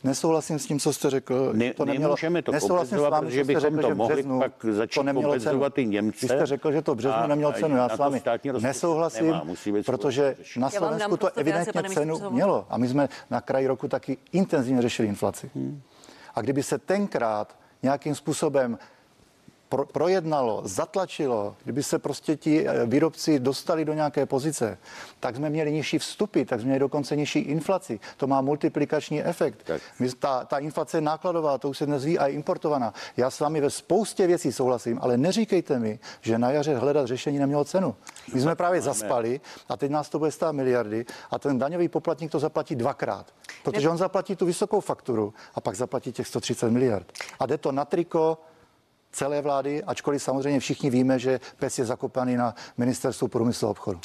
Nesouhlasím 0.05 0.59
s 0.59 0.67
tím, 0.67 0.81
co 0.81 0.93
jste 0.93 1.11
řekl. 1.11 1.53
Ne- 1.53 1.73
nemůžeme 1.85 2.43
to 2.43 2.53
nesouhlasím 2.53 2.99
s 2.99 3.01
vámi, 3.01 3.27
protože 3.27 3.37
že 3.37 3.45
bychom 3.45 3.61
řekl, 3.61 3.89
to 3.89 3.95
mohli 3.95 4.15
březnu 4.15 4.39
pak 4.39 4.53
začít 4.71 4.95
to 4.95 5.03
nemělo 5.03 5.33
kompenzovat 5.33 5.75
cenu. 5.75 5.85
i 5.85 5.89
Němce. 5.89 6.19
Vy 6.23 6.29
jste 6.29 6.47
řekl, 6.47 6.73
že 6.73 6.83
to 6.83 6.95
březnu 6.95 7.19
A- 7.19 7.27
nemělo 7.27 7.51
a 7.51 7.55
cenu. 7.55 7.77
Já 7.77 7.89
s 7.89 7.93
to 7.93 7.99
vámi 7.99 8.23
nesouhlasím, 8.61 9.27
nemá, 9.27 9.45
protože 9.87 10.37
na 10.57 10.71
Slovensku 10.71 11.17
to 11.17 11.39
evidentně 11.39 11.83
cenu 11.83 12.31
mělo. 12.31 12.67
A 12.71 12.79
my 12.79 12.89
jsme 12.89 13.09
na 13.31 13.41
kraji 13.41 13.67
roku 13.67 13.89
taky 13.89 14.17
intenzivně 14.33 14.83
řešili 14.83 15.09
inflaci. 15.09 15.51
Hmm. 15.55 15.81
A 16.35 16.41
kdyby 16.41 16.63
se 16.63 16.79
tenkrát 16.79 17.57
nějakým 17.83 18.15
způsobem 18.15 18.79
pro, 19.69 19.87
projednalo, 19.87 20.63
zatlačilo, 20.65 21.57
kdyby 21.65 21.83
se 21.83 21.99
prostě 21.99 22.37
ti 22.37 22.69
eh, 22.69 22.87
výrobci 22.87 23.41
dostali 23.41 23.85
do 23.85 23.95
nějaké 23.95 24.27
pozice, 24.27 24.79
tak 25.21 25.37
jsme 25.37 25.51
měli 25.51 25.73
nižší 25.73 25.99
vstupy, 25.99 26.43
tak 26.43 26.61
jsme 26.61 26.67
měli 26.67 26.81
dokonce 26.81 27.17
nižší 27.17 27.39
inflaci. 27.39 28.01
To 28.17 28.27
má 28.27 28.41
multiplikační 28.41 29.25
efekt. 29.25 29.63
Tak. 29.65 29.83
My, 29.99 30.09
ta, 30.11 30.45
ta 30.45 30.59
inflace 30.59 30.97
je 30.97 31.01
nákladová, 31.01 31.59
to 31.59 31.69
už 31.69 31.79
se 31.79 31.87
dnes 31.87 32.05
ví 32.05 32.19
a 32.19 32.27
je 32.27 32.33
importovaná. 32.33 32.95
Já 33.17 33.31
s 33.31 33.41
vámi 33.41 33.61
ve 33.61 33.71
spoustě 33.71 34.27
věcí 34.27 34.53
souhlasím, 34.53 34.99
ale 35.03 35.17
neříkejte 35.17 35.79
mi, 35.79 35.99
že 36.21 36.39
na 36.39 36.51
jaře 36.51 36.77
hledat 36.77 37.07
řešení 37.07 37.39
nemělo 37.39 37.65
cenu. 37.65 37.95
My 38.35 38.41
jsme 38.41 38.55
právě 38.55 38.81
zaspali 38.81 39.41
a 39.69 39.77
teď 39.77 39.91
nás 39.91 40.09
to 40.09 40.19
bude 40.19 40.31
stát 40.31 40.53
miliardy 40.53 41.05
a 41.31 41.39
ten 41.39 41.59
daňový 41.59 41.89
poplatník 41.89 42.31
to 42.31 42.39
zaplatí 42.39 42.77
dvakrát. 42.77 43.27
Protože 43.65 43.89
on 43.89 43.99
zaplatí 43.99 44.37
tu 44.37 44.47
vysokou 44.47 44.81
fakturu 44.81 45.35
a 45.55 45.61
pak 45.61 45.77
zaplatí 45.77 46.13
těch 46.13 46.27
130 46.27 46.71
miliard. 46.71 47.13
A 47.41 47.47
jde 47.47 47.59
to 47.59 47.73
na 47.73 47.85
triko 47.85 48.39
celé 49.13 49.43
vlády, 49.43 49.85
ačkoliv 49.85 50.23
samozřejmě 50.23 50.61
všichni 50.61 50.91
víme, 50.91 51.19
že 51.19 51.41
pes 51.59 51.79
je 51.79 51.85
zakopaný 51.85 52.37
na 52.37 52.55
ministerstvu 52.77 53.29
průmyslu 53.29 53.69
a 53.69 53.71
obchodu. 53.71 54.01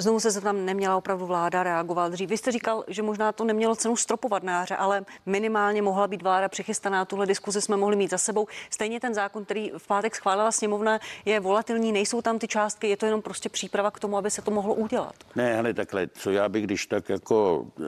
Znovu 0.00 0.20
se 0.20 0.40
tam 0.40 0.64
neměla 0.64 0.96
opravdu 0.96 1.26
vláda 1.26 1.62
reagovat 1.62 2.12
dřív. 2.12 2.28
Vy 2.30 2.36
jste 2.38 2.52
říkal, 2.52 2.84
že 2.88 3.02
možná 3.02 3.32
to 3.32 3.44
nemělo 3.44 3.76
cenu 3.76 3.96
stropovat 3.96 4.42
na 4.42 4.60
jaře, 4.60 4.76
ale 4.76 5.04
minimálně 5.26 5.82
mohla 5.82 6.06
být 6.08 6.22
vláda 6.22 6.48
přichystaná. 6.48 7.04
Tuhle 7.04 7.26
diskuzi 7.26 7.60
jsme 7.60 7.76
mohli 7.76 7.96
mít 7.96 8.10
za 8.10 8.18
sebou. 8.18 8.46
Stejně 8.70 9.00
ten 9.00 9.14
zákon, 9.14 9.44
který 9.44 9.72
v 9.78 9.86
pátek 9.86 10.14
schválila 10.16 10.52
sněmovna, 10.52 10.98
je 11.24 11.40
volatilní, 11.40 11.92
nejsou 11.92 12.22
tam 12.22 12.38
ty 12.38 12.48
částky, 12.48 12.88
je 12.88 12.96
to 12.96 13.06
jenom 13.06 13.22
prostě 13.22 13.48
příprava 13.48 13.90
k 13.90 14.00
tomu, 14.00 14.16
aby 14.18 14.30
se 14.30 14.42
to 14.42 14.50
mohlo 14.50 14.74
udělat. 14.74 15.14
Ne, 15.36 15.54
hele, 15.56 15.74
takhle, 15.74 16.08
co 16.08 16.30
já 16.30 16.48
bych 16.48 16.64
když 16.64 16.86
tak 16.86 17.08
jako 17.08 17.66
eh, 17.80 17.82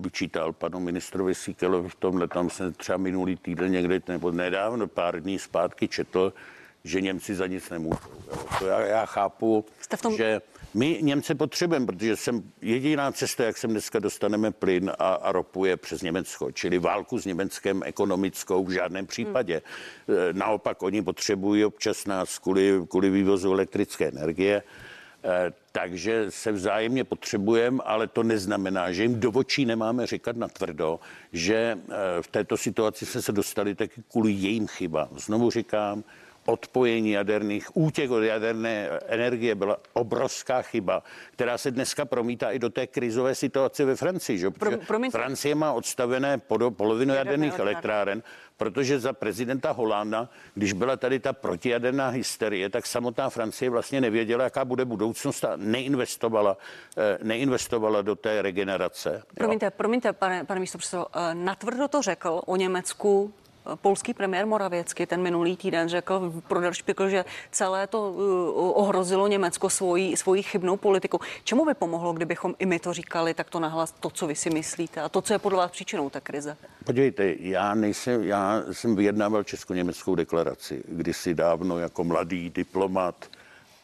vyčítal 0.00 0.52
panu 0.52 0.80
ministrovi 0.80 1.34
Síkelovi 1.34 1.88
v 1.88 1.94
tomhle, 1.94 2.28
tam 2.28 2.50
jsem 2.50 2.72
třeba 2.72 2.98
minulý 2.98 3.36
týden 3.36 3.72
někdy, 3.72 4.02
nebo 4.08 4.30
nedávno, 4.30 4.86
pár 4.86 5.20
dní 5.20 5.38
zpátky 5.38 5.88
četl, 5.88 6.32
že 6.84 7.00
Němci 7.00 7.34
za 7.34 7.46
nic 7.46 7.70
nemůžou. 7.70 7.98
Jo. 8.28 8.38
To 8.58 8.66
já, 8.66 8.80
já 8.80 9.06
chápu, 9.06 9.64
Jste 9.80 9.96
v 9.96 10.02
tom- 10.02 10.16
že 10.16 10.40
my 10.76 10.98
Němce 11.02 11.34
potřebujeme, 11.34 11.86
protože 11.86 12.16
jsem 12.16 12.42
jediná 12.62 13.12
cesta, 13.12 13.44
jak 13.44 13.58
sem 13.58 13.70
dneska 13.70 13.98
dostaneme 13.98 14.50
plyn 14.50 14.92
a, 14.98 15.14
a 15.14 15.32
ropu 15.32 15.64
je 15.64 15.76
přes 15.76 16.02
Německo, 16.02 16.52
čili 16.52 16.78
válku 16.78 17.18
s 17.18 17.24
Německem 17.24 17.82
ekonomickou 17.84 18.64
v 18.64 18.70
žádném 18.70 19.06
případě. 19.06 19.62
Hmm. 20.08 20.38
Naopak 20.38 20.82
oni 20.82 21.02
potřebují 21.02 21.64
občas 21.64 22.06
nás 22.06 22.38
kvůli, 22.38 22.80
kvůli 22.88 23.10
vývozu 23.10 23.52
elektrické 23.52 24.08
energie. 24.08 24.62
Eh, 25.24 25.52
Takže 25.72 26.26
se 26.28 26.52
vzájemně 26.52 27.04
potřebujeme, 27.04 27.82
ale 27.84 28.06
to 28.06 28.22
neznamená, 28.22 28.92
že 28.92 29.02
jim 29.02 29.20
do 29.20 29.30
očí 29.30 29.64
nemáme 29.64 30.06
říkat 30.06 30.36
na 30.36 30.48
tvrdo, 30.48 31.00
že 31.32 31.78
eh, 31.78 31.92
v 32.22 32.28
této 32.28 32.56
situaci 32.56 33.06
jsme 33.06 33.22
se 33.22 33.32
dostali 33.32 33.74
taky 33.74 34.02
kvůli 34.10 34.32
jejím 34.32 34.66
chybám. 34.66 35.08
Znovu 35.16 35.50
říkám, 35.50 36.04
odpojení 36.46 37.10
jaderných, 37.10 37.76
útěk 37.76 38.10
od 38.10 38.20
jaderné 38.22 38.88
energie 39.06 39.54
byla 39.54 39.76
obrovská 39.92 40.62
chyba, 40.62 41.02
která 41.32 41.58
se 41.58 41.70
dneska 41.70 42.04
promítá 42.04 42.50
i 42.50 42.58
do 42.58 42.70
té 42.70 42.86
krizové 42.86 43.34
situace 43.34 43.84
ve 43.84 43.96
Francii. 43.96 44.38
Že? 44.38 44.50
Pro- 44.50 44.78
promiňte. 44.86 45.18
Francie 45.18 45.54
má 45.54 45.72
odstavené 45.72 46.38
podo- 46.38 46.70
polovinu 46.70 47.14
jaderných 47.14 47.58
elektráren, 47.58 48.22
protože 48.56 48.98
za 48.98 49.12
prezidenta 49.12 49.70
Holanda, 49.70 50.28
když 50.54 50.72
byla 50.72 50.96
tady 50.96 51.18
ta 51.18 51.32
protijaderná 51.32 52.08
hysterie, 52.08 52.70
tak 52.70 52.86
samotná 52.86 53.30
Francie 53.30 53.70
vlastně 53.70 54.00
nevěděla, 54.00 54.44
jaká 54.44 54.64
bude 54.64 54.84
budoucnost 54.84 55.44
a 55.44 55.52
neinvestovala, 55.56 56.56
eh, 56.96 57.18
neinvestovala 57.22 58.02
do 58.02 58.16
té 58.16 58.42
regenerace. 58.42 59.12
jo. 59.14 59.20
Promiňte, 59.34 59.70
promiňte, 59.70 60.12
pane, 60.12 60.44
pane 60.44 60.60
místo 60.60 60.78
natvrdo 61.32 61.88
to 61.88 62.02
řekl 62.02 62.40
o 62.46 62.56
Německu 62.56 63.34
eh, 63.38 63.45
polský 63.74 64.14
premiér 64.14 64.46
Moravěcky 64.46 65.06
ten 65.06 65.22
minulý 65.22 65.56
týden 65.56 65.88
řekl 65.88 66.32
pro 66.48 66.60
Der 66.60 66.74
Spiegel, 66.74 67.08
že 67.08 67.24
celé 67.50 67.86
to 67.86 68.10
uh, 68.10 68.82
ohrozilo 68.82 69.26
Německo 69.26 69.70
svojí, 69.70 70.16
svojí 70.16 70.42
chybnou 70.42 70.76
politiku. 70.76 71.20
Čemu 71.44 71.64
by 71.64 71.74
pomohlo, 71.74 72.12
kdybychom 72.12 72.54
i 72.58 72.66
my 72.66 72.78
to 72.78 72.92
říkali 72.92 73.34
takto 73.34 73.60
nahlas, 73.60 73.94
to, 74.00 74.10
co 74.10 74.26
vy 74.26 74.34
si 74.34 74.50
myslíte 74.50 75.00
a 75.00 75.08
to, 75.08 75.22
co 75.22 75.32
je 75.32 75.38
podle 75.38 75.58
vás 75.58 75.70
příčinou 75.70 76.10
té 76.10 76.20
krize? 76.20 76.56
Podívejte, 76.84 77.34
já 77.38 77.74
nejsem, 77.74 78.22
já 78.22 78.62
jsem 78.72 78.96
vyjednával 78.96 79.42
česko-německou 79.42 80.14
deklaraci 80.14 80.82
kdysi 80.88 81.34
dávno 81.34 81.78
jako 81.78 82.04
mladý 82.04 82.50
diplomat 82.50 83.26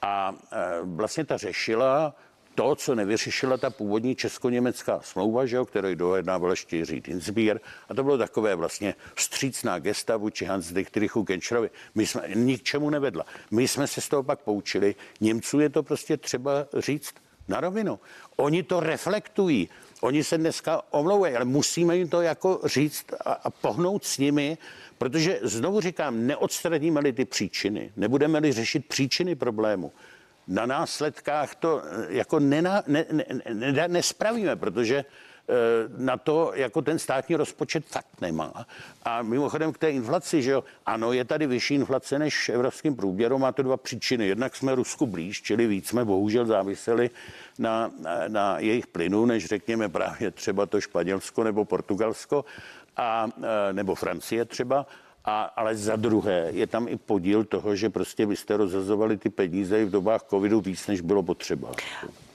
a 0.02 0.34
e, 0.52 0.56
vlastně 0.82 1.24
ta 1.24 1.36
řešila 1.36 2.14
to, 2.54 2.74
co 2.74 2.94
nevyřešila 2.94 3.56
ta 3.56 3.70
původní 3.70 4.16
česko-německá 4.16 5.00
smlouva, 5.02 5.46
že 5.46 5.56
jo, 5.56 5.64
kterou 5.64 5.94
dojednával 5.94 6.50
ještě 6.50 6.76
Jiří 6.76 7.00
Dinsbier. 7.00 7.60
A 7.88 7.94
to 7.94 8.04
bylo 8.04 8.18
takové 8.18 8.54
vlastně 8.54 8.94
vstřícná 9.14 9.78
gesta 9.78 10.16
vůči 10.16 10.44
Hans 10.44 10.72
Dietrichu 10.72 11.22
Genscherovi. 11.22 11.70
My 11.94 12.06
jsme 12.06 12.22
ni 12.34 12.58
k 12.58 12.62
čemu 12.62 12.90
nevedla. 12.90 13.24
My 13.50 13.68
jsme 13.68 13.86
se 13.86 14.00
z 14.00 14.08
toho 14.08 14.22
pak 14.22 14.40
poučili. 14.40 14.94
Němců 15.20 15.60
je 15.60 15.68
to 15.68 15.82
prostě 15.82 16.16
třeba 16.16 16.66
říct 16.78 17.14
na 17.48 17.60
rovinu. 17.60 18.00
Oni 18.36 18.62
to 18.62 18.80
reflektují. 18.80 19.68
Oni 20.00 20.24
se 20.24 20.38
dneska 20.38 20.82
omlouvají, 20.90 21.34
ale 21.34 21.44
musíme 21.44 21.96
jim 21.96 22.08
to 22.08 22.22
jako 22.22 22.60
říct 22.64 23.06
a, 23.24 23.32
a 23.32 23.50
pohnout 23.50 24.04
s 24.04 24.18
nimi, 24.18 24.58
protože 24.98 25.40
znovu 25.42 25.80
říkám, 25.80 26.26
neodstraníme-li 26.26 27.12
ty 27.12 27.24
příčiny, 27.24 27.92
nebudeme-li 27.96 28.52
řešit 28.52 28.86
příčiny 28.86 29.34
problému, 29.34 29.92
na 30.48 30.66
následkách 30.66 31.54
to 31.54 31.82
eh, 31.84 32.06
jako 32.08 32.38
nena, 32.40 32.82
ne, 32.86 33.04
ne, 33.12 33.24
ne, 33.72 33.88
nespravíme, 33.88 34.56
protože 34.56 34.96
eh, 34.96 35.54
na 35.96 36.16
to 36.16 36.52
jako 36.54 36.82
ten 36.82 36.98
státní 36.98 37.36
rozpočet 37.36 37.84
fakt 37.86 38.20
nemá. 38.20 38.66
A 39.02 39.22
mimochodem 39.22 39.72
k 39.72 39.78
té 39.78 39.90
inflaci, 39.90 40.42
že 40.42 40.50
jo, 40.50 40.64
ano, 40.86 41.12
je 41.12 41.24
tady 41.24 41.46
vyšší 41.46 41.74
inflace 41.74 42.18
než 42.18 42.48
v 42.48 42.52
evropském 42.52 42.96
průměru, 42.96 43.38
má 43.38 43.52
to 43.52 43.62
dva 43.62 43.76
příčiny. 43.76 44.26
Jednak 44.26 44.56
jsme 44.56 44.74
Rusku 44.74 45.06
blíž, 45.06 45.42
čili 45.42 45.66
víc 45.66 45.88
jsme 45.88 46.04
bohužel 46.04 46.46
záviseli 46.46 47.10
na, 47.58 47.90
na, 47.98 48.28
na 48.28 48.58
jejich 48.58 48.86
plynu, 48.86 49.26
než 49.26 49.46
řekněme 49.46 49.88
právě 49.88 50.30
třeba 50.30 50.66
to 50.66 50.80
Španělsko 50.80 51.44
nebo 51.44 51.64
Portugalsko, 51.64 52.44
a, 52.96 53.28
eh, 53.42 53.72
nebo 53.72 53.94
Francie 53.94 54.44
třeba. 54.44 54.86
A, 55.24 55.42
ale 55.42 55.76
za 55.76 55.96
druhé 55.96 56.48
je 56.50 56.66
tam 56.66 56.88
i 56.88 56.96
podíl 56.96 57.44
toho, 57.44 57.76
že 57.76 57.90
prostě 57.90 58.26
vy 58.26 58.36
jste 58.36 58.56
rozhazovali 58.56 59.16
ty 59.16 59.30
peníze 59.30 59.82
i 59.82 59.84
v 59.84 59.90
dobách 59.90 60.22
covidu 60.30 60.60
víc, 60.60 60.86
než 60.86 61.00
bylo 61.00 61.22
potřeba. 61.22 61.72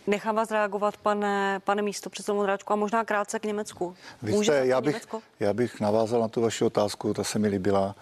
Nechám 0.07 0.35
vás 0.35 0.51
reagovat, 0.51 0.97
pane, 0.97 1.59
pane 1.63 1.81
místo 1.81 2.09
předsedo 2.09 2.35
Modráčku, 2.35 2.73
a 2.73 2.75
možná 2.75 3.03
krátce 3.03 3.39
k 3.39 3.45
Německu. 3.45 3.95
Vy 4.21 4.33
jste, 4.33 4.65
já, 4.67 4.81
bych, 4.81 4.93
Německo? 4.93 5.21
já 5.39 5.53
bych 5.53 5.79
navázal 5.79 6.21
na 6.21 6.27
tu 6.27 6.41
vaši 6.41 6.65
otázku, 6.65 7.13
ta 7.13 7.23
se 7.23 7.39
mi 7.39 7.47
líbila. 7.47 7.95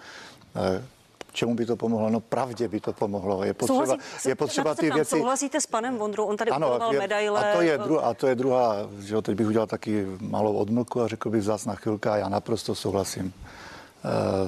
Eh, 0.56 0.86
Čemu 1.32 1.56
by 1.56 1.66
to 1.66 1.76
pomohlo? 1.76 2.10
No 2.10 2.20
pravdě 2.20 2.68
by 2.68 2.80
to 2.80 2.94
pomohlo. 2.94 3.44
Je 3.44 3.54
potřeba, 3.54 3.86
Souhlasí- 3.86 4.30
je 4.30 4.36
potřeba 4.36 4.70
na 4.70 4.76
ty 4.76 4.92
věci... 4.92 5.10
Souhlasíte 5.10 5.62
s 5.62 5.66
panem 5.66 5.98
Vondrou? 5.98 6.26
On 6.26 6.38
tady 6.38 6.52
ano, 6.52 6.80
je, 6.92 7.00
medaile. 7.00 7.52
a, 7.52 7.56
to 7.56 7.62
je 7.62 7.78
dru, 7.78 8.06
a 8.06 8.14
to 8.14 8.28
je 8.28 8.36
druhá, 8.36 8.76
že 9.00 9.14
jo, 9.16 9.22
teď 9.22 9.36
bych 9.36 9.48
udělal 9.48 9.68
taky 9.68 10.06
malou 10.20 10.54
odmlku 10.54 11.02
a 11.02 11.08
řekl 11.08 11.30
bych 11.30 11.42
vzácná 11.42 11.76
chvilka, 11.76 12.18
já 12.18 12.30
naprosto 12.30 12.76
souhlasím 12.76 13.34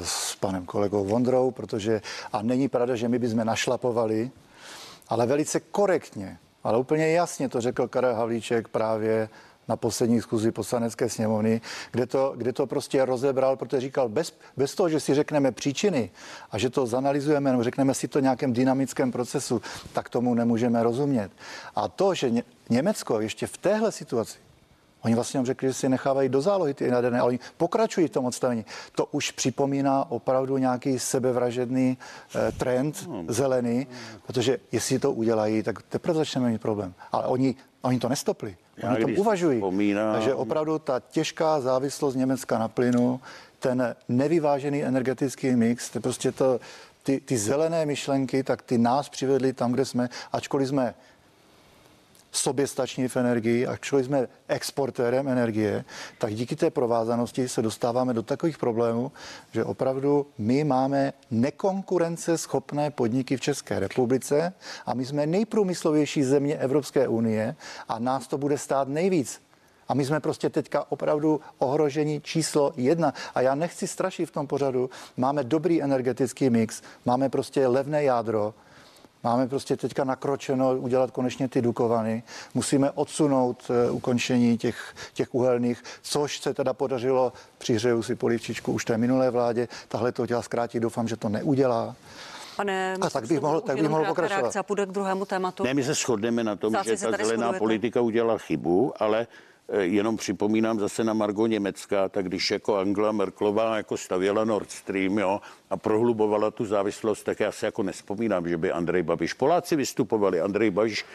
s 0.04 0.36
panem 0.36 0.66
kolegou 0.66 1.06
Vondrou, 1.06 1.52
protože 1.52 2.02
a 2.34 2.42
není 2.42 2.68
pravda, 2.68 2.96
že 2.96 3.08
my 3.10 3.20
bychom 3.20 3.46
našlapovali, 3.46 4.32
ale 5.08 5.26
velice 5.26 5.60
korektně, 5.60 6.38
ale 6.64 6.78
úplně 6.78 7.12
jasně 7.12 7.50
to 7.50 7.62
řekl 7.62 7.88
Karel 7.88 8.16
Havlíček 8.16 8.68
právě 8.68 9.30
na 9.68 9.76
poslední 9.76 10.22
schůzi 10.22 10.52
poslanecké 10.52 11.10
sněmovny, 11.10 11.62
kde 11.92 12.06
to, 12.06 12.34
kde 12.38 12.54
to 12.54 12.68
prostě 12.68 13.06
rozebral, 13.06 13.56
protože 13.56 13.82
říkal, 13.82 14.10
bez, 14.10 14.34
bez 14.58 14.76
toho, 14.76 14.90
že 14.90 15.00
si 15.00 15.14
řekneme 15.14 15.52
příčiny 15.52 16.10
a 16.52 16.58
že 16.58 16.70
to 16.70 16.86
zanalizujeme, 16.86 17.52
nebo 17.52 17.64
řekneme 17.64 17.94
si 17.94 18.08
to 18.08 18.20
nějakém 18.20 18.54
dynamickém 18.54 19.12
procesu, 19.12 19.62
tak 19.94 20.10
tomu 20.10 20.34
nemůžeme 20.34 20.84
rozumět. 20.84 21.32
A 21.76 21.88
to, 21.88 22.14
že 22.14 22.30
Ně- 22.30 22.44
Německo 22.70 23.20
ještě 23.20 23.48
v 23.48 23.58
téhle 23.58 23.92
situaci 23.92 24.47
Oni 25.02 25.16
vlastně 25.16 25.46
řekli, 25.46 25.68
že 25.68 25.74
si 25.74 25.90
nechávají 25.90 26.30
do 26.30 26.42
zálohy 26.42 26.74
ty 26.74 26.88
jaderné, 26.88 27.20
ale 27.20 27.28
oni 27.28 27.40
pokračují 27.58 28.08
v 28.08 28.12
tom 28.12 28.26
odstavení. 28.26 28.66
To 28.96 29.06
už 29.06 29.32
připomíná 29.32 30.12
opravdu 30.12 30.58
nějaký 30.58 31.00
sebevražedný 31.00 31.98
eh, 32.36 32.52
trend 32.52 33.08
No. 33.08 33.24
zelený, 33.28 33.88
protože 34.28 34.58
jestli 34.72 35.00
to 35.00 35.12
udělají, 35.12 35.64
tak 35.64 35.82
teprve 35.82 36.14
začneme 36.18 36.50
mít 36.50 36.62
problém. 36.62 36.94
Ale 37.12 37.26
oni, 37.26 37.56
oni 37.82 38.00
to 38.00 38.10
nestopli. 38.10 38.58
Oni 38.96 39.16
to 39.16 39.22
uvažují. 39.22 39.58
vzpomínám- 39.58 40.14
Takže 40.14 40.34
opravdu 40.34 40.80
ta 40.80 41.00
těžká 41.00 41.62
závislost 41.62 42.16
Německa 42.16 42.58
na 42.58 42.68
plynu, 42.68 43.20
ten 43.60 43.96
nevyvážený 44.10 44.84
energetický 44.84 45.56
mix, 45.56 45.90
to 45.90 46.00
prostě 46.00 46.32
to, 46.32 46.60
ty, 47.04 47.20
ty 47.20 47.38
zelené 47.38 47.86
myšlenky, 47.86 48.44
tak 48.44 48.62
ty 48.62 48.78
nás 48.78 49.10
přivedly 49.10 49.54
tam, 49.54 49.72
kde 49.72 49.86
jsme, 49.86 50.10
ačkoliv 50.34 50.68
jsme 50.68 50.94
soběstační 52.38 53.08
v 53.08 53.18
energii, 53.18 53.68
ačkoliv 53.68 54.06
jsme 54.06 54.28
exportérem 54.48 55.28
energie, 55.28 55.86
tak 56.18 56.34
díky 56.34 56.56
té 56.56 56.70
provázanosti 56.70 57.50
se 57.50 57.62
dostáváme 57.62 58.14
do 58.14 58.24
takových 58.24 58.58
problémů, 58.58 59.12
že 59.52 59.64
opravdu 59.64 60.28
my 60.38 60.64
máme 60.64 61.14
nekonkurenceschopné 61.32 62.92
podniky 62.92 63.38
v 63.38 63.42
České 63.42 63.80
republice 63.80 64.54
a 64.86 64.94
my 64.94 65.06
jsme 65.06 65.28
nejprůmyslovější 65.28 66.24
země 66.24 66.58
Evropské 66.58 67.08
unie 67.08 67.56
a 67.90 68.00
nás 68.00 68.28
to 68.28 68.38
bude 68.38 68.58
stát 68.58 68.88
nejvíc. 68.88 69.42
A 69.88 69.94
my 69.94 70.06
jsme 70.06 70.20
prostě 70.20 70.50
teďka 70.50 70.92
opravdu 70.92 71.42
ohrožení 71.58 72.22
číslo 72.22 72.74
jedna. 72.76 73.14
A 73.36 73.42
já 73.42 73.56
nechci 73.56 73.88
strašit 73.88 74.26
v 74.26 74.32
tom 74.32 74.48
pořadu. 74.48 74.90
Máme 75.18 75.44
dobrý 75.44 75.84
energetický 75.84 76.50
mix, 76.50 76.82
máme 77.06 77.30
prostě 77.30 77.68
levné 77.68 78.04
jádro, 78.04 78.54
Máme 79.24 79.48
prostě 79.48 79.78
teďka 79.78 80.04
nakročeno 80.04 80.72
udělat 80.78 81.12
konečně 81.12 81.48
ty 81.48 81.62
dukovany. 81.62 82.24
Musíme 82.54 82.92
odsunout 82.92 83.64
uh, 83.90 83.96
ukončení 83.96 84.58
těch, 84.58 84.96
těch 85.14 85.36
uhelných, 85.36 85.84
což 86.02 86.40
se 86.40 86.54
teda 86.54 86.74
podařilo, 86.74 87.34
přihřeju 87.58 88.04
si 88.04 88.16
polivčičku 88.16 88.72
už 88.74 88.86
té 88.86 88.98
minulé 88.98 89.30
vládě. 89.32 89.68
Tahle 89.88 90.12
to 90.12 90.26
dělá 90.26 90.42
zkrátit, 90.42 90.80
doufám, 90.80 91.08
že 91.08 91.16
to 91.18 91.30
neudělá. 91.30 91.96
Pane, 92.56 92.96
A 93.02 93.10
tak 93.10 93.28
bych 93.28 93.40
mohl- 93.42 93.62
tak 93.62 93.76
bych 93.82 93.90
mohl 93.90 94.06
pokračovat. 94.06 94.40
reakce 94.42 94.60
A 94.60 94.64
půjde 94.64 94.86
k 94.86 94.90
druhému 94.90 95.26
tématu. 95.26 95.64
Ne, 95.64 95.74
my 95.74 95.84
se 95.84 95.94
shodneme 95.94 96.44
na 96.44 96.56
tom, 96.56 96.74
Zase 96.74 96.90
že 96.90 97.06
ta 97.06 97.12
zelená 97.12 97.26
shodujete. 97.28 97.60
politika 97.60 98.02
udělala 98.02 98.38
chybu, 98.38 98.94
ale 99.00 99.22
eh, 99.22 99.28
jenom 99.80 100.18
připomínám 100.18 100.80
zase 100.80 101.04
na 101.04 101.14
Margo 101.14 101.48
Německa, 101.48 102.10
tak 102.10 102.26
když 102.26 102.52
jako 102.52 102.78
Angela 102.78 103.12
Merklová 103.12 103.78
jako 103.78 103.98
stavěla 103.98 104.46
Nord 104.46 104.72
Stream 104.72 105.18
jo, 105.18 105.42
a 105.70 105.78
prohlubovala 105.78 106.52
tu 106.52 106.66
závislost, 106.66 107.24
tak 107.24 107.40
já 107.40 107.52
si 107.52 107.66
jako 107.66 107.84
nespomínám, 107.84 108.50
že 108.50 108.58
by 108.58 108.72
Andrej 108.72 109.04
Babiš, 109.04 109.34
Poláci 109.34 109.76
vystupovali, 109.76 110.42
Andrej 110.42 110.72
Babiš, 110.72 111.06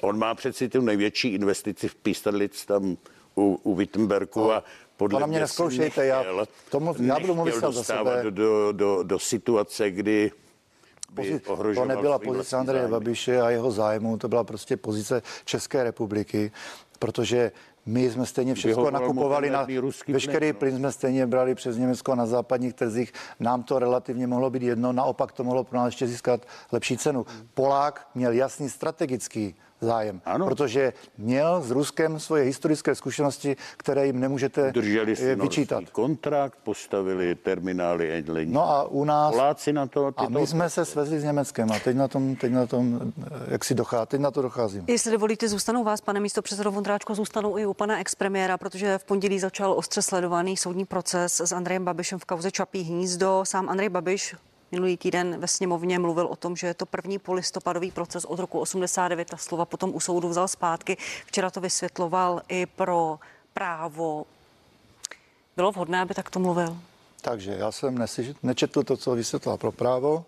on 0.00 0.18
má 0.18 0.34
přeci 0.34 0.68
tu 0.68 0.80
největší 0.80 1.28
investici 1.28 1.88
v 1.88 1.94
Pístadlic 1.94 2.64
tam 2.64 2.96
u, 3.36 3.60
u 3.62 3.74
Wittenbergu 3.74 4.52
a 4.52 4.64
podle 4.96 5.16
to 5.16 5.20
na 5.20 5.26
mě 5.26 5.36
si 5.36 5.40
nezkoušejte, 5.40 6.06
já 6.06 6.24
tomu- 6.70 6.94
já 7.02 7.20
budu 7.20 7.34
mluvit 7.34 7.54
za 7.54 7.72
sebe. 7.72 8.24
do, 8.30 8.72
do, 8.72 9.02
do 9.02 9.18
situace, 9.18 9.90
kdy 9.90 10.30
by 11.10 11.40
to 11.74 11.84
nebyla 11.84 12.18
pozice 12.18 12.56
Andreje. 12.56 12.88
Babiše 12.88 13.40
a 13.40 13.50
jeho 13.50 13.70
zájmu, 13.70 14.18
to 14.18 14.28
byla 14.28 14.44
prostě 14.44 14.76
pozice 14.76 15.22
České 15.44 15.84
republiky, 15.84 16.52
protože 16.98 17.52
my 17.86 18.10
jsme 18.10 18.26
stejně 18.26 18.54
všechno 18.54 18.90
nakupovali 18.90 19.50
na 19.50 19.66
veškerý 20.08 20.52
plyn, 20.52 20.52
no. 20.52 20.58
plyn 20.58 20.76
jsme 20.76 20.92
stejně 20.92 21.26
brali 21.26 21.54
přes 21.54 21.76
Německo 21.76 22.14
na 22.14 22.26
západních 22.26 22.74
trzích. 22.74 23.12
Nám 23.40 23.62
to 23.62 23.78
relativně 23.78 24.26
mohlo 24.26 24.50
být 24.50 24.62
jedno, 24.62 24.92
naopak 24.92 25.32
to 25.32 25.44
mohlo 25.44 25.64
pro 25.64 25.78
nás 25.78 25.86
ještě 25.86 26.06
získat 26.06 26.46
lepší 26.72 26.96
cenu. 26.96 27.26
Polák 27.54 28.08
měl 28.14 28.32
jasný 28.32 28.70
strategický 28.70 29.54
zájem, 29.82 30.20
Ano. 30.24 30.46
protože 30.46 30.92
měl 31.18 31.62
s 31.62 31.70
Ruskem 31.70 32.20
svoje 32.20 32.44
historické 32.44 32.94
zkušenosti, 32.94 33.56
které 33.76 34.06
jim 34.06 34.20
nemůžete 34.20 34.72
Drželi 34.72 35.16
si 35.16 35.30
eh, 35.30 35.34
vyčítat. 35.34 35.84
kontrakt, 35.92 36.58
postavili 36.62 37.34
terminály 37.34 38.24
LNG. 38.28 38.48
No 38.48 38.70
a 38.70 38.82
u 38.88 39.04
nás 39.04 39.32
Poláci 39.34 39.72
na 39.72 39.86
to... 39.86 40.10
a 40.16 40.28
my 40.28 40.46
jsme 40.46 40.70
se 40.70 40.84
svezli 40.84 41.20
s 41.20 41.24
Německem 41.24 41.72
a 41.72 41.78
teď 41.78 41.96
na 41.96 42.08
tom, 42.08 42.36
teď 42.36 42.52
na 42.52 42.66
tom, 42.66 43.12
eh, 43.26 43.30
jak 43.48 43.64
si 43.64 43.74
dochází, 43.74 44.06
teď 44.06 44.20
na 44.20 44.30
to 44.30 44.42
docházím. 44.42 44.84
Jestli 44.86 45.12
dovolíte, 45.12 45.48
zůstanou 45.48 45.84
vás, 45.84 46.00
pane 46.00 46.20
místo 46.20 46.42
předsedo 46.42 46.70
Vondráčko, 46.72 47.14
zůstanou 47.14 47.58
i 47.58 47.66
u 47.66 47.74
pana 47.74 48.00
expremiéra, 48.00 48.58
protože 48.58 48.98
v 48.98 49.04
pondělí 49.04 49.38
začal 49.38 49.72
ostře 49.72 50.02
sledovaný 50.02 50.56
soudní 50.56 50.84
proces 50.84 51.40
s 51.40 51.52
Andrejem 51.52 51.84
Babišem 51.84 52.18
v 52.18 52.24
kauze 52.24 52.50
Čapí 52.50 52.82
hnízdo. 52.82 53.40
Sám 53.46 53.68
Andrej 53.68 53.88
Babiš 53.88 54.34
minulý 54.72 54.96
týden 54.96 55.40
ve 55.40 55.48
sněmovně 55.48 55.98
mluvil 55.98 56.26
o 56.26 56.36
tom, 56.36 56.56
že 56.56 56.66
je 56.66 56.74
to 56.74 56.86
první 56.86 57.18
polistopadový 57.18 57.90
proces 57.90 58.24
od 58.24 58.38
roku 58.38 58.60
89 58.60 59.34
a 59.34 59.36
slova 59.36 59.64
potom 59.64 59.94
u 59.94 60.00
soudu 60.00 60.28
vzal 60.28 60.48
zpátky. 60.48 60.96
Včera 61.26 61.50
to 61.50 61.60
vysvětloval 61.60 62.42
i 62.48 62.66
pro 62.66 63.18
právo. 63.54 64.24
Bylo 65.56 65.72
vhodné, 65.72 66.00
aby 66.00 66.14
takto 66.14 66.38
mluvil? 66.40 66.76
Takže 67.20 67.54
já 67.58 67.72
jsem 67.72 67.98
nesi, 67.98 68.34
nečetl 68.42 68.82
to, 68.82 68.96
co 68.96 69.10
vysvětlila 69.14 69.56
pro 69.56 69.72
právo. 69.72 70.24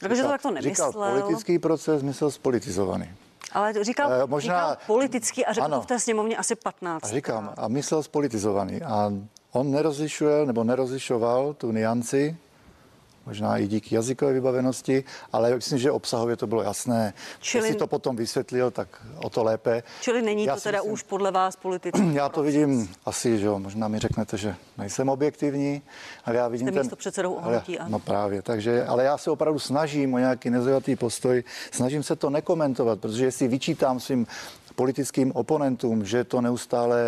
Takže 0.00 0.22
to 0.22 0.28
takto 0.28 0.48
Říkal 0.60 0.92
nemyslel. 0.92 1.20
politický 1.20 1.58
proces, 1.58 2.02
myslel 2.02 2.30
spolitizovaný. 2.30 3.10
Ale 3.52 3.84
říkal, 3.84 4.08
možná, 4.10 4.26
možná- 4.26 4.54
říkal 4.72 4.76
politický 4.86 5.46
a 5.46 5.52
řekl 5.52 5.64
Ano. 5.64 5.76
to 5.76 5.82
v 5.82 5.86
té 5.86 6.00
sněmovně 6.00 6.36
asi 6.36 6.54
15. 6.54 7.04
A 7.04 7.08
říkám, 7.08 7.54
a 7.56 7.68
myslel 7.68 8.02
spolitizovaný. 8.02 8.82
A 8.82 9.12
on 9.52 9.70
nerozlišuje, 9.70 10.46
nebo 10.46 10.64
nerozlišoval 10.64 11.54
tu 11.54 11.72
nianci, 11.72 12.36
možná 13.26 13.58
i 13.58 13.66
díky 13.66 13.94
jazykové 13.94 14.32
vybavenosti, 14.32 15.04
ale 15.32 15.54
myslím, 15.54 15.78
že 15.78 15.90
obsahově 15.90 16.36
to 16.36 16.46
bylo 16.46 16.62
jasné. 16.62 17.14
Čili- 17.40 17.64
Jestli 17.68 17.78
to 17.78 17.86
potom 17.86 18.16
vysvětlil, 18.16 18.70
tak 18.70 18.88
o 19.22 19.30
to 19.30 19.44
lépe. 19.44 19.82
Čili 20.00 20.22
není 20.22 20.44
Já 20.44 20.54
to 20.54 20.60
si 20.60 20.64
teda 20.64 20.78
myslím- 20.78 20.92
už 20.92 21.02
podle 21.02 21.30
vás 21.30 21.56
politický 21.56 22.02
Já 22.14 22.28
to 22.28 22.42
vidím 22.42 22.88
asi, 23.06 23.38
že 23.38 23.46
jo, 23.46 23.58
možná 23.58 23.88
mi 23.88 23.98
řeknete, 23.98 24.36
že 24.36 24.54
nejsem 24.78 25.08
objektivní, 25.08 25.82
ale 26.24 26.36
já 26.36 26.48
vidím 26.48 26.66
Jste 26.68 26.72
ten... 26.72 26.82
místopředsedou 26.82 27.38
ale, 27.42 27.52
hnutí 27.56 27.78
ANO. 27.78 27.90
No 27.90 27.98
právě, 27.98 28.42
takže, 28.42 28.84
ale 28.84 29.04
já 29.04 29.18
se 29.18 29.30
opravdu 29.30 29.58
snažím 29.58 30.14
o 30.14 30.18
nějaký 30.18 30.50
nezaujatý 30.50 30.96
postoj, 30.96 31.44
snažím 31.70 32.02
se 32.02 32.16
to 32.16 32.30
nekomentovat, 32.30 33.00
protože 33.00 33.24
jestli 33.24 33.48
vyčítám 33.48 34.00
svým 34.00 34.26
politickým 34.74 35.32
oponentům, 35.32 36.04
že 36.04 36.24
to 36.24 36.40
neustále 36.40 37.02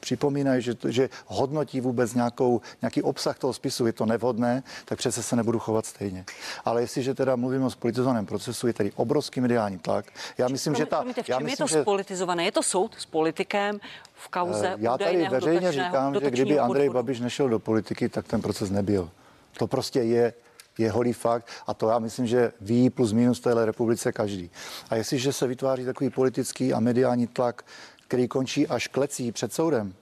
připomínají, 0.00 0.62
že, 0.62 0.74
že 0.88 1.08
hodnotí 1.26 1.80
vůbec 1.80 2.14
nějakou, 2.14 2.60
nějaký 2.82 3.02
obsah 3.02 3.38
toho 3.38 3.52
spisu, 3.52 3.86
je 3.86 3.92
to 3.92 4.06
nevhodné, 4.06 4.62
tak 4.84 4.98
přece 4.98 5.22
se 5.22 5.36
nebudu 5.36 5.58
chovat 5.58 5.86
stejně. 5.86 6.24
Ale 6.64 6.80
jestliže 6.80 7.14
teda 7.14 7.36
mluvíme 7.36 7.64
o 7.64 7.70
spolitizovaném 7.70 8.26
procesu, 8.26 8.66
je 8.66 8.72
tady 8.72 8.92
obrovský 8.96 9.40
mediální 9.40 9.78
tlak. 9.78 10.06
Já 10.38 10.48
myslím, 10.48 10.74
že 10.74 10.86
ta... 10.86 10.96
Promiňte, 10.96 11.22
v 11.22 11.28
já 11.28 11.36
čem 11.36 11.46
je 11.46 11.50
myslím, 11.50 11.66
to 11.66 11.72
že, 11.72 11.82
spolitizované? 11.82 12.44
Je 12.44 12.52
to 12.52 12.62
soud 12.62 12.94
s 12.98 13.06
politikem 13.06 13.80
v 14.14 14.28
kauze 14.28 14.68
Eh, 14.68 14.76
Já 14.78 14.98
tady 14.98 15.28
veřejně 15.28 15.72
říkám, 15.72 16.14
že 16.20 16.30
kdyby 16.30 16.58
Andrej 16.58 16.88
podvodu. 16.88 17.06
Babiš 17.06 17.20
nešel 17.20 17.48
do 17.48 17.58
politiky, 17.58 18.08
tak 18.08 18.26
ten 18.26 18.42
proces 18.42 18.70
nebyl. 18.70 19.10
To 19.58 19.66
prostě 19.66 20.00
je 20.00 20.32
je 20.78 20.90
holý 20.90 21.12
fakt 21.12 21.48
a 21.66 21.74
to 21.74 21.88
já 21.88 21.98
myslím, 21.98 22.26
že 22.26 22.52
ví 22.60 22.90
plus 22.90 23.12
minus 23.12 23.38
v 23.38 23.42
téhle 23.42 23.66
republice 23.66 24.12
každý. 24.12 24.50
A 24.90 24.94
jestliže 24.94 25.32
se 25.32 25.46
vytváří 25.46 25.84
takový 25.84 26.10
politický 26.10 26.72
a 26.72 26.80
mediální 26.80 27.26
tlak, 27.26 27.64
který 28.08 28.28
končí 28.28 28.66
až 28.66 28.88
klecí 28.88 29.32
před 29.32 29.52
soudem, 29.52 29.94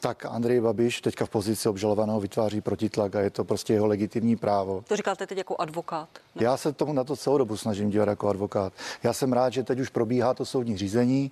tak 0.00 0.26
Andrej 0.26 0.60
Babiš 0.60 1.00
teďka 1.00 1.26
v 1.26 1.30
pozici 1.30 1.68
obžalovaného 1.68 2.20
vytváří 2.20 2.60
protitlak 2.60 3.14
a 3.14 3.20
je 3.20 3.30
to 3.30 3.44
prostě 3.44 3.72
jeho 3.72 3.86
legitimní 3.86 4.36
právo. 4.36 4.84
To 4.88 4.96
říkáte 4.96 5.26
teď 5.26 5.38
jako 5.38 5.56
advokát. 5.58 6.08
Ne? 6.34 6.44
Já 6.44 6.56
se 6.56 6.72
tomu 6.72 6.92
na 6.92 7.04
to 7.04 7.16
celou 7.16 7.38
dobu 7.38 7.56
snažím 7.56 7.90
dívat 7.90 8.08
jako 8.08 8.28
advokát. 8.28 8.72
Já 9.02 9.12
jsem 9.12 9.32
rád, 9.32 9.52
že 9.52 9.62
teď 9.62 9.80
už 9.80 9.88
probíhá 9.88 10.34
to 10.34 10.44
soudní 10.44 10.76
řízení. 10.76 11.30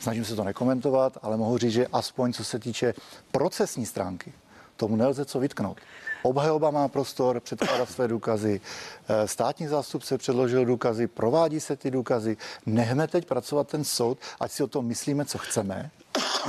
Snažím 0.00 0.24
se 0.24 0.36
to 0.36 0.44
nekomentovat, 0.44 1.18
ale 1.22 1.36
mohu 1.36 1.58
říct, 1.58 1.72
že 1.72 1.86
aspoň 1.86 2.32
co 2.32 2.44
se 2.44 2.58
týče 2.58 2.94
procesní 3.32 3.86
stránky, 3.86 4.32
tomu 4.76 4.96
nelze 4.96 5.24
co 5.24 5.40
vytknout. 5.40 5.76
Obhajoba 6.22 6.70
má 6.70 6.88
prostor 6.88 7.40
předkládat 7.40 7.90
své 7.90 8.08
důkazy, 8.08 8.60
eh, 9.08 9.28
státní 9.28 9.66
zástupce 9.66 10.18
předložil 10.18 10.64
důkazy, 10.64 11.06
provádí 11.06 11.60
se 11.60 11.76
ty 11.76 11.90
důkazy. 11.90 12.36
Nechme 12.66 13.08
teď 13.08 13.26
pracovat 13.26 13.68
ten 13.68 13.84
soud, 13.84 14.18
ať 14.40 14.52
si 14.52 14.62
o 14.62 14.66
tom 14.66 14.86
myslíme, 14.86 15.24
co 15.24 15.38
chceme, 15.38 15.90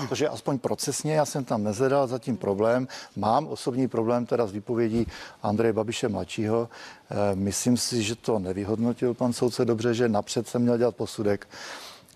protože 0.10 0.30
aspoň 0.30 0.60
procesně 0.60 1.14
já 1.16 1.26
jsem 1.26 1.46
tam 1.46 1.64
nezvedal 1.64 2.08
zatím 2.08 2.38
problém. 2.38 2.88
Mám 3.16 3.48
osobní 3.48 3.88
problém 3.88 4.26
teda 4.26 4.48
s 4.48 4.52
výpovědí 4.52 5.08
Andreje 5.44 5.74
Babiše 5.74 6.08
mladšího. 6.08 6.70
Eh, 7.12 7.36
Myslím 7.36 7.78
si, 7.78 8.04
že 8.04 8.16
to 8.16 8.40
nevyhodnotil 8.40 9.14
pan 9.14 9.34
soudce 9.34 9.66
dobře, 9.66 9.94
že 9.94 10.10
napřed 10.10 10.48
jsem 10.48 10.62
měl 10.62 10.78
dělat 10.78 10.96
posudek 10.96 11.48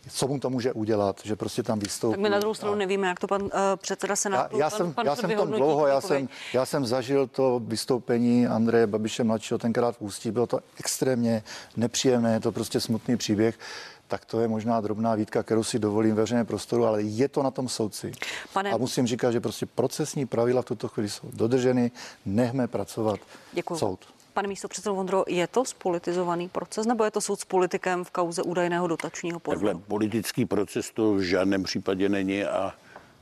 co 0.10 0.28
mu 0.28 0.40
to 0.40 0.50
může 0.50 0.74
udělat, 0.74 1.22
že 1.24 1.36
prostě 1.36 1.64
tam 1.64 1.80
vystoupí. 1.80 2.12
Tak 2.14 2.20
my 2.20 2.30
na 2.30 2.40
druhou 2.40 2.54
stranu 2.54 2.74
a- 2.74 2.78
nevíme, 2.78 3.08
jak 3.08 3.20
to 3.20 3.28
pan 3.28 3.42
uh, 3.42 3.50
předseda 3.76 4.12
já, 4.12 4.16
Senátu. 4.16 4.58
já, 4.58 4.70
pan, 4.70 4.78
jsem, 4.78 4.94
pan 4.94 5.06
já 5.06 5.16
jsem 5.16 5.30
vyhodnotí 5.30 5.60
dlouho, 5.62 5.88
já 5.88 6.02
jsem, 6.02 6.30
já 6.54 6.66
jsem 6.66 6.86
zažil 6.86 7.28
to 7.28 7.62
vystoupení 7.64 8.48
Andreje 8.48 8.88
Babiše 8.88 9.24
mladšího 9.24 9.58
tenkrát 9.58 9.96
v 9.98 10.02
Ústí, 10.02 10.32
bylo 10.32 10.48
to 10.48 10.60
extrémně 10.80 11.44
nepříjemné, 11.78 12.34
je 12.34 12.40
to 12.40 12.52
prostě 12.52 12.80
smutný 12.80 13.18
příběh, 13.18 13.60
tak 14.08 14.26
to 14.26 14.40
je 14.40 14.48
možná 14.48 14.82
drobná 14.82 15.16
výtka, 15.16 15.44
kterou 15.44 15.64
si 15.64 15.80
dovolím 15.80 16.16
ve 16.16 16.22
veřejném 16.22 16.46
prostoru, 16.46 16.86
ale 16.86 17.02
je 17.02 17.28
to 17.28 17.44
na 17.44 17.52
tom 17.52 17.70
soudci. 17.70 18.12
Pane- 18.54 18.72
A 18.72 18.78
musím 18.78 19.08
říkat, 19.08 19.32
že 19.32 19.40
prostě 19.40 19.66
procesní 19.66 20.26
pravidla 20.26 20.62
v 20.62 20.66
tuto 20.66 20.88
chvíli 20.88 21.10
jsou 21.10 21.28
dodrženy, 21.34 21.92
nechme 22.26 22.68
pracovat 22.68 23.20
Děkuju. 23.54 23.80
soud. 23.80 24.00
Pane 24.34 24.48
místo 24.48 24.68
předsedo 24.68 24.96
Vondro, 24.96 25.24
je 25.28 25.48
to 25.48 25.66
spolitizovaný 25.66 26.50
proces 26.50 26.86
nebo 26.86 27.04
je 27.04 27.12
to 27.12 27.22
soud 27.22 27.40
s 27.40 27.46
politikem 27.46 28.04
v 28.04 28.12
kauze 28.12 28.44
údajného 28.44 28.88
dotačního 28.88 29.40
podvodu? 29.40 29.68
Takhle 29.68 29.88
politický 29.88 30.46
proces 30.46 30.92
to 30.92 31.14
v 31.14 31.22
žádném 31.22 31.64
případě 31.64 32.10
není 32.10 32.44
a 32.44 32.74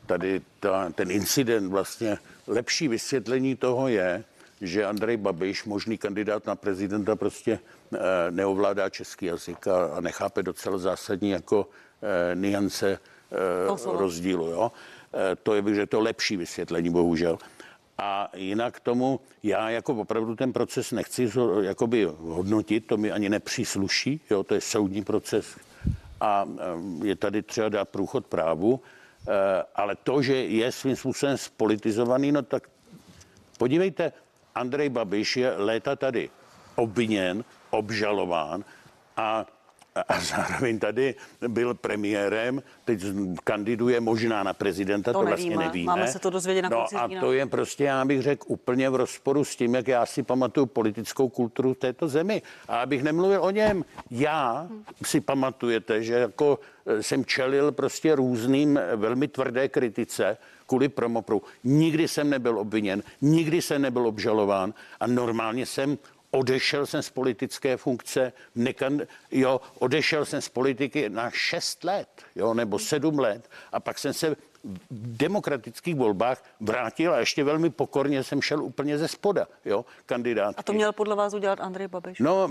tady 0.06 0.42
ta, 0.60 0.90
ten 0.90 1.12
incident 1.12 1.72
vlastně 1.72 2.18
lepší 2.48 2.88
vysvětlení 2.88 3.56
toho 3.56 3.88
je, 3.88 4.24
že 4.62 4.86
Andrej 4.86 5.18
Babiš, 5.18 5.66
možný 5.66 5.98
kandidát 5.98 6.46
na 6.46 6.56
prezidenta, 6.56 7.16
prostě 7.16 7.60
e, 7.94 8.32
neovládá 8.32 8.90
český 8.90 9.26
jazyk 9.26 9.68
a, 9.68 9.86
a 9.86 10.02
nechápe 10.02 10.44
docela 10.44 10.78
zásadní 10.78 11.30
jako 11.30 11.70
e, 12.32 12.36
niance 12.36 12.90
e, 12.92 13.00
rozdílu. 13.98 14.48
Jo? 14.48 14.72
To 15.44 15.56
je, 15.56 15.76
že 15.76 15.86
to 15.86 16.00
lepší 16.00 16.38
vysvětlení, 16.38 16.90
bohužel. 16.90 17.38
A 18.02 18.30
jinak 18.36 18.80
tomu 18.80 19.20
já 19.44 19.70
jako 19.70 19.94
opravdu 19.96 20.36
ten 20.36 20.54
proces 20.54 20.92
nechci 20.92 21.32
jakoby 21.62 22.08
hodnotit, 22.20 22.88
to 22.88 22.98
mi 22.98 23.12
ani 23.12 23.30
nepřísluší, 23.30 24.22
jo, 24.30 24.44
to 24.44 24.54
je 24.54 24.62
soudní 24.62 25.04
proces 25.04 25.58
a 26.22 26.46
je 27.04 27.16
tady 27.16 27.42
třeba 27.42 27.70
dát 27.70 27.90
průchod 27.90 28.28
právu, 28.28 28.82
ale 29.76 29.96
to, 29.96 30.22
že 30.22 30.36
je 30.46 30.72
svým 30.72 30.96
způsobem 30.96 31.38
spolitizovaný, 31.38 32.32
no 32.32 32.42
tak 32.42 32.70
podívejte, 33.58 34.12
Andrej 34.56 34.90
Babiš 34.90 35.38
je 35.38 35.54
léta 35.58 35.96
tady 35.96 36.30
obviněn, 36.76 37.44
obžalován 37.70 38.64
a 39.18 39.46
a 40.08 40.20
zároveň 40.20 40.80
tady 40.80 41.16
byl 41.48 41.74
premiérem, 41.74 42.64
teď 42.86 43.02
kandiduje 43.44 44.00
možná 44.00 44.44
na 44.44 44.54
prezidenta, 44.54 45.14
to, 45.14 45.20
to 45.20 45.26
vlastně 45.26 45.58
nevíme. 45.58 45.86
Máme 45.86 46.08
se 46.08 46.20
to 46.20 46.30
dozvědět 46.30 46.62
na 46.62 46.70
no 46.70 46.78
konci 46.78 46.96
a 46.96 47.20
to 47.20 47.34
je 47.34 47.46
prostě, 47.46 47.84
já 47.84 48.06
bych 48.06 48.22
řekl, 48.22 48.46
úplně 48.48 48.90
v 48.90 48.96
rozporu 48.96 49.44
s 49.44 49.56
tím, 49.56 49.76
jak 49.76 49.88
já 49.88 50.06
si 50.06 50.24
pamatuju 50.24 50.66
politickou 50.66 51.30
kulturu 51.30 51.74
této 51.74 52.08
zemi. 52.08 52.42
A 52.68 52.82
abych 52.82 53.04
nemluvil 53.04 53.44
o 53.44 53.52
něm, 53.52 53.86
já 54.12 54.68
si 55.06 55.22
pamatujete, 55.22 56.04
že 56.04 56.14
jako 56.14 56.60
eh, 56.86 57.04
jsem 57.04 57.26
čelil 57.26 57.72
prostě 57.72 58.16
různým 58.16 58.78
eh, 58.78 58.96
velmi 58.96 59.28
tvrdé 59.28 59.68
kritice 59.70 60.38
kvůli 60.68 60.90
promopru. 60.90 61.42
Nikdy 61.64 62.08
jsem 62.08 62.30
nebyl 62.30 62.60
obviněn, 62.60 63.04
nikdy 63.22 63.62
jsem 63.62 63.82
nebyl 63.82 64.08
obžalován 64.08 64.74
a 65.00 65.08
normálně 65.08 65.66
jsem 65.66 65.98
odešel 66.32 66.86
jsem 66.86 67.04
z 67.04 67.10
politické 67.10 67.78
funkce, 67.78 68.34
nekan, 68.56 69.02
jo, 69.32 69.62
odešel 69.80 70.26
jsem 70.26 70.42
z 70.42 70.50
politiky 70.50 71.10
na 71.10 71.32
6 71.32 71.84
let, 71.84 72.10
jo, 72.36 72.54
nebo 72.54 72.80
7 72.80 73.20
let 73.20 73.50
a 73.72 73.80
pak 73.80 74.00
jsem 74.00 74.14
se 74.14 74.36
v 74.64 75.18
demokratických 75.18 75.96
volbách 75.96 76.44
vrátil 76.60 77.14
a 77.14 77.20
ještě 77.20 77.44
velmi 77.44 77.70
pokorně 77.70 78.24
jsem 78.24 78.42
šel 78.42 78.64
úplně 78.64 78.98
ze 78.98 79.08
spoda, 79.08 79.48
jo, 79.66 79.86
kandidát. 80.06 80.56
A 80.58 80.64
to 80.64 80.74
měl 80.74 80.94
podle 80.94 81.16
vás 81.16 81.34
udělat 81.34 81.60
Andrej 81.60 81.88
Babiš? 81.88 82.20
No, 82.20 82.50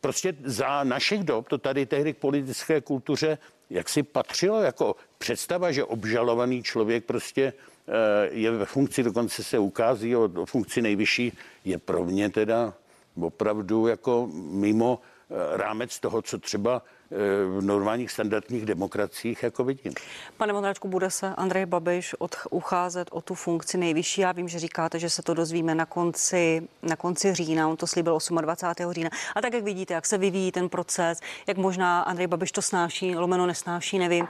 prostě 0.00 0.34
za 0.44 0.84
našich 0.84 1.24
dob 1.24 1.48
to 1.48 1.58
tady 1.58 1.86
tehdy 1.86 2.14
k 2.14 2.18
politické 2.18 2.80
kultuře 2.80 3.38
jak 3.70 3.88
si 3.88 4.02
patřilo 4.02 4.62
jako 4.62 4.96
představa, 5.18 5.72
že 5.72 5.84
obžalovaný 5.84 6.62
člověk 6.62 7.04
prostě 7.04 7.52
eh, 7.88 8.28
je 8.30 8.50
ve 8.50 8.64
funkci, 8.64 9.02
dokonce 9.02 9.44
se 9.44 9.58
ukází 9.58 10.16
o, 10.16 10.30
o 10.36 10.46
funkci 10.46 10.82
nejvyšší, 10.82 11.32
je 11.64 11.78
pro 11.78 12.04
mě 12.04 12.30
teda 12.30 12.74
opravdu 13.20 13.86
jako 13.86 14.28
mimo 14.34 14.98
eh, 15.30 15.56
rámec 15.56 16.00
toho, 16.00 16.22
co 16.22 16.38
třeba 16.38 16.82
eh, 16.82 17.16
v 17.44 17.60
normálních 17.62 18.10
standardních 18.10 18.66
demokraciích 18.66 19.42
jako 19.42 19.64
vidím. 19.64 19.92
Pane 20.36 20.52
Mondráčku, 20.52 20.88
bude 20.88 21.10
se 21.10 21.34
Andrej 21.34 21.66
Babiš 21.66 22.14
od, 22.18 22.36
ucházet 22.50 23.08
o 23.12 23.20
tu 23.20 23.34
funkci 23.34 23.78
nejvyšší? 23.78 24.20
Já 24.20 24.32
vím, 24.32 24.48
že 24.48 24.58
říkáte, 24.58 24.98
že 24.98 25.10
se 25.10 25.22
to 25.22 25.34
dozvíme 25.34 25.74
na 25.74 25.86
konci, 25.86 26.68
na 26.82 26.96
konci 26.96 27.34
října, 27.34 27.68
on 27.68 27.76
to 27.76 27.86
slíbil 27.86 28.18
28. 28.40 28.92
října. 28.92 29.10
A 29.34 29.40
tak, 29.40 29.52
jak 29.52 29.64
vidíte, 29.64 29.94
jak 29.94 30.06
se 30.06 30.18
vyvíjí 30.18 30.52
ten 30.52 30.68
proces, 30.68 31.20
jak 31.46 31.56
možná 31.56 32.02
Andrej 32.02 32.26
Babiš 32.26 32.52
to 32.52 32.62
snáší, 32.62 33.16
lomeno 33.16 33.46
nesnáší, 33.46 33.98
nevím. 33.98 34.26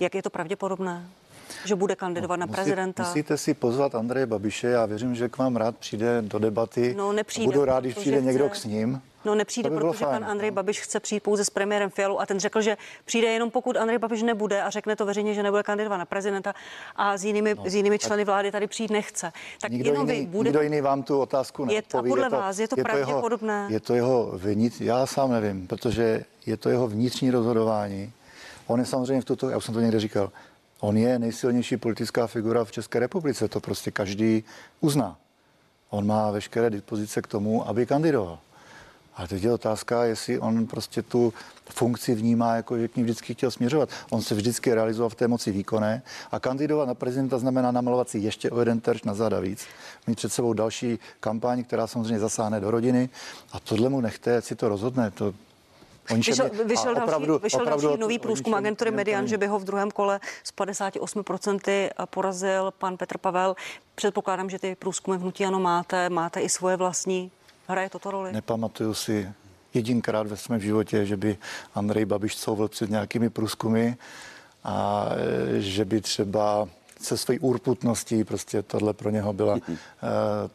Jak 0.00 0.14
je 0.14 0.22
to 0.22 0.30
pravděpodobné? 0.30 1.08
Že 1.64 1.74
bude 1.74 1.96
kandidovat 1.96 2.36
no, 2.36 2.46
na 2.46 2.52
prezidenta. 2.52 3.02
Musíte 3.02 3.36
si 3.36 3.54
pozvat 3.54 3.94
Andreje 3.94 4.26
Babiše, 4.26 4.66
já 4.66 4.86
věřím, 4.86 5.14
že 5.14 5.28
k 5.28 5.38
vám 5.38 5.56
rád 5.56 5.76
přijde 5.76 6.22
do 6.22 6.38
debaty. 6.38 6.94
No, 6.98 7.12
nepřijde, 7.12 7.46
Budu 7.46 7.64
rád, 7.64 7.80
když 7.80 7.94
přijde 7.94 8.16
chce... 8.16 8.26
někdo 8.26 8.48
k 8.48 8.64
ním. 8.64 9.02
No 9.24 9.34
nepřijde, 9.34 9.70
by 9.70 9.76
protože 9.76 10.04
fajn, 10.04 10.20
pan 10.20 10.30
Andrej 10.30 10.50
no. 10.50 10.54
Babiš 10.54 10.80
chce 10.80 11.00
přijít 11.00 11.22
pouze 11.22 11.44
s 11.44 11.50
premiérem 11.50 11.90
Fialou 11.90 12.18
a 12.18 12.26
ten 12.26 12.40
řekl, 12.40 12.60
že 12.60 12.76
přijde 13.04 13.28
jenom 13.28 13.50
pokud 13.50 13.76
Andrej 13.76 13.98
Babiš 13.98 14.22
nebude 14.22 14.62
a 14.62 14.70
řekne 14.70 14.96
to 14.96 15.06
veřejně, 15.06 15.34
že 15.34 15.42
nebude 15.42 15.62
kandidovat 15.62 15.96
na 15.96 16.04
prezidenta 16.04 16.54
a 16.96 17.16
s 17.16 17.24
jinými, 17.24 17.54
no, 17.54 17.70
s 17.70 17.74
jinými 17.74 17.98
členy 17.98 18.24
vlády 18.24 18.52
tady 18.52 18.66
přijít 18.66 18.90
nechce. 18.90 19.32
Tak 19.60 19.70
nikdo 19.72 19.90
jenom 19.90 20.10
jiný, 20.10 20.20
vy 20.20 20.26
bude... 20.26 20.48
nikdo 20.48 20.62
jiný 20.62 20.80
vám 20.80 21.02
tu 21.02 21.20
otázku 21.20 21.64
neodpoví. 21.64 22.08
Je, 22.08 22.12
a 22.12 22.14
podle 22.14 22.26
je 22.26 22.30
to, 22.30 22.36
vás 22.36 22.58
je 22.58 22.68
to 22.68 22.80
je 22.80 22.84
pravděpodobné? 22.84 23.66
To 23.66 23.72
jeho, 23.72 23.74
je 23.74 23.80
to 23.80 23.94
jeho 23.94 24.32
vnitř, 24.34 24.80
já 24.80 25.06
sám 25.06 25.32
nevím, 25.32 25.66
protože 25.66 26.24
je 26.46 26.56
to 26.56 26.68
jeho 26.68 26.88
vnitřní 26.88 27.30
rozhodování. 27.30 28.12
On 28.66 28.80
je 28.80 28.86
samozřejmě 28.86 29.20
v 29.20 29.24
tuto, 29.24 29.50
já 29.50 29.56
už 29.56 29.64
jsem 29.64 29.74
to 29.74 29.80
někde 29.80 30.00
říkal, 30.00 30.30
On 30.80 30.96
je 30.96 31.18
nejsilnější 31.18 31.76
politická 31.76 32.26
figura 32.26 32.64
v 32.64 32.72
České 32.72 32.98
republice, 32.98 33.48
to 33.48 33.60
prostě 33.60 33.90
každý 33.90 34.44
uzná. 34.80 35.16
On 35.90 36.06
má 36.06 36.30
veškeré 36.30 36.70
dispozice 36.70 37.22
k 37.22 37.26
tomu, 37.26 37.68
aby 37.68 37.86
kandidoval. 37.86 38.38
A 39.16 39.26
teď 39.26 39.42
je 39.42 39.52
otázka, 39.52 40.04
jestli 40.04 40.38
on 40.38 40.66
prostě 40.66 41.02
tu 41.02 41.34
funkci 41.70 42.14
vnímá, 42.14 42.56
jako 42.56 42.78
že 42.78 42.88
k 42.88 42.96
ní 42.96 43.02
vždycky 43.02 43.34
chtěl 43.34 43.50
směřovat. 43.50 43.88
On 44.10 44.22
se 44.22 44.34
vždycky 44.34 44.74
realizoval 44.74 45.10
v 45.10 45.14
té 45.14 45.28
moci 45.28 45.52
výkonné 45.52 46.02
a 46.32 46.40
kandidovat 46.40 46.88
na 46.88 46.94
prezidenta 46.94 47.38
znamená 47.38 47.70
namalovat 47.70 48.08
si 48.08 48.18
ještě 48.18 48.50
o 48.50 48.60
jeden 48.60 48.80
terč 48.80 49.02
na 49.02 49.14
záda 49.14 49.40
víc. 49.40 49.66
Mít 50.06 50.16
před 50.16 50.32
sebou 50.32 50.52
další 50.52 50.98
kampaň, 51.20 51.64
která 51.64 51.86
samozřejmě 51.86 52.18
zasáhne 52.18 52.60
do 52.60 52.70
rodiny 52.70 53.08
a 53.52 53.60
tohle 53.60 53.88
mu 53.88 54.00
nechte, 54.00 54.42
si 54.42 54.54
to 54.54 54.68
rozhodne. 54.68 55.10
To 55.10 55.34
vyšel, 56.14 56.50
vyšel, 56.64 56.94
další, 56.94 57.02
opravdu, 57.02 57.38
vyšel 57.38 57.60
opravdu, 57.60 57.86
další 57.86 58.00
nový 58.00 58.18
průzkum 58.18 58.54
agentury 58.54 58.90
Median, 58.90 59.28
že 59.28 59.38
by 59.38 59.46
ho 59.46 59.58
v 59.58 59.64
druhém 59.64 59.90
kole 59.90 60.20
z 60.44 60.52
58% 60.52 61.90
porazil 62.10 62.72
pan 62.78 62.96
Petr 62.96 63.18
Pavel. 63.18 63.56
Předpokládám, 63.94 64.50
že 64.50 64.58
ty 64.58 64.74
průzkumy 64.74 65.18
hnutí 65.18 65.44
ano 65.44 65.60
máte, 65.60 66.10
máte 66.10 66.40
i 66.40 66.48
svoje 66.48 66.76
vlastní. 66.76 67.30
Hraje 67.68 67.90
toto 67.90 68.10
roli? 68.10 68.32
Nepamatuju 68.32 68.94
si 68.94 69.32
jedinkrát 69.74 70.26
ve 70.26 70.36
svém 70.36 70.60
životě, 70.60 71.06
že 71.06 71.16
by 71.16 71.38
Andrej 71.74 72.04
Babiš 72.04 72.36
couvil 72.36 72.68
před 72.68 72.90
nějakými 72.90 73.30
průzkumy 73.30 73.92
a 74.64 75.08
e, 75.56 75.60
že 75.60 75.84
by 75.84 76.00
třeba 76.00 76.68
se 77.00 77.16
svojí 77.16 77.38
urputností, 77.38 78.24
prostě 78.24 78.62
tohle 78.62 78.92
pro 78.92 79.10
něho 79.10 79.32
byla, 79.32 79.56
e, 79.56 79.60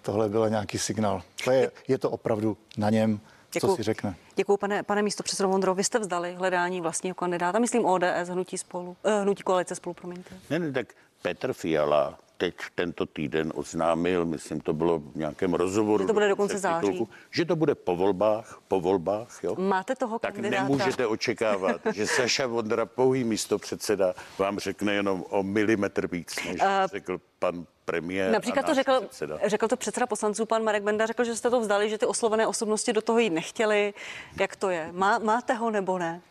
tohle 0.02 0.30
byla 0.30 0.50
nějaký 0.50 0.78
signál. 0.78 1.22
To 1.44 1.52
je, 1.52 1.72
je 1.88 1.98
to 1.98 2.10
opravdu 2.10 2.58
na 2.78 2.90
něm 2.90 3.20
Děkuju. 3.54 3.72
co 3.72 3.76
si 3.76 3.84
řekne. 3.84 4.16
Děkuji, 4.36 4.58
pane, 4.58 4.84
pane 4.84 5.02
místo 5.02 5.24
předsedo 5.24 5.50
Vondro. 5.50 5.76
Vy 5.76 5.84
jste 5.84 6.00
vzdali 6.00 6.34
hledání 6.34 6.82
vlastního 6.82 7.16
kandidáta, 7.16 7.60
myslím 7.60 7.86
ODS, 7.86 8.30
hnutí 8.30 8.58
spolu, 8.58 8.98
uh, 9.04 9.12
hnutí 9.22 9.44
koalice 9.44 9.76
spolu, 9.76 9.94
promiňte. 9.94 10.36
Ne, 10.50 10.60
ne, 10.60 10.72
tak 10.72 10.88
Petr 11.22 11.54
Fiala 11.54 12.18
teď 12.38 12.56
tento 12.76 13.06
týden 13.06 13.54
oznámil, 13.56 14.26
myslím, 14.26 14.62
to 14.62 14.74
bylo 14.74 15.00
v 15.00 15.16
nějakém 15.16 15.54
rozhovoru. 15.54 16.04
Že 16.04 16.08
to 16.08 16.14
bude 16.14 16.28
dokonce 16.28 16.58
září. 16.58 16.88
Titulku, 16.88 17.14
že 17.32 17.46
to 17.46 17.56
bude 17.56 17.76
po 17.76 17.96
volbách, 17.96 18.62
po 18.68 18.82
volbách, 18.82 19.44
jo. 19.44 19.56
Máte 19.56 19.96
toho 19.96 20.20
tak 20.20 20.34
kandidáta? 20.34 20.64
nemůžete 20.64 21.08
očekávat, 21.08 21.82
že 21.94 22.08
Saša 22.08 22.48
Vondra, 22.48 22.86
pouhý 22.86 23.24
místo 23.24 23.60
předseda, 23.60 24.14
vám 24.38 24.60
řekne 24.60 24.94
jenom 24.94 25.26
o 25.30 25.44
milimetr 25.44 26.08
víc, 26.08 26.36
než 26.46 26.62
uh, 26.62 26.68
řekl 26.86 27.22
pan 27.40 27.66
premiér. 27.86 28.32
Například 28.32 28.66
to 28.66 28.74
řekl, 28.74 29.02
předseda. 29.02 29.38
řekl 29.46 29.68
to 29.68 29.78
předseda 29.78 30.06
poslanců, 30.06 30.46
pan 30.46 30.64
Marek 30.64 30.84
Benda, 30.84 31.06
řekl, 31.06 31.24
že 31.24 31.36
jste 31.36 31.50
to 31.50 31.60
vzdali, 31.60 31.90
že 31.90 31.98
ty 31.98 32.06
oslovené 32.06 32.48
osobnosti 32.48 32.94
do 32.94 33.02
toho 33.02 33.20
jít 33.20 33.30
nechtěli. 33.30 33.94
Jak 34.40 34.56
to 34.56 34.70
je? 34.70 34.90
Má, 34.92 35.20
máte 35.20 35.54
ho 35.54 35.72
nebo 35.72 35.98
ne? 35.98 36.22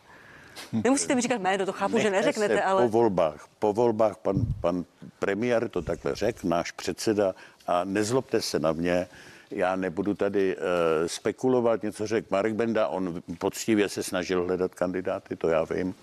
Nemusíte 0.83 1.15
mi 1.15 1.21
říkat 1.21 1.41
jméno, 1.41 1.65
to 1.65 1.71
chápu, 1.71 1.93
Nechte 1.93 2.09
že 2.09 2.11
neřeknete, 2.11 2.61
ale... 2.63 2.81
Po 2.81 2.89
volbách, 2.89 3.47
po 3.59 3.73
volbách 3.73 4.17
pan, 4.17 4.35
pan 4.61 4.85
premiér 5.19 5.69
to 5.69 5.81
takhle 5.81 6.15
řekl, 6.15 6.47
náš 6.47 6.71
předseda, 6.71 7.35
a 7.67 7.83
nezlobte 7.83 8.41
se 8.41 8.59
na 8.59 8.71
mě, 8.71 9.07
já 9.51 9.75
nebudu 9.75 10.13
tady 10.13 10.55
uh, 10.55 10.61
spekulovat, 11.07 11.83
něco 11.83 12.07
řekl 12.07 12.27
Marek 12.29 12.53
Benda, 12.53 12.87
on 12.87 13.23
poctivě 13.37 13.89
se 13.89 14.03
snažil 14.03 14.43
hledat 14.43 14.75
kandidáty, 14.75 15.35
to 15.35 15.47
já 15.47 15.63
vím. 15.63 15.95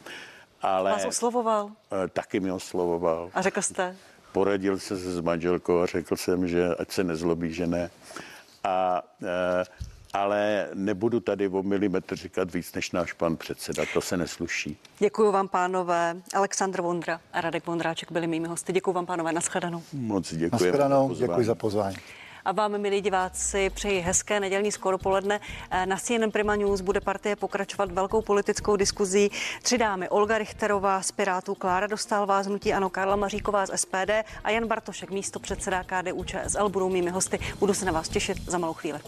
Ale, 0.62 0.90
Vás 0.90 1.04
oslovoval? 1.04 1.64
Uh, 1.64 1.72
taky 2.12 2.40
mi 2.40 2.52
oslovoval. 2.52 3.30
A 3.34 3.42
řekl 3.42 3.62
jste? 3.62 3.96
Poradil 4.38 4.78
se 4.78 4.96
s 4.96 5.20
manželkou 5.20 5.80
a 5.80 5.86
řekl 5.86 6.16
jsem, 6.16 6.48
že 6.48 6.74
ať 6.74 6.90
se 6.90 7.04
nezlobí, 7.04 7.54
že 7.54 7.66
ne. 7.66 7.90
A 8.64 9.02
uh, 9.22 9.28
ale 10.12 10.68
nebudu 10.74 11.20
tady 11.20 11.48
o 11.48 11.62
milimetr 11.62 12.16
říkat 12.16 12.54
víc 12.54 12.74
než 12.74 12.92
náš 12.92 13.12
pan 13.12 13.36
předseda, 13.36 13.82
to 13.94 14.00
se 14.00 14.16
nesluší. 14.16 14.76
Děkuji 14.98 15.32
vám, 15.32 15.48
pánové. 15.48 16.16
Aleksandr 16.34 16.80
Vondra 16.82 17.20
a 17.32 17.40
Radek 17.40 17.66
Vondráček 17.66 18.12
byli 18.12 18.26
mými 18.26 18.48
hosty. 18.48 18.72
Děkuji 18.72 18.92
vám, 18.92 19.06
pánové, 19.06 19.32
nashledanou. 19.32 19.82
Moc 19.92 20.34
děkuji. 20.34 20.52
Nashledanou, 20.52 21.14
děkuji 21.14 21.44
za 21.44 21.54
pozvání. 21.54 21.96
A 22.48 22.52
vám, 22.52 22.78
milí 22.78 23.00
diváci, 23.00 23.70
přeji 23.70 24.00
hezké 24.00 24.40
nedělní 24.40 24.72
skoro 24.72 24.98
poledne. 24.98 25.40
Na 25.84 25.96
CNN 25.96 26.30
Prima 26.30 26.56
News 26.56 26.80
bude 26.80 27.00
partie 27.00 27.36
pokračovat 27.36 27.92
velkou 27.92 28.22
politickou 28.22 28.76
diskuzí. 28.76 29.30
Tři 29.62 29.78
dámy 29.78 30.08
Olga 30.08 30.38
Richterová 30.38 31.02
z 31.02 31.12
Pirátů, 31.12 31.54
Klára 31.54 31.86
Dostálová 31.86 32.42
z 32.42 32.46
Hnutí 32.46 32.72
Ano, 32.72 32.90
Karla 32.90 33.16
Maříková 33.16 33.66
z 33.66 33.76
SPD 33.76 34.10
a 34.44 34.50
Jan 34.50 34.66
Bartošek, 34.66 35.10
místo 35.10 35.40
předseda 35.40 35.84
KDU 35.84 36.24
ČSL, 36.24 36.68
budou 36.68 36.88
mými 36.88 37.10
hosty. 37.10 37.38
Budu 37.58 37.74
se 37.74 37.84
na 37.84 37.92
vás 37.92 38.08
těšit 38.08 38.38
za 38.46 38.58
malou 38.58 38.74
chvíli. 38.74 39.00